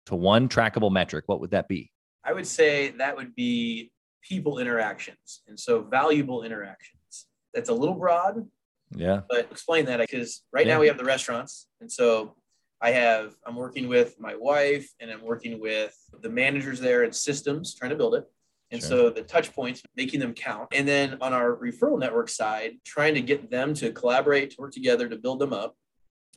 to 0.08 0.16
one 0.16 0.50
trackable 0.50 0.92
metric, 0.92 1.26
what 1.28 1.40
would 1.40 1.52
that 1.52 1.68
be? 1.68 1.92
I 2.24 2.34
would 2.34 2.48
say 2.48 2.90
that 2.98 3.16
would 3.16 3.36
be 3.36 3.92
people 4.24 4.60
interactions. 4.60 5.42
And 5.48 5.60
so 5.60 5.82
valuable 5.82 6.44
interactions. 6.44 7.28
That's 7.54 7.70
a 7.70 7.74
little 7.74 7.96
broad. 7.96 8.48
Yeah. 8.96 9.22
But 9.30 9.48
explain 9.52 9.86
that 9.86 10.00
because 10.00 10.42
right 10.52 10.66
yeah. 10.66 10.74
now 10.74 10.80
we 10.80 10.88
have 10.88 10.98
the 10.98 11.04
restaurants. 11.04 11.68
And 11.82 11.92
so 11.92 12.36
I 12.84 12.92
have, 12.92 13.34
I'm 13.48 13.56
working 13.56 13.88
with 13.88 14.20
my 14.20 14.36
wife 14.36 14.88
and 15.00 15.10
I'm 15.10 15.24
working 15.24 15.62
with 15.62 15.96
the 16.22 16.30
managers 16.30 16.82
there 16.82 17.04
and 17.04 17.16
systems 17.16 17.74
trying 17.74 17.92
to 17.92 17.96
build 17.96 18.14
it. 18.16 18.26
And 18.72 18.82
sure. 18.82 18.90
so 18.90 19.10
the 19.10 19.22
touch 19.22 19.54
points, 19.54 19.82
making 19.96 20.20
them 20.20 20.34
count. 20.34 20.68
And 20.74 20.86
then 20.86 21.18
on 21.22 21.32
our 21.32 21.56
referral 21.56 21.98
network 21.98 22.28
side, 22.28 22.74
trying 22.84 23.14
to 23.14 23.22
get 23.22 23.50
them 23.50 23.74
to 23.76 23.94
collaborate, 23.94 24.52
to 24.52 24.56
work 24.60 24.74
together 24.74 25.08
to 25.08 25.16
build 25.16 25.40
them 25.40 25.54
up, 25.54 25.78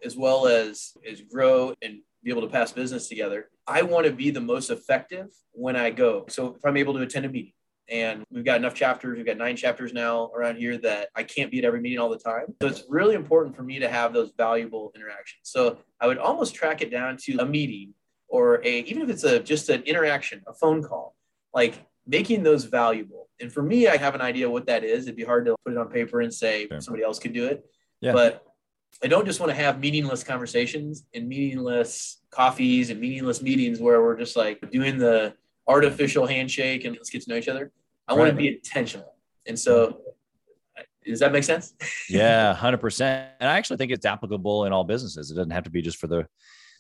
as 0.04 0.16
well 0.16 0.46
as, 0.46 0.92
as 1.10 1.20
grow 1.20 1.74
and 1.82 1.98
be 2.22 2.30
able 2.30 2.42
to 2.42 2.48
pass 2.48 2.70
business 2.70 3.08
together. 3.08 3.48
I 3.66 3.82
want 3.82 4.06
to 4.06 4.12
be 4.12 4.30
the 4.30 4.40
most 4.40 4.70
effective 4.70 5.26
when 5.50 5.74
I 5.74 5.90
go. 5.90 6.26
So 6.28 6.54
if 6.54 6.64
I'm 6.64 6.76
able 6.76 6.94
to 6.94 7.00
attend 7.00 7.26
a 7.26 7.28
meeting, 7.28 7.54
and 7.88 8.24
we've 8.30 8.44
got 8.44 8.56
enough 8.56 8.74
chapters. 8.74 9.16
We've 9.16 9.26
got 9.26 9.36
nine 9.36 9.56
chapters 9.56 9.92
now 9.92 10.30
around 10.34 10.56
here 10.56 10.76
that 10.78 11.08
I 11.14 11.22
can't 11.22 11.50
be 11.50 11.58
at 11.58 11.64
every 11.64 11.80
meeting 11.80 11.98
all 11.98 12.08
the 12.08 12.18
time. 12.18 12.54
So 12.60 12.68
it's 12.68 12.84
really 12.88 13.14
important 13.14 13.54
for 13.54 13.62
me 13.62 13.78
to 13.78 13.88
have 13.88 14.12
those 14.12 14.32
valuable 14.36 14.92
interactions. 14.94 15.42
So 15.44 15.78
I 16.00 16.06
would 16.06 16.18
almost 16.18 16.54
track 16.54 16.82
it 16.82 16.90
down 16.90 17.16
to 17.24 17.38
a 17.38 17.46
meeting 17.46 17.94
or 18.28 18.60
a, 18.64 18.80
even 18.80 19.02
if 19.02 19.08
it's 19.08 19.24
a, 19.24 19.38
just 19.38 19.68
an 19.68 19.82
interaction, 19.82 20.42
a 20.46 20.52
phone 20.52 20.82
call, 20.82 21.14
like 21.54 21.86
making 22.06 22.42
those 22.42 22.64
valuable. 22.64 23.28
And 23.40 23.52
for 23.52 23.62
me, 23.62 23.88
I 23.88 23.96
have 23.96 24.14
an 24.14 24.20
idea 24.20 24.50
what 24.50 24.66
that 24.66 24.82
is. 24.82 25.04
It'd 25.04 25.16
be 25.16 25.24
hard 25.24 25.46
to 25.46 25.54
put 25.64 25.72
it 25.72 25.78
on 25.78 25.88
paper 25.88 26.20
and 26.20 26.32
say 26.32 26.66
sure. 26.68 26.80
somebody 26.80 27.04
else 27.04 27.18
could 27.18 27.32
do 27.32 27.46
it. 27.46 27.64
Yeah. 28.00 28.12
But 28.12 28.42
I 29.02 29.08
don't 29.08 29.26
just 29.26 29.40
want 29.40 29.50
to 29.50 29.56
have 29.56 29.78
meaningless 29.78 30.24
conversations 30.24 31.04
and 31.14 31.28
meaningless 31.28 32.22
coffees 32.30 32.90
and 32.90 32.98
meaningless 33.00 33.42
meetings 33.42 33.78
where 33.78 34.02
we're 34.02 34.16
just 34.16 34.36
like 34.36 34.70
doing 34.70 34.96
the 34.98 35.34
artificial 35.68 36.26
handshake 36.26 36.84
and 36.84 36.96
let's 36.96 37.10
get 37.10 37.22
to 37.22 37.30
know 37.30 37.36
each 37.36 37.48
other. 37.48 37.72
I 38.08 38.12
right. 38.12 38.18
want 38.18 38.30
to 38.30 38.36
be 38.36 38.48
intentional. 38.48 39.14
And 39.46 39.58
so, 39.58 40.00
does 41.04 41.20
that 41.20 41.32
make 41.32 41.44
sense? 41.44 41.74
yeah, 42.08 42.54
hundred 42.54 42.78
percent. 42.78 43.30
And 43.40 43.48
I 43.48 43.56
actually 43.56 43.76
think 43.76 43.92
it's 43.92 44.06
applicable 44.06 44.64
in 44.64 44.72
all 44.72 44.84
businesses. 44.84 45.30
It 45.30 45.34
doesn't 45.34 45.50
have 45.50 45.64
to 45.64 45.70
be 45.70 45.82
just 45.82 45.98
for 45.98 46.06
the, 46.06 46.26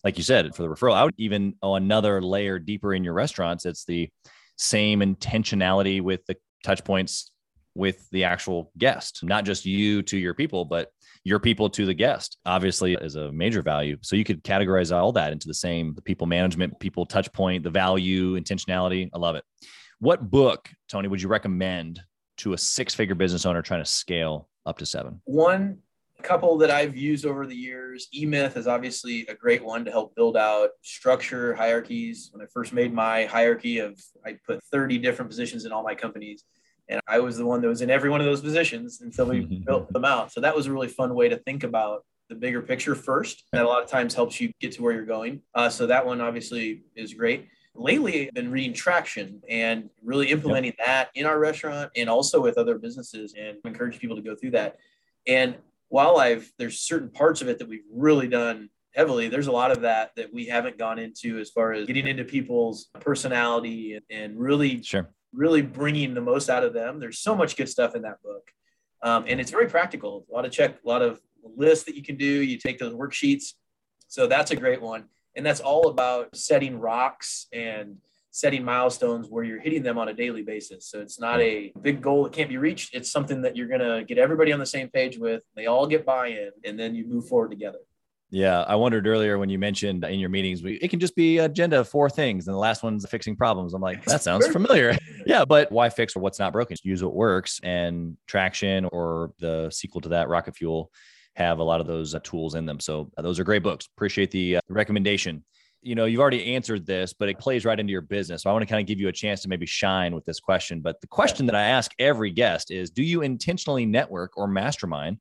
like 0.04 0.16
you 0.18 0.24
said, 0.24 0.54
for 0.54 0.62
the 0.62 0.68
referral. 0.68 0.94
I 0.94 1.04
would 1.04 1.14
even 1.16 1.54
oh 1.62 1.74
another 1.74 2.20
layer 2.20 2.58
deeper 2.58 2.94
in 2.94 3.04
your 3.04 3.14
restaurants. 3.14 3.66
It's 3.66 3.84
the 3.84 4.10
same 4.56 5.00
intentionality 5.00 6.00
with 6.00 6.24
the 6.26 6.36
touch 6.64 6.84
points 6.84 7.30
with 7.74 8.08
the 8.10 8.24
actual 8.24 8.72
guest, 8.78 9.20
not 9.22 9.44
just 9.44 9.66
you 9.66 10.02
to 10.02 10.16
your 10.16 10.34
people, 10.34 10.64
but 10.64 10.90
your 11.26 11.40
people 11.40 11.68
to 11.68 11.84
the 11.84 11.92
guest 11.92 12.38
obviously 12.46 12.94
is 12.94 13.16
a 13.16 13.32
major 13.32 13.60
value. 13.60 13.96
So 14.00 14.14
you 14.14 14.22
could 14.22 14.44
categorize 14.44 14.96
all 14.96 15.10
that 15.10 15.32
into 15.32 15.48
the 15.48 15.54
same 15.54 15.92
the 15.92 16.00
people 16.00 16.24
management 16.24 16.78
people 16.78 17.04
touch 17.04 17.32
point 17.32 17.64
the 17.64 17.70
value 17.70 18.38
intentionality. 18.40 19.10
I 19.12 19.18
love 19.18 19.34
it. 19.34 19.42
What 19.98 20.30
book 20.30 20.70
tony 20.88 21.08
would 21.08 21.20
you 21.20 21.28
recommend 21.28 22.00
to 22.38 22.52
a 22.52 22.58
six 22.58 22.94
figure 22.94 23.16
business 23.16 23.44
owner 23.44 23.60
trying 23.60 23.82
to 23.82 23.90
scale 23.90 24.48
up 24.66 24.78
to 24.78 24.86
seven? 24.86 25.20
One 25.24 25.78
couple 26.22 26.56
that 26.56 26.70
i've 26.70 26.96
used 26.96 27.26
over 27.26 27.46
the 27.46 27.54
years 27.54 28.08
e-myth 28.14 28.56
is 28.56 28.66
obviously 28.66 29.26
a 29.26 29.34
great 29.34 29.62
one 29.62 29.84
to 29.84 29.90
help 29.90 30.14
build 30.16 30.34
out 30.34 30.70
structure 30.80 31.54
hierarchies. 31.54 32.30
When 32.32 32.40
i 32.40 32.46
first 32.54 32.72
made 32.72 32.94
my 32.94 33.24
hierarchy 33.24 33.80
of 33.80 34.00
i 34.24 34.36
put 34.46 34.62
30 34.70 34.98
different 34.98 35.28
positions 35.28 35.64
in 35.66 35.72
all 35.72 35.82
my 35.82 35.94
companies 35.94 36.44
and 36.88 37.00
I 37.06 37.18
was 37.18 37.36
the 37.36 37.46
one 37.46 37.60
that 37.62 37.68
was 37.68 37.82
in 37.82 37.90
every 37.90 38.10
one 38.10 38.20
of 38.20 38.26
those 38.26 38.40
positions 38.40 39.00
until 39.00 39.26
we 39.26 39.40
built 39.66 39.92
them 39.92 40.04
out. 40.04 40.32
So 40.32 40.40
that 40.40 40.54
was 40.54 40.66
a 40.66 40.72
really 40.72 40.88
fun 40.88 41.14
way 41.14 41.28
to 41.28 41.36
think 41.36 41.64
about 41.64 42.04
the 42.28 42.34
bigger 42.34 42.62
picture 42.62 42.94
first. 42.94 43.44
That 43.52 43.64
a 43.64 43.68
lot 43.68 43.82
of 43.82 43.88
times 43.88 44.14
helps 44.14 44.40
you 44.40 44.52
get 44.60 44.72
to 44.72 44.82
where 44.82 44.92
you're 44.92 45.06
going. 45.06 45.42
Uh, 45.54 45.68
so 45.68 45.86
that 45.86 46.04
one 46.04 46.20
obviously 46.20 46.82
is 46.94 47.14
great. 47.14 47.48
Lately, 47.74 48.28
I've 48.28 48.34
been 48.34 48.50
reading 48.50 48.72
Traction 48.72 49.42
and 49.48 49.90
really 50.02 50.30
implementing 50.30 50.72
yep. 50.78 50.86
that 50.86 51.10
in 51.14 51.26
our 51.26 51.38
restaurant 51.38 51.90
and 51.94 52.08
also 52.08 52.40
with 52.40 52.56
other 52.56 52.78
businesses 52.78 53.34
and 53.38 53.58
encourage 53.64 53.98
people 53.98 54.16
to 54.16 54.22
go 54.22 54.34
through 54.34 54.52
that. 54.52 54.76
And 55.26 55.56
while 55.88 56.16
I've, 56.16 56.50
there's 56.58 56.80
certain 56.80 57.10
parts 57.10 57.42
of 57.42 57.48
it 57.48 57.58
that 57.58 57.68
we've 57.68 57.84
really 57.92 58.28
done 58.28 58.70
heavily, 58.94 59.28
there's 59.28 59.46
a 59.46 59.52
lot 59.52 59.72
of 59.72 59.82
that 59.82 60.12
that 60.16 60.32
we 60.32 60.46
haven't 60.46 60.78
gone 60.78 60.98
into 60.98 61.38
as 61.38 61.50
far 61.50 61.74
as 61.74 61.86
getting 61.86 62.06
into 62.06 62.24
people's 62.24 62.88
personality 62.98 63.94
and, 63.94 64.04
and 64.10 64.40
really 64.40 64.82
sure 64.82 65.10
really 65.36 65.62
bringing 65.62 66.14
the 66.14 66.20
most 66.20 66.48
out 66.48 66.64
of 66.64 66.72
them. 66.72 66.98
There's 66.98 67.18
so 67.18 67.36
much 67.36 67.56
good 67.56 67.68
stuff 67.68 67.94
in 67.94 68.02
that 68.02 68.22
book. 68.22 68.50
Um, 69.02 69.24
and 69.28 69.40
it's 69.40 69.50
very 69.50 69.68
practical. 69.68 70.26
A 70.30 70.34
lot 70.34 70.44
of 70.44 70.50
check, 70.50 70.78
a 70.84 70.88
lot 70.88 71.02
of 71.02 71.20
lists 71.56 71.84
that 71.84 71.94
you 71.94 72.02
can 72.02 72.16
do. 72.16 72.24
You 72.24 72.58
take 72.58 72.78
those 72.78 72.94
worksheets. 72.94 73.52
So 74.08 74.26
that's 74.26 74.50
a 74.50 74.56
great 74.56 74.80
one. 74.80 75.04
And 75.36 75.44
that's 75.44 75.60
all 75.60 75.88
about 75.88 76.34
setting 76.34 76.80
rocks 76.80 77.46
and 77.52 77.98
setting 78.30 78.64
milestones 78.64 79.28
where 79.28 79.44
you're 79.44 79.60
hitting 79.60 79.82
them 79.82 79.98
on 79.98 80.08
a 80.08 80.12
daily 80.12 80.42
basis. 80.42 80.86
So 80.86 81.00
it's 81.00 81.20
not 81.20 81.40
a 81.40 81.72
big 81.80 82.02
goal 82.02 82.24
that 82.24 82.32
can't 82.32 82.48
be 82.48 82.58
reached. 82.58 82.94
It's 82.94 83.10
something 83.10 83.42
that 83.42 83.56
you're 83.56 83.68
going 83.68 83.80
to 83.80 84.04
get 84.04 84.18
everybody 84.18 84.52
on 84.52 84.58
the 84.58 84.66
same 84.66 84.88
page 84.88 85.18
with. 85.18 85.42
They 85.54 85.66
all 85.66 85.86
get 85.86 86.04
buy 86.04 86.28
in 86.28 86.50
and 86.64 86.78
then 86.78 86.94
you 86.94 87.06
move 87.06 87.28
forward 87.28 87.50
together. 87.50 87.78
Yeah, 88.30 88.62
I 88.62 88.74
wondered 88.74 89.06
earlier 89.06 89.38
when 89.38 89.48
you 89.48 89.58
mentioned 89.58 90.04
in 90.04 90.18
your 90.18 90.28
meetings, 90.28 90.62
we, 90.62 90.74
it 90.74 90.88
can 90.88 90.98
just 90.98 91.14
be 91.14 91.38
agenda 91.38 91.80
of 91.80 91.88
four 91.88 92.10
things, 92.10 92.48
and 92.48 92.54
the 92.54 92.58
last 92.58 92.82
one's 92.82 93.08
fixing 93.08 93.36
problems. 93.36 93.72
I'm 93.72 93.80
like, 93.80 94.04
that 94.04 94.22
sounds 94.22 94.48
familiar. 94.48 94.96
yeah, 95.26 95.44
but 95.44 95.70
why 95.70 95.88
fix 95.88 96.16
or 96.16 96.20
what's 96.20 96.40
not 96.40 96.52
broken? 96.52 96.76
Use 96.82 97.04
what 97.04 97.14
works, 97.14 97.60
and 97.62 98.16
Traction 98.26 98.86
or 98.86 99.32
the 99.38 99.70
sequel 99.70 100.00
to 100.00 100.08
that, 100.10 100.28
Rocket 100.28 100.56
Fuel, 100.56 100.90
have 101.36 101.60
a 101.60 101.62
lot 101.62 101.80
of 101.80 101.86
those 101.86 102.14
uh, 102.14 102.20
tools 102.24 102.56
in 102.56 102.66
them. 102.66 102.80
So 102.80 103.12
uh, 103.16 103.22
those 103.22 103.38
are 103.38 103.44
great 103.44 103.62
books. 103.62 103.88
Appreciate 103.96 104.32
the 104.32 104.56
uh, 104.56 104.60
recommendation. 104.68 105.44
You 105.82 105.94
know, 105.94 106.06
you've 106.06 106.20
already 106.20 106.54
answered 106.54 106.84
this, 106.84 107.12
but 107.12 107.28
it 107.28 107.38
plays 107.38 107.64
right 107.64 107.78
into 107.78 107.92
your 107.92 108.00
business. 108.00 108.42
So 108.42 108.50
I 108.50 108.52
want 108.52 108.62
to 108.64 108.66
kind 108.66 108.80
of 108.80 108.88
give 108.88 108.98
you 108.98 109.06
a 109.06 109.12
chance 109.12 109.42
to 109.42 109.48
maybe 109.48 109.66
shine 109.66 110.16
with 110.16 110.24
this 110.24 110.40
question. 110.40 110.80
But 110.80 111.00
the 111.00 111.06
question 111.06 111.46
that 111.46 111.54
I 111.54 111.62
ask 111.62 111.92
every 112.00 112.32
guest 112.32 112.72
is: 112.72 112.90
Do 112.90 113.04
you 113.04 113.22
intentionally 113.22 113.86
network 113.86 114.36
or 114.36 114.48
mastermind 114.48 115.18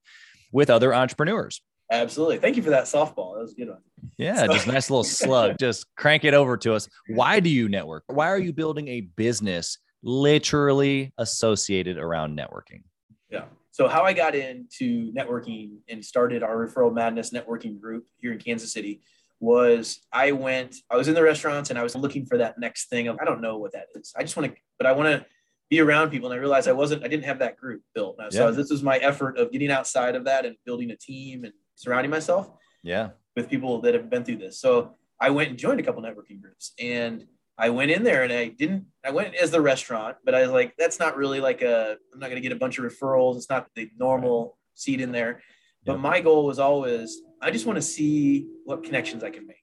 with 0.51 0.71
other 0.71 0.91
entrepreneurs? 0.91 1.61
Absolutely. 1.91 2.37
Thank 2.37 2.57
you 2.57 2.63
for 2.63 2.71
that 2.71 2.85
softball. 2.85 3.35
That 3.35 3.41
was 3.41 3.53
a 3.53 3.55
good 3.55 3.69
one. 3.69 3.81
Yeah, 4.17 4.45
so. 4.45 4.53
just 4.53 4.67
nice 4.67 4.89
little 4.89 5.03
slug. 5.03 5.57
just 5.59 5.85
crank 5.95 6.23
it 6.23 6.33
over 6.33 6.57
to 6.57 6.73
us. 6.73 6.89
Why 7.09 7.39
do 7.39 7.49
you 7.49 7.69
network? 7.69 8.03
Why 8.07 8.27
are 8.27 8.39
you 8.39 8.53
building 8.53 8.87
a 8.87 9.01
business 9.01 9.77
literally 10.01 11.13
associated 11.17 11.97
around 11.97 12.37
networking? 12.37 12.83
Yeah. 13.29 13.45
So 13.71 13.87
how 13.87 14.03
I 14.03 14.13
got 14.13 14.35
into 14.35 15.11
networking 15.13 15.79
and 15.89 16.03
started 16.03 16.43
our 16.43 16.55
referral 16.55 16.93
madness 16.93 17.31
networking 17.31 17.79
group 17.79 18.05
here 18.17 18.31
in 18.31 18.39
Kansas 18.39 18.71
City 18.71 19.01
was 19.39 19.99
I 20.11 20.31
went, 20.31 20.77
I 20.89 20.95
was 20.95 21.07
in 21.07 21.13
the 21.13 21.21
restaurants 21.21 21.69
and 21.69 21.77
I 21.77 21.83
was 21.83 21.95
looking 21.95 22.25
for 22.25 22.37
that 22.37 22.57
next 22.57 22.89
thing 22.89 23.09
of 23.09 23.17
I 23.19 23.25
don't 23.25 23.41
know 23.41 23.57
what 23.57 23.73
that 23.73 23.87
is. 23.95 24.13
I 24.15 24.21
just 24.21 24.37
want 24.37 24.53
to, 24.53 24.61
but 24.77 24.87
I 24.87 24.93
want 24.93 25.09
to 25.09 25.25
be 25.69 25.81
around 25.81 26.09
people. 26.09 26.31
And 26.31 26.37
I 26.37 26.39
realized 26.39 26.67
I 26.67 26.73
wasn't, 26.73 27.03
I 27.03 27.09
didn't 27.09 27.25
have 27.25 27.39
that 27.39 27.57
group 27.57 27.81
built. 27.93 28.17
So 28.29 28.45
yeah. 28.45 28.51
this 28.51 28.69
was 28.69 28.81
my 28.81 28.97
effort 28.97 29.37
of 29.37 29.51
getting 29.51 29.71
outside 29.71 30.15
of 30.15 30.23
that 30.25 30.45
and 30.45 30.55
building 30.65 30.91
a 30.91 30.95
team 30.95 31.43
and 31.43 31.53
surrounding 31.75 32.11
myself 32.11 32.51
yeah. 32.83 33.09
with 33.35 33.49
people 33.49 33.81
that 33.81 33.93
have 33.93 34.09
been 34.09 34.23
through 34.23 34.37
this. 34.37 34.59
So 34.59 34.95
i 35.19 35.29
went 35.29 35.49
and 35.49 35.59
joined 35.59 35.79
a 35.79 35.83
couple 35.83 36.01
networking 36.01 36.41
groups 36.41 36.73
and 36.79 37.25
i 37.57 37.69
went 37.69 37.89
in 37.89 38.03
there 38.03 38.23
and 38.23 38.33
i 38.33 38.47
didn't 38.47 38.85
i 39.05 39.09
went 39.09 39.33
as 39.35 39.49
the 39.51 39.61
restaurant 39.61 40.17
but 40.25 40.35
i 40.35 40.41
was 40.41 40.51
like 40.51 40.73
that's 40.77 40.99
not 40.99 41.15
really 41.15 41.39
like 41.39 41.61
a 41.61 41.95
i'm 42.13 42.19
not 42.19 42.29
going 42.29 42.41
to 42.41 42.41
get 42.41 42.51
a 42.51 42.59
bunch 42.59 42.77
of 42.77 42.85
referrals. 42.85 43.37
It's 43.37 43.49
not 43.49 43.67
the 43.75 43.89
normal 43.97 44.57
seat 44.73 44.99
in 44.99 45.11
there. 45.11 45.41
But 45.85 45.93
yep. 45.93 46.01
my 46.01 46.19
goal 46.19 46.45
was 46.45 46.59
always 46.59 47.21
i 47.41 47.51
just 47.51 47.65
want 47.65 47.77
to 47.77 47.81
see 47.81 48.47
what 48.65 48.83
connections 48.83 49.23
i 49.23 49.29
can 49.29 49.47
make. 49.47 49.57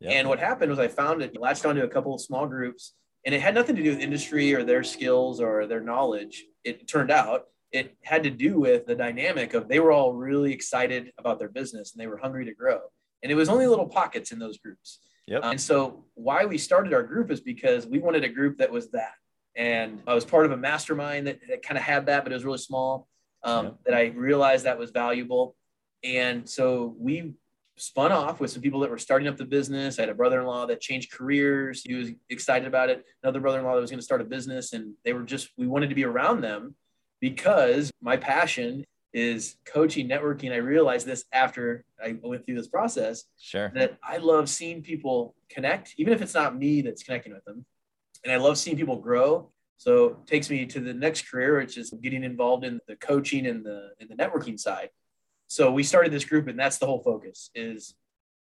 Yep. 0.00 0.12
and 0.12 0.28
what 0.28 0.38
happened 0.38 0.70
was 0.70 0.78
i 0.78 0.88
found 0.88 1.22
it 1.22 1.38
latched 1.38 1.66
onto 1.66 1.82
a 1.82 1.88
couple 1.88 2.14
of 2.14 2.20
small 2.20 2.46
groups 2.46 2.94
and 3.24 3.34
it 3.34 3.40
had 3.40 3.54
nothing 3.54 3.76
to 3.76 3.82
do 3.82 3.90
with 3.90 4.00
industry 4.00 4.54
or 4.54 4.64
their 4.64 4.82
skills 4.82 5.40
or 5.40 5.66
their 5.66 5.80
knowledge. 5.80 6.44
It 6.64 6.88
turned 6.88 7.10
out 7.10 7.44
it 7.72 7.96
had 8.02 8.22
to 8.24 8.30
do 8.30 8.58
with 8.58 8.86
the 8.86 8.94
dynamic 8.94 9.54
of 9.54 9.68
they 9.68 9.80
were 9.80 9.92
all 9.92 10.12
really 10.12 10.52
excited 10.52 11.12
about 11.18 11.38
their 11.38 11.48
business 11.48 11.92
and 11.92 12.00
they 12.00 12.06
were 12.06 12.18
hungry 12.18 12.44
to 12.44 12.54
grow. 12.54 12.80
And 13.22 13.30
it 13.30 13.34
was 13.34 13.48
only 13.48 13.66
little 13.66 13.86
pockets 13.86 14.32
in 14.32 14.38
those 14.38 14.58
groups. 14.58 15.00
Yep. 15.26 15.42
and 15.44 15.60
so 15.60 16.06
why 16.14 16.44
we 16.44 16.58
started 16.58 16.92
our 16.92 17.04
group 17.04 17.30
is 17.30 17.40
because 17.40 17.86
we 17.86 18.00
wanted 18.00 18.24
a 18.24 18.28
group 18.28 18.58
that 18.58 18.72
was 18.72 18.90
that. 18.90 19.12
And 19.54 20.02
I 20.06 20.14
was 20.14 20.24
part 20.24 20.44
of 20.44 20.50
a 20.50 20.56
mastermind 20.56 21.28
that, 21.28 21.38
that 21.48 21.62
kind 21.62 21.78
of 21.78 21.84
had 21.84 22.06
that, 22.06 22.24
but 22.24 22.32
it 22.32 22.34
was 22.34 22.44
really 22.44 22.58
small. 22.58 23.06
Um, 23.42 23.66
yep. 23.66 23.76
That 23.86 23.94
I 23.94 24.06
realized 24.08 24.64
that 24.64 24.78
was 24.78 24.90
valuable. 24.90 25.56
And 26.02 26.48
so 26.48 26.94
we 26.98 27.34
spun 27.76 28.12
off 28.12 28.40
with 28.40 28.50
some 28.50 28.60
people 28.60 28.80
that 28.80 28.90
were 28.90 28.98
starting 28.98 29.28
up 29.28 29.36
the 29.36 29.44
business. 29.44 29.98
I 29.98 30.02
had 30.02 30.08
a 30.10 30.14
brother-in-law 30.14 30.66
that 30.66 30.80
changed 30.80 31.12
careers. 31.12 31.82
He 31.82 31.94
was 31.94 32.10
excited 32.28 32.68
about 32.68 32.90
it. 32.90 33.04
Another 33.22 33.40
brother-in-law 33.40 33.74
that 33.74 33.80
was 33.80 33.90
going 33.90 34.00
to 34.00 34.04
start 34.04 34.20
a 34.20 34.24
business, 34.24 34.72
and 34.72 34.94
they 35.04 35.12
were 35.12 35.22
just 35.22 35.48
we 35.56 35.66
wanted 35.66 35.88
to 35.88 35.94
be 35.94 36.04
around 36.04 36.42
them 36.42 36.74
because 37.20 37.90
my 38.00 38.16
passion 38.16 38.84
is 39.12 39.56
coaching 39.64 40.08
networking. 40.08 40.52
I 40.52 40.56
realized 40.56 41.06
this 41.06 41.24
after 41.32 41.84
I 42.02 42.16
went 42.22 42.46
through 42.46 42.56
this 42.56 42.68
process. 42.68 43.24
Sure. 43.38 43.70
That 43.74 43.98
I 44.02 44.18
love 44.18 44.48
seeing 44.48 44.82
people 44.82 45.34
connect, 45.48 45.94
even 45.98 46.12
if 46.12 46.22
it's 46.22 46.34
not 46.34 46.56
me 46.56 46.82
that's 46.82 47.02
connecting 47.02 47.32
with 47.32 47.44
them. 47.44 47.64
And 48.24 48.32
I 48.32 48.36
love 48.36 48.58
seeing 48.58 48.76
people 48.76 48.96
grow. 48.96 49.50
So 49.78 50.06
it 50.06 50.26
takes 50.26 50.50
me 50.50 50.66
to 50.66 50.80
the 50.80 50.92
next 50.92 51.30
career, 51.30 51.58
which 51.58 51.78
is 51.78 51.90
getting 52.02 52.22
involved 52.22 52.64
in 52.64 52.80
the 52.86 52.96
coaching 52.96 53.46
and 53.46 53.64
the 53.64 53.90
in 53.98 54.08
the 54.08 54.14
networking 54.14 54.60
side. 54.60 54.90
So 55.46 55.72
we 55.72 55.82
started 55.82 56.12
this 56.12 56.24
group, 56.24 56.48
and 56.48 56.58
that's 56.58 56.78
the 56.78 56.86
whole 56.86 57.02
focus 57.02 57.50
is 57.54 57.94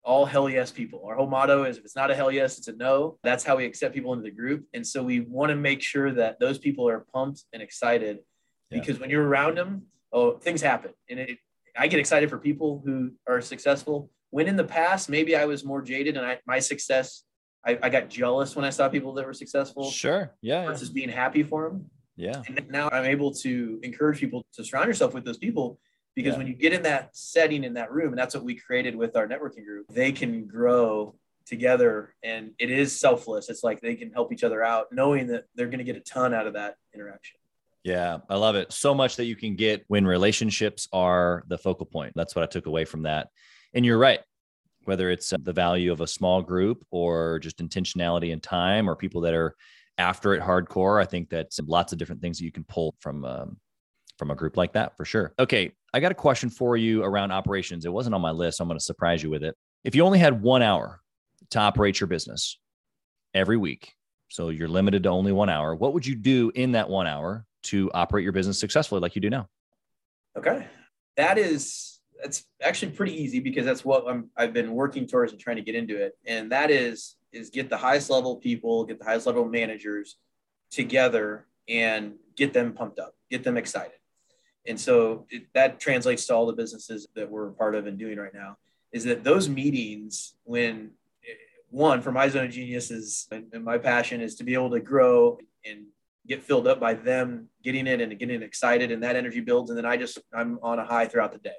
all 0.04 0.26
hell 0.26 0.50
yes 0.50 0.72
people. 0.72 1.04
Our 1.06 1.16
whole 1.16 1.28
motto 1.28 1.66
is 1.66 1.78
if 1.78 1.86
it's 1.86 1.96
not 1.96 2.10
a 2.10 2.16
hell 2.16 2.32
yes, 2.32 2.58
it's 2.58 2.70
a 2.70 2.74
no. 2.74 3.20
That's 3.24 3.44
how 3.44 3.58
we 3.58 3.66
accept 3.66 3.94
people 3.94 4.14
into 4.14 4.24
the 4.24 4.32
group. 4.32 4.66
And 4.74 4.86
so 4.86 5.04
we 5.04 5.20
want 5.20 5.50
to 5.50 5.56
make 5.56 5.82
sure 5.82 6.12
that 6.14 6.40
those 6.40 6.58
people 6.58 6.90
are 6.90 7.06
pumped 7.14 7.44
and 7.54 7.62
excited 7.62 8.20
because 8.70 9.00
when 9.00 9.10
you're 9.10 9.26
around 9.26 9.58
them, 9.58 9.84
oh, 10.12 10.38
things 10.38 10.62
happen. 10.62 10.92
And 11.10 11.20
it, 11.20 11.38
I 11.78 11.88
get 11.88 12.00
excited 12.00 12.30
for 12.30 12.38
people 12.38 12.82
who 12.84 13.12
are 13.28 13.42
successful. 13.42 14.10
When 14.30 14.48
in 14.48 14.56
the 14.56 14.64
past, 14.64 15.10
maybe 15.10 15.36
I 15.36 15.46
was 15.46 15.64
more 15.64 15.82
jaded 15.82 16.18
and 16.18 16.26
I, 16.26 16.40
my 16.46 16.60
success, 16.60 17.24
I, 17.66 17.78
I 17.82 17.90
got 17.90 18.10
jealous 18.10 18.56
when 18.56 18.66
I 18.66 18.70
saw 18.70 18.90
people 18.90 19.14
that 19.14 19.26
were 19.26 19.34
successful. 19.34 19.90
Sure. 19.92 20.34
Yeah. 20.42 20.66
Versus 20.66 20.90
yeah. 20.90 20.94
being 20.94 21.10
happy 21.10 21.44
for 21.44 21.70
them. 21.70 21.90
Yeah. 22.16 22.42
And 22.48 22.68
now 22.70 22.90
I'm 22.92 23.06
able 23.06 23.32
to 23.36 23.80
encourage 23.84 24.20
people 24.20 24.46
to 24.54 24.64
surround 24.64 24.88
yourself 24.88 25.14
with 25.14 25.24
those 25.24 25.38
people 25.38 25.80
because 26.16 26.34
yeah. 26.34 26.38
when 26.40 26.48
you 26.48 26.54
get 26.54 26.74
in 26.74 26.82
that 26.84 27.16
setting 27.16 27.64
in 27.64 27.76
that 27.76 27.92
room, 27.92 28.10
and 28.10 28.18
that's 28.18 28.34
what 28.34 28.44
we 28.44 28.56
created 28.56 28.96
with 28.96 29.16
our 29.16 29.28
networking 29.28 29.64
group, 29.64 29.86
they 29.90 30.12
can 30.12 30.48
grow 30.48 31.16
together 31.46 32.16
and 32.24 32.52
it 32.60 32.70
is 32.70 33.00
selfless. 33.00 33.50
It's 33.50 33.64
like 33.64 33.82
they 33.82 33.96
can 33.96 34.12
help 34.12 34.34
each 34.34 34.44
other 34.44 34.64
out, 34.64 34.88
knowing 34.92 35.28
that 35.28 35.46
they're 35.56 35.68
going 35.68 35.78
to 35.78 35.84
get 35.84 35.96
a 35.96 36.02
ton 36.02 36.34
out 36.34 36.48
of 36.48 36.54
that 36.54 36.76
interaction. 36.94 37.37
Yeah, 37.88 38.18
I 38.30 38.36
love 38.36 38.58
it. 38.58 38.74
So 38.74 38.94
much 38.94 39.16
that 39.16 39.28
you 39.28 39.38
can 39.38 39.56
get 39.56 39.86
when 39.88 40.06
relationships 40.06 40.90
are 40.92 41.46
the 41.48 41.58
focal 41.58 41.86
point. 41.86 42.12
That's 42.18 42.36
what 42.36 42.44
I 42.44 42.46
took 42.46 42.66
away 42.66 42.84
from 42.84 43.04
that. 43.04 43.30
And 43.74 43.86
you're 43.86 43.98
right. 43.98 44.20
Whether 44.84 45.10
it's 45.10 45.32
uh, 45.32 45.38
the 45.42 45.54
value 45.54 45.94
of 45.94 46.02
a 46.02 46.08
small 46.08 46.42
group 46.42 46.86
or 46.92 47.40
just 47.40 47.60
intentionality 47.60 48.34
and 48.34 48.44
time 48.44 48.90
or 48.90 48.98
people 48.98 49.22
that 49.22 49.34
are 49.34 49.56
after 49.98 50.34
it 50.34 50.42
hardcore, 50.42 51.02
I 51.02 51.06
think 51.06 51.30
that's 51.30 51.62
lots 51.62 51.94
of 51.94 51.98
different 51.98 52.22
things 52.22 52.40
that 52.40 52.44
you 52.44 52.52
can 52.52 52.66
pull 52.66 52.94
from 53.00 53.24
um, 53.24 53.58
from 54.18 54.32
a 54.32 54.36
group 54.36 54.58
like 54.58 54.74
that 54.74 54.98
for 54.98 55.06
sure. 55.06 55.34
Okay, 55.40 55.72
I 55.94 56.02
got 56.02 56.12
a 56.12 56.16
question 56.16 56.50
for 56.50 56.76
you 56.76 57.06
around 57.06 57.32
operations. 57.32 57.86
It 57.86 57.94
wasn't 57.94 58.16
on 58.16 58.22
my 58.22 58.32
list. 58.32 58.58
So 58.58 58.64
I'm 58.64 58.68
going 58.68 58.78
to 58.78 58.84
surprise 58.84 59.24
you 59.24 59.30
with 59.30 59.46
it. 59.46 59.56
If 59.86 59.96
you 59.96 60.04
only 60.04 60.20
had 60.20 60.42
one 60.42 60.62
hour 60.62 61.00
to 61.52 61.60
operate 61.60 62.02
your 62.02 62.08
business 62.08 62.60
every 63.34 63.56
week, 63.56 63.94
so 64.28 64.50
you're 64.50 64.68
limited 64.68 65.04
to 65.04 65.10
only 65.10 65.32
one 65.32 65.48
hour, 65.48 65.74
what 65.74 65.94
would 65.94 66.06
you 66.06 66.16
do 66.16 66.52
in 66.54 66.74
that 66.74 66.90
one 66.90 67.08
hour 67.08 67.46
to 67.68 67.92
operate 67.94 68.24
your 68.24 68.34
business 68.34 68.60
successfully 68.60 69.02
like 69.02 69.16
you 69.16 69.22
do 69.22 69.30
now? 69.30 69.48
Okay. 70.38 70.68
That 71.16 71.38
is 71.38 72.00
that's 72.22 72.46
actually 72.62 72.92
pretty 72.94 73.14
easy 73.14 73.40
because 73.40 73.66
that's 73.66 73.86
what 73.86 74.06
I'm 74.08 74.30
I've 74.36 74.54
been 74.54 74.74
working 74.74 75.08
towards 75.08 75.32
and 75.32 75.42
trying 75.42 75.58
to 75.58 75.62
get 75.62 75.76
into 75.76 75.98
it. 76.02 76.18
And 76.26 76.52
that 76.52 76.72
is 76.72 77.16
is 77.32 77.50
get 77.50 77.70
the 77.70 77.78
highest 77.78 78.10
level 78.10 78.38
people, 78.38 78.86
get 78.86 79.00
the 79.00 79.06
highest 79.06 79.28
level 79.28 79.46
managers 79.46 80.18
together 80.72 81.48
and 81.68 82.14
get 82.36 82.54
them 82.54 82.74
pumped 82.74 83.00
up, 83.00 83.14
get 83.30 83.44
them 83.44 83.58
excited. 83.58 83.94
And 84.66 84.80
so 84.80 85.26
it, 85.30 85.48
that 85.54 85.80
translates 85.80 86.26
to 86.28 86.36
all 86.36 86.46
the 86.46 86.54
businesses 86.54 87.08
that 87.16 87.30
we're 87.30 87.52
part 87.52 87.76
of 87.76 87.88
and 87.88 87.98
doing 87.98 88.18
right 88.18 88.34
now 88.34 88.58
is 88.92 89.04
that 89.06 89.24
those 89.24 89.50
meetings 89.50 90.36
when 90.44 90.92
eh, 91.24 91.34
one 91.70 92.02
for 92.02 92.12
my 92.12 92.28
zone 92.28 92.46
of 92.46 92.52
genius 92.52 92.92
is 92.92 93.28
and 93.32 93.64
my 93.64 93.78
passion 93.78 94.22
is 94.22 94.36
to 94.36 94.44
be 94.44 94.54
able 94.54 94.72
to 94.72 94.80
grow 94.80 95.38
and 95.66 95.86
get 96.28 96.44
filled 96.44 96.68
up 96.68 96.80
by 96.80 96.94
them 96.94 97.48
getting 97.64 97.88
it 97.88 98.02
and 98.02 98.18
getting 98.20 98.42
excited 98.42 98.92
and 98.92 99.04
that 99.04 99.16
energy 99.16 99.40
builds. 99.40 99.70
And 99.70 99.78
then 99.78 99.86
i 99.86 99.98
just 99.98 100.20
i'm 100.34 100.60
on 100.62 100.80
a 100.80 100.86
high 100.86 101.08
throughout 101.08 101.32
the 101.32 101.40
day. 101.40 101.56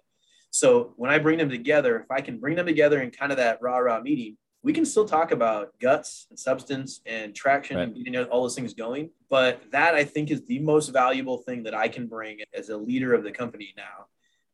So 0.51 0.95
when 0.97 1.11
i 1.11 1.19
bring 1.19 1.39
them 1.39 1.51
together 1.51 2.01
if 2.01 2.11
i 2.11 2.21
can 2.21 2.39
bring 2.39 2.57
them 2.57 2.67
together 2.67 3.01
in 3.01 3.11
kind 3.11 3.33
of 3.33 3.39
that 3.39 3.59
rah 3.61 3.79
rah 3.79 4.01
meeting 4.01 4.37
we 4.63 4.73
can 4.73 4.85
still 4.85 5.07
talk 5.07 5.31
about 5.31 5.79
guts 5.79 6.27
and 6.31 6.39
substance 6.39 7.01
and 7.07 7.33
traction 7.35 7.77
right. 7.77 7.85
and 7.85 7.97
getting 7.97 8.17
all 8.25 8.43
those 8.43 8.57
things 8.57 8.75
going. 8.75 9.11
But 9.31 9.63
that 9.71 9.95
i 9.95 10.05
think 10.05 10.31
is 10.31 10.45
the 10.47 10.59
most 10.59 10.89
valuable 10.89 11.39
thing 11.39 11.63
that 11.65 11.75
i 11.75 11.89
can 11.89 12.07
bring 12.07 12.39
as 12.55 12.69
a 12.69 12.77
leader 12.77 13.15
of 13.15 13.25
the 13.25 13.33
company 13.33 13.73
now 13.77 14.07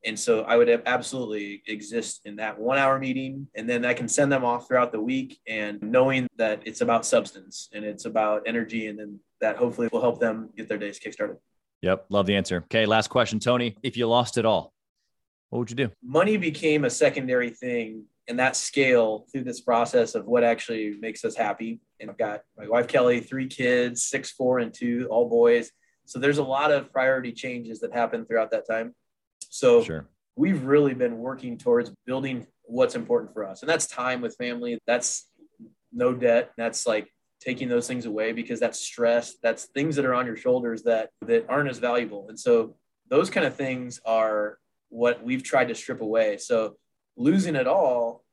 and 0.05 0.19
so 0.19 0.43
I 0.43 0.57
would 0.57 0.69
absolutely 0.87 1.63
exist 1.67 2.23
in 2.25 2.37
that 2.37 2.59
one 2.59 2.79
hour 2.79 2.99
meeting. 2.99 3.49
And 3.55 3.69
then 3.69 3.85
I 3.85 3.95
can 3.95 4.09
send 4.09 4.31
them 4.31 4.45
off 4.45 4.69
throughout 4.69 4.93
the 4.93 5.01
week 5.01 5.41
and 5.47 5.81
knowing 5.83 6.29
that 6.37 6.63
it's 6.67 6.83
about 6.83 7.07
substance 7.07 7.69
and 7.73 7.85
it's 7.85 8.05
about 8.05 8.43
energy. 8.47 8.89
And 8.89 8.99
then 8.99 9.21
that 9.41 9.57
hopefully 9.57 9.89
will 9.93 10.03
help 10.03 10.21
them 10.21 10.51
get 10.57 10.69
their 10.69 10.79
days 10.79 11.01
kickstarted. 11.01 11.39
Yep. 11.83 12.07
Love 12.11 12.27
the 12.27 12.37
answer. 12.37 12.59
Okay. 12.65 12.87
Last 12.87 13.09
question, 13.09 13.39
Tony. 13.39 13.77
If 13.83 13.97
you 13.97 14.07
lost 14.07 14.37
it 14.37 14.45
all, 14.45 14.73
what 15.51 15.61
would 15.61 15.71
you 15.71 15.77
do? 15.77 15.91
Money 16.03 16.37
became 16.37 16.85
a 16.85 16.91
secondary 16.91 17.51
thing 17.51 18.05
and 18.29 18.39
that 18.39 18.57
scale 18.57 19.27
through 19.31 19.45
this 19.45 19.61
process 19.61 20.15
of 20.15 20.27
what 20.27 20.45
actually 20.45 20.97
makes 21.01 21.25
us 21.25 21.37
happy. 21.37 21.81
And 22.01 22.11
I've 22.11 22.19
got 22.19 22.43
my 22.57 22.69
wife, 22.69 22.89
Kelly, 22.89 23.21
three 23.21 23.47
kids, 23.47 24.03
six, 24.03 24.31
four, 24.31 24.59
and 24.59 24.73
two, 24.73 25.07
all 25.11 25.29
boys. 25.29 25.71
So 26.07 26.19
there's 26.19 26.39
a 26.39 26.45
lot 26.45 26.73
of 26.73 26.93
priority 26.93 27.33
changes 27.33 27.81
that 27.81 27.93
happen 27.93 28.27
throughout 28.27 28.51
that 28.51 28.67
time. 28.67 28.95
So 29.55 29.85
sure. 29.85 30.09
we've 30.35 30.65
really 30.65 30.95
been 30.95 31.19
working 31.19 31.57
towards 31.57 31.93
building 32.07 32.45
what's 32.65 32.97
important 32.97 33.33
for 33.33 33.47
us. 33.47 33.63
And 33.63 33.71
that's 33.71 33.87
time 33.87 34.21
with 34.21 34.35
family. 34.35 34.81
That's 34.85 35.31
no 35.93 36.13
debt. 36.13 36.51
That's 36.57 36.89
like 36.89 37.09
taking 37.41 37.69
those 37.69 37.87
things 37.87 38.05
away 38.05 38.33
because 38.33 38.59
that's 38.59 38.81
stress. 38.81 39.37
That's 39.45 39.67
things 39.67 39.95
that 39.95 40.07
are 40.07 40.15
on 40.15 40.27
your 40.27 40.37
shoulders 40.37 40.83
that 40.83 41.11
that 41.29 41.47
aren't 41.49 41.71
as 41.71 41.79
valuable. 41.79 42.27
And 42.29 42.39
so 42.39 42.75
those 43.09 43.31
kind 43.31 43.47
of 43.47 43.55
things 43.55 44.01
are 44.05 44.59
what 44.89 45.23
we've 45.23 45.45
tried 45.45 45.69
to 45.69 45.77
strip 45.77 46.01
away. 46.01 46.37
So 46.39 46.75
losing 47.17 47.55
it 47.55 47.69
all 47.69 48.25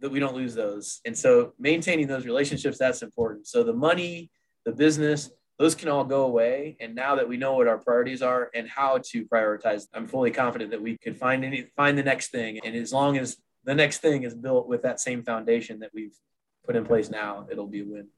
that 0.00 0.12
we 0.12 0.20
don't 0.20 0.36
lose 0.36 0.54
those. 0.54 1.00
And 1.04 1.18
so 1.18 1.54
maintaining 1.58 2.06
those 2.06 2.24
relationships, 2.24 2.78
that's 2.78 3.02
important. 3.02 3.48
So 3.48 3.64
the 3.64 3.72
money, 3.72 4.30
the 4.64 4.72
business, 4.72 5.28
those 5.62 5.76
can 5.76 5.88
all 5.88 6.02
go 6.02 6.24
away. 6.24 6.76
And 6.80 6.92
now 6.92 7.14
that 7.14 7.28
we 7.28 7.36
know 7.36 7.54
what 7.54 7.68
our 7.68 7.78
priorities 7.78 8.20
are 8.20 8.50
and 8.52 8.68
how 8.68 8.98
to 9.10 9.24
prioritize, 9.26 9.86
I'm 9.94 10.08
fully 10.08 10.32
confident 10.32 10.72
that 10.72 10.82
we 10.82 10.98
could 10.98 11.16
find 11.16 11.44
any 11.44 11.68
find 11.76 11.96
the 11.96 12.02
next 12.02 12.32
thing. 12.32 12.58
And 12.64 12.74
as 12.74 12.92
long 12.92 13.16
as 13.16 13.36
the 13.64 13.72
next 13.72 13.98
thing 13.98 14.24
is 14.24 14.34
built 14.34 14.66
with 14.66 14.82
that 14.82 14.98
same 14.98 15.22
foundation 15.22 15.78
that 15.78 15.90
we've 15.94 16.16
put 16.66 16.74
in 16.74 16.84
place 16.84 17.10
now, 17.10 17.46
it'll 17.48 17.68
be 17.68 17.82
a 17.82 17.84
win. 17.84 18.08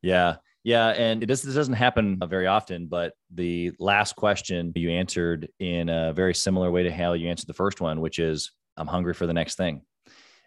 Yeah. 0.00 0.36
Yeah. 0.64 0.88
And 0.88 1.22
it 1.22 1.26
does, 1.26 1.42
this 1.42 1.54
doesn't 1.54 1.74
happen 1.74 2.16
uh, 2.22 2.26
very 2.26 2.46
often, 2.46 2.86
but 2.86 3.12
the 3.32 3.72
last 3.78 4.16
question 4.16 4.72
you 4.74 4.90
answered 4.90 5.48
in 5.60 5.90
a 5.90 6.14
very 6.14 6.34
similar 6.34 6.70
way 6.70 6.84
to 6.84 6.90
how 6.90 7.12
you 7.12 7.28
answered 7.28 7.46
the 7.46 7.52
first 7.52 7.82
one, 7.82 8.00
which 8.00 8.18
is 8.18 8.52
I'm 8.78 8.86
hungry 8.86 9.12
for 9.12 9.26
the 9.26 9.34
next 9.34 9.56
thing. 9.56 9.82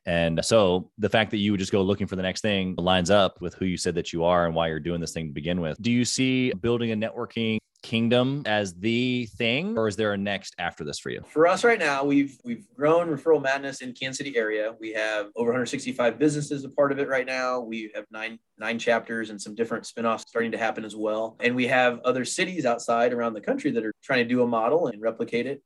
And 0.06 0.44
so 0.44 0.90
the 0.98 1.10
fact 1.10 1.32
that 1.32 1.38
you 1.38 1.52
would 1.52 1.60
just 1.60 1.72
go 1.72 1.82
looking 1.82 2.08
for 2.08 2.16
the 2.16 2.22
next 2.22 2.42
thing 2.42 2.76
lines 2.78 3.10
up 3.10 3.42
with 3.42 3.54
who 3.56 3.66
you 3.66 3.78
said 3.78 3.96
that 3.96 4.14
you 4.14 4.24
are 4.24 4.46
and 4.46 4.56
why 4.56 4.68
you're 4.68 4.80
doing 4.80 5.02
this 5.02 5.14
thing 5.14 5.28
to 5.28 5.34
begin 5.34 5.62
with. 5.62 5.82
Do 5.82 5.92
you 5.92 6.06
see 6.06 6.52
building 6.54 6.92
a 6.92 6.96
networking 6.96 7.60
kingdom 7.82 8.44
as 8.46 8.74
the 8.74 9.26
thing 9.38 9.78
or 9.78 9.88
is 9.88 9.96
there 9.96 10.12
a 10.14 10.18
next 10.18 10.54
after 10.60 10.84
this 10.84 11.00
for 11.00 11.12
you? 11.12 11.24
For 11.30 11.48
us 11.48 11.64
right 11.64 11.80
now 11.80 12.04
we've 12.04 12.38
we've 12.44 12.66
grown 12.76 13.08
referral 13.08 13.42
madness 13.42 13.82
in 13.82 13.94
kansas 13.94 14.18
city 14.18 14.38
area. 14.38 14.74
We 14.80 14.92
have 14.94 15.28
over 15.36 15.50
165 15.52 16.20
businesses 16.20 16.66
a 16.66 16.70
part 16.70 16.92
of 16.92 17.00
it 17.00 17.08
right 17.08 17.26
now. 17.26 17.62
We 17.62 17.92
have 17.96 18.06
nine 18.12 18.40
nine 18.58 18.80
chapters 18.80 19.30
and 19.30 19.42
some 19.42 19.56
different 19.56 19.86
spin-offs 19.86 20.26
starting 20.28 20.52
to 20.52 20.58
happen 20.58 20.84
as 20.84 20.96
well. 20.96 21.38
And 21.40 21.56
we 21.56 21.68
have 21.68 22.00
other 22.02 22.26
cities 22.26 22.66
outside 22.66 23.14
around 23.14 23.34
the 23.34 23.42
country 23.42 23.72
that 23.72 23.86
are 23.86 23.94
trying 24.04 24.28
to 24.28 24.30
do 24.30 24.44
a 24.44 24.48
model 24.48 24.88
and 24.88 25.02
replicate 25.02 25.46
it. 25.46 25.64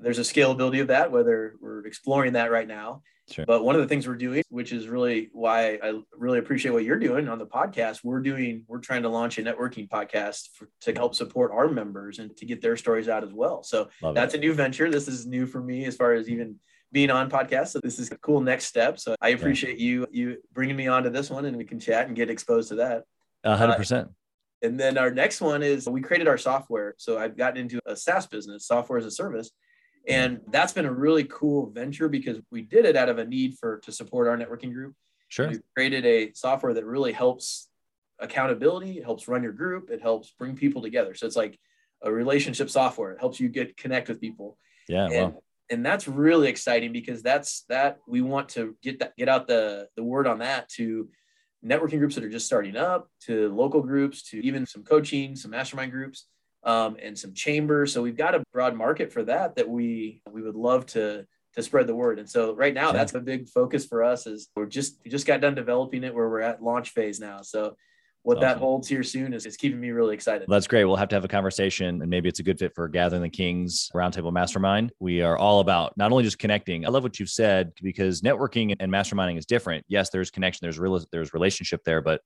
There's 0.00 0.18
a 0.18 0.22
scalability 0.22 0.80
of 0.82 0.88
that 0.88 1.10
whether 1.10 1.54
we're 1.60 1.86
exploring 1.86 2.34
that 2.34 2.50
right 2.50 2.68
now 2.68 3.02
Sure. 3.30 3.44
But 3.46 3.64
one 3.64 3.74
of 3.74 3.82
the 3.82 3.88
things 3.88 4.08
we're 4.08 4.14
doing, 4.14 4.42
which 4.48 4.72
is 4.72 4.88
really 4.88 5.28
why 5.32 5.78
I 5.82 6.00
really 6.12 6.38
appreciate 6.38 6.72
what 6.72 6.84
you're 6.84 6.98
doing 6.98 7.28
on 7.28 7.38
the 7.38 7.46
podcast, 7.46 8.02
we're 8.02 8.20
doing, 8.20 8.64
we're 8.66 8.78
trying 8.78 9.02
to 9.02 9.08
launch 9.08 9.38
a 9.38 9.42
networking 9.42 9.88
podcast 9.88 10.48
for, 10.54 10.68
to 10.82 10.92
help 10.92 11.14
support 11.14 11.52
our 11.52 11.68
members 11.68 12.18
and 12.18 12.34
to 12.38 12.46
get 12.46 12.62
their 12.62 12.76
stories 12.76 13.08
out 13.08 13.24
as 13.24 13.32
well. 13.32 13.62
So 13.62 13.90
Love 14.02 14.14
that's 14.14 14.34
it. 14.34 14.38
a 14.38 14.40
new 14.40 14.54
venture. 14.54 14.90
This 14.90 15.08
is 15.08 15.26
new 15.26 15.46
for 15.46 15.60
me 15.60 15.84
as 15.84 15.96
far 15.96 16.14
as 16.14 16.28
even 16.28 16.56
being 16.90 17.10
on 17.10 17.30
podcast. 17.30 17.68
So 17.68 17.80
this 17.82 17.98
is 17.98 18.10
a 18.10 18.18
cool 18.18 18.40
next 18.40 18.64
step. 18.64 18.98
So 18.98 19.14
I 19.20 19.30
appreciate 19.30 19.78
yeah. 19.78 19.86
you 19.86 20.06
you 20.10 20.36
bringing 20.52 20.76
me 20.76 20.88
onto 20.88 21.10
this 21.10 21.28
one, 21.28 21.44
and 21.44 21.56
we 21.56 21.64
can 21.64 21.78
chat 21.78 22.06
and 22.06 22.16
get 22.16 22.30
exposed 22.30 22.70
to 22.70 22.76
that. 22.76 23.04
hundred 23.44 23.74
uh, 23.74 23.76
percent. 23.76 24.08
And 24.62 24.78
then 24.80 24.98
our 24.98 25.10
next 25.10 25.40
one 25.40 25.62
is 25.62 25.88
we 25.88 26.00
created 26.00 26.26
our 26.28 26.38
software. 26.38 26.94
So 26.98 27.18
I've 27.18 27.36
gotten 27.36 27.58
into 27.58 27.80
a 27.86 27.94
SaaS 27.94 28.26
business, 28.26 28.66
software 28.66 28.98
as 28.98 29.04
a 29.04 29.10
service. 29.10 29.50
And 30.08 30.40
that's 30.48 30.72
been 30.72 30.86
a 30.86 30.92
really 30.92 31.24
cool 31.24 31.70
venture 31.70 32.08
because 32.08 32.38
we 32.50 32.62
did 32.62 32.86
it 32.86 32.96
out 32.96 33.08
of 33.08 33.18
a 33.18 33.24
need 33.24 33.58
for 33.58 33.78
to 33.80 33.92
support 33.92 34.26
our 34.26 34.36
networking 34.36 34.72
group. 34.72 34.94
Sure. 35.28 35.48
We 35.48 35.58
created 35.76 36.06
a 36.06 36.32
software 36.32 36.72
that 36.72 36.86
really 36.86 37.12
helps 37.12 37.68
accountability, 38.18 38.98
it 38.98 39.04
helps 39.04 39.28
run 39.28 39.42
your 39.42 39.52
group, 39.52 39.90
it 39.90 40.00
helps 40.00 40.32
bring 40.38 40.56
people 40.56 40.80
together. 40.80 41.14
So 41.14 41.26
it's 41.26 41.36
like 41.36 41.58
a 42.02 42.10
relationship 42.10 42.70
software. 42.70 43.12
It 43.12 43.20
helps 43.20 43.38
you 43.38 43.48
get 43.48 43.76
connect 43.76 44.08
with 44.08 44.20
people. 44.20 44.56
Yeah. 44.88 45.08
And, 45.12 45.34
wow. 45.34 45.42
and 45.70 45.84
that's 45.84 46.08
really 46.08 46.48
exciting 46.48 46.92
because 46.92 47.22
that's 47.22 47.64
that 47.68 47.98
we 48.08 48.22
want 48.22 48.48
to 48.50 48.76
get 48.82 49.00
that 49.00 49.14
get 49.16 49.28
out 49.28 49.46
the 49.46 49.88
the 49.94 50.02
word 50.02 50.26
on 50.26 50.38
that 50.38 50.70
to 50.70 51.08
networking 51.64 51.98
groups 51.98 52.14
that 52.14 52.24
are 52.24 52.30
just 52.30 52.46
starting 52.46 52.76
up, 52.76 53.08
to 53.26 53.54
local 53.54 53.82
groups, 53.82 54.22
to 54.30 54.44
even 54.44 54.64
some 54.64 54.84
coaching, 54.84 55.36
some 55.36 55.50
mastermind 55.50 55.92
groups 55.92 56.26
um, 56.64 56.96
and 57.02 57.18
some 57.18 57.34
chambers. 57.34 57.92
So 57.92 58.02
we've 58.02 58.16
got 58.16 58.34
a 58.34 58.42
broad 58.52 58.74
market 58.74 59.12
for 59.12 59.24
that 59.24 59.56
that 59.56 59.68
we 59.68 60.22
we 60.30 60.42
would 60.42 60.56
love 60.56 60.86
to 60.86 61.26
to 61.54 61.62
spread 61.62 61.86
the 61.86 61.94
word. 61.94 62.18
And 62.18 62.28
so 62.28 62.54
right 62.54 62.74
now, 62.74 62.92
that's 62.92 63.14
a 63.14 63.20
big 63.20 63.48
focus 63.48 63.84
for 63.84 64.04
us. 64.04 64.26
Is 64.26 64.48
we're 64.54 64.66
just 64.66 65.00
we 65.04 65.10
just 65.10 65.26
got 65.26 65.40
done 65.40 65.54
developing 65.54 66.04
it 66.04 66.14
where 66.14 66.28
we're 66.28 66.40
at 66.40 66.62
launch 66.62 66.90
phase 66.90 67.20
now. 67.20 67.42
So 67.42 67.76
what 68.22 68.40
that 68.40 68.58
holds 68.58 68.86
here 68.86 69.02
soon 69.02 69.32
is, 69.32 69.46
is 69.46 69.56
keeping 69.56 69.80
me 69.80 69.90
really 69.90 70.14
excited. 70.14 70.46
That's 70.50 70.66
great. 70.66 70.84
We'll 70.84 70.96
have 70.96 71.08
to 71.08 71.16
have 71.16 71.24
a 71.24 71.28
conversation 71.28 72.02
and 72.02 72.10
maybe 72.10 72.28
it's 72.28 72.40
a 72.40 72.42
good 72.42 72.58
fit 72.58 72.74
for 72.74 72.86
Gathering 72.86 73.22
the 73.22 73.28
Kings 73.30 73.90
Roundtable 73.94 74.32
Mastermind. 74.32 74.92
We 75.00 75.22
are 75.22 75.38
all 75.38 75.60
about 75.60 75.96
not 75.96 76.12
only 76.12 76.24
just 76.24 76.38
connecting. 76.38 76.84
I 76.84 76.90
love 76.90 77.02
what 77.02 77.18
you've 77.18 77.30
said 77.30 77.72
because 77.82 78.20
networking 78.20 78.76
and 78.80 78.92
masterminding 78.92 79.38
is 79.38 79.46
different. 79.46 79.86
Yes, 79.88 80.10
there's 80.10 80.30
connection, 80.30 80.60
there's 80.62 80.78
real, 80.78 81.02
there's 81.10 81.32
relationship 81.32 81.82
there, 81.84 82.02
but 82.02 82.20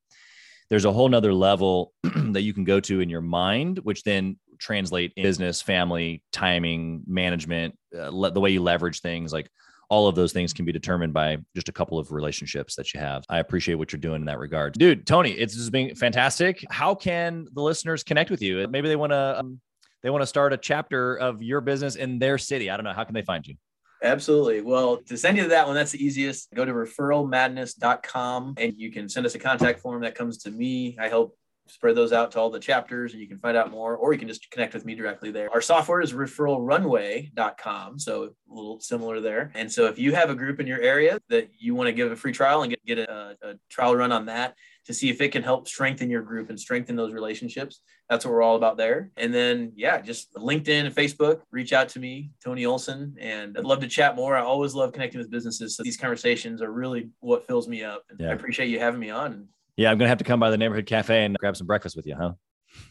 there's 0.72 0.86
a 0.86 0.92
whole 0.92 1.06
nother 1.06 1.34
level 1.34 1.92
that 2.02 2.40
you 2.40 2.54
can 2.54 2.64
go 2.64 2.80
to 2.80 3.00
in 3.00 3.10
your 3.10 3.20
mind, 3.20 3.78
which 3.80 4.04
then 4.04 4.38
translate 4.58 5.14
business, 5.14 5.60
family, 5.60 6.22
timing, 6.32 7.02
management, 7.06 7.76
uh, 7.94 8.08
le- 8.10 8.30
the 8.30 8.40
way 8.40 8.48
you 8.48 8.62
leverage 8.62 9.02
things 9.02 9.34
like 9.34 9.50
all 9.90 10.08
of 10.08 10.14
those 10.14 10.32
things 10.32 10.54
can 10.54 10.64
be 10.64 10.72
determined 10.72 11.12
by 11.12 11.36
just 11.54 11.68
a 11.68 11.72
couple 11.72 11.98
of 11.98 12.10
relationships 12.10 12.74
that 12.76 12.94
you 12.94 13.00
have. 13.00 13.22
I 13.28 13.40
appreciate 13.40 13.74
what 13.74 13.92
you're 13.92 14.00
doing 14.00 14.22
in 14.22 14.24
that 14.24 14.38
regard. 14.38 14.72
Dude, 14.72 15.06
Tony, 15.06 15.32
it's 15.32 15.54
just 15.54 15.72
been 15.72 15.94
fantastic. 15.94 16.64
How 16.70 16.94
can 16.94 17.46
the 17.52 17.60
listeners 17.60 18.02
connect 18.02 18.30
with 18.30 18.40
you? 18.40 18.66
Maybe 18.66 18.88
they 18.88 18.96
want 18.96 19.12
to 19.12 19.40
um, 19.40 19.60
they 20.02 20.08
want 20.08 20.22
to 20.22 20.26
start 20.26 20.54
a 20.54 20.56
chapter 20.56 21.16
of 21.16 21.42
your 21.42 21.60
business 21.60 21.96
in 21.96 22.18
their 22.18 22.38
city. 22.38 22.70
I 22.70 22.78
don't 22.78 22.84
know. 22.84 22.94
How 22.94 23.04
can 23.04 23.14
they 23.14 23.20
find 23.20 23.46
you? 23.46 23.56
Absolutely. 24.03 24.61
Well, 24.61 24.98
to 24.98 25.16
send 25.16 25.36
you 25.36 25.44
to 25.44 25.48
that 25.50 25.66
one, 25.66 25.76
that's 25.76 25.92
the 25.92 26.05
easiest. 26.05 26.53
Go 26.55 26.64
to 26.64 26.72
referralmadness.com 26.72 28.55
and 28.59 28.74
you 28.76 28.90
can 28.90 29.09
send 29.09 29.26
us 29.26 29.34
a 29.34 29.38
contact 29.38 29.80
form 29.80 30.03
that 30.03 30.14
comes 30.14 30.38
to 30.38 30.50
me. 30.50 30.96
I 31.00 31.09
help 31.09 31.36
spread 31.68 31.94
those 31.94 32.12
out 32.12 32.32
to 32.32 32.40
all 32.40 32.50
the 32.50 32.59
chapters 32.59 33.12
and 33.12 33.22
you 33.22 33.28
can 33.28 33.38
find 33.38 33.57
out 33.57 33.70
more, 33.70 33.96
or 33.96 34.12
you 34.12 34.18
can 34.18 34.28
just 34.28 34.50
connect 34.50 34.74
with 34.74 34.84
me 34.84 34.94
directly 34.94 35.30
there. 35.30 35.50
Our 35.53 35.61
software 35.61 36.00
is 36.00 36.12
referralrunway.com. 36.12 37.98
So 37.98 38.24
a 38.24 38.55
little 38.55 38.80
similar 38.80 39.20
there. 39.20 39.53
And 39.55 39.70
so 39.70 39.86
if 39.86 39.98
you 39.98 40.14
have 40.14 40.30
a 40.30 40.34
group 40.34 40.61
in 40.61 40.66
your 40.66 40.80
area 40.80 41.20
that 41.28 41.50
you 41.59 41.74
want 41.74 41.86
to 41.86 41.92
give 41.92 42.11
a 42.11 42.16
free 42.16 42.32
trial 42.32 42.62
and 42.62 42.70
get, 42.70 42.84
get 42.84 42.98
a, 42.98 43.36
a 43.40 43.55
trial 43.70 43.94
run 43.94 44.12
on 44.12 44.26
that, 44.26 44.57
to 44.87 44.95
see 44.95 45.11
if 45.11 45.20
it 45.20 45.30
can 45.30 45.43
help 45.43 45.68
strengthen 45.68 46.11
your 46.11 46.22
group 46.22 46.51
and 46.51 46.59
strengthen 46.59 46.97
those 46.97 47.12
relationships. 47.12 47.80
That's 48.09 48.24
what 48.24 48.33
we're 48.33 48.43
all 48.43 48.57
about 48.57 48.76
there. 48.76 49.11
And 49.16 49.33
then, 49.33 49.72
yeah, 49.76 50.01
just 50.01 50.35
LinkedIn 50.35 50.87
and 50.87 50.95
Facebook, 50.95 51.41
reach 51.51 51.72
out 51.72 51.89
to 51.91 52.01
me, 52.01 52.30
Tony 52.45 52.66
Olson, 52.66 53.16
and 53.20 53.57
I'd 53.57 53.64
love 53.64 53.80
to 53.80 53.89
chat 53.89 54.16
more. 54.16 54.37
I 54.37 54.43
always 54.43 54.74
love 54.74 54.93
connecting 54.93 55.18
with 55.18 55.30
businesses. 55.30 55.76
So 55.76 55.83
these 55.83 55.97
conversations 55.97 56.61
are 56.62 56.72
really 56.72 57.11
what 57.20 57.47
fills 57.47 57.68
me 57.68 57.85
up. 57.85 58.05
And 58.11 58.20
yeah. 58.20 58.30
I 58.30 58.33
appreciate 58.33 58.68
you 58.68 58.80
having 58.80 59.01
me 59.01 59.11
on. 59.11 59.49
Yeah, 59.76 59.91
I'm 59.91 59.99
going 59.99 60.07
to 60.07 60.11
have 60.11 60.18
to 60.18 60.24
come 60.24 60.41
by 60.41 60.51
the 60.51 60.59
neighborhood 60.59 60.87
cafe 60.87 61.24
and 61.24 61.39
grab 61.39 61.57
some 61.57 61.66
breakfast 61.66 61.97
with 61.97 62.07
you, 62.07 62.14
huh? 62.14 62.33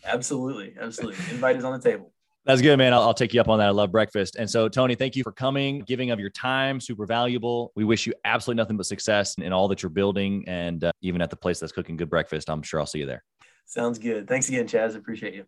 Absolutely. 0.06 0.76
Absolutely. 0.80 1.24
Invite 1.30 1.58
is 1.58 1.64
on 1.64 1.74
the 1.74 1.90
table. 1.90 2.14
That's 2.46 2.62
good, 2.62 2.78
man. 2.78 2.92
I'll, 2.92 3.04
I'll, 3.04 3.14
take 3.14 3.36
you 3.36 3.42
up 3.42 3.50
on 3.50 3.60
that. 3.60 3.68
I 3.68 3.72
love 3.72 3.92
breakfast. 3.92 4.36
And 4.36 4.50
so, 4.50 4.68
Tony, 4.68 4.96
thank 4.96 5.16
you 5.16 5.22
for 5.22 5.32
coming, 5.32 5.82
giving 5.82 6.10
of 6.10 6.20
your 6.20 6.32
time, 6.32 6.80
super 6.80 7.06
valuable. 7.06 7.72
We 7.76 7.84
wish 7.84 8.08
you 8.08 8.14
absolutely 8.26 8.62
nothing 8.62 8.78
but 8.78 8.88
success 8.88 9.36
in 9.38 9.54
all 9.54 9.68
that 9.68 9.84
you're 9.84 9.92
building. 9.92 10.44
And 10.48 10.84
uh, 10.84 10.92
even 11.02 11.22
at 11.22 11.30
the 11.30 11.36
place 11.36 11.60
that's 11.60 11.72
cooking 11.72 11.98
good 11.98 12.10
breakfast, 12.10 12.50
I'm 12.50 12.64
sure 12.64 12.80
I'll 12.80 12.88
see 12.88 13.00
you 13.00 13.06
there. 13.06 13.24
Sounds 13.66 14.00
good. 14.00 14.28
Thanks 14.28 14.50
again, 14.50 14.66
Chaz. 14.66 14.96
Appreciate 14.96 15.36
you. 15.36 15.46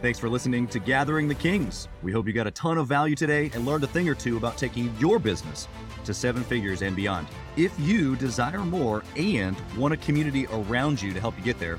Thanks 0.00 0.18
for 0.18 0.30
listening 0.30 0.66
to 0.68 0.78
Gathering 0.78 1.28
the 1.28 1.34
Kings. 1.34 1.88
We 2.02 2.10
hope 2.10 2.26
you 2.26 2.32
got 2.32 2.46
a 2.46 2.50
ton 2.52 2.78
of 2.78 2.86
value 2.86 3.14
today 3.14 3.50
and 3.52 3.66
learned 3.66 3.84
a 3.84 3.86
thing 3.86 4.08
or 4.08 4.14
two 4.14 4.38
about 4.38 4.56
taking 4.56 4.94
your 4.98 5.18
business 5.18 5.68
to 6.04 6.14
seven 6.14 6.42
figures 6.42 6.80
and 6.80 6.96
beyond. 6.96 7.26
If 7.58 7.78
you 7.78 8.16
desire 8.16 8.60
more 8.60 9.04
and 9.16 9.56
want 9.76 9.92
a 9.92 9.98
community 9.98 10.46
around 10.46 11.02
you 11.02 11.12
to 11.12 11.20
help 11.20 11.36
you 11.36 11.44
get 11.44 11.58
there, 11.58 11.78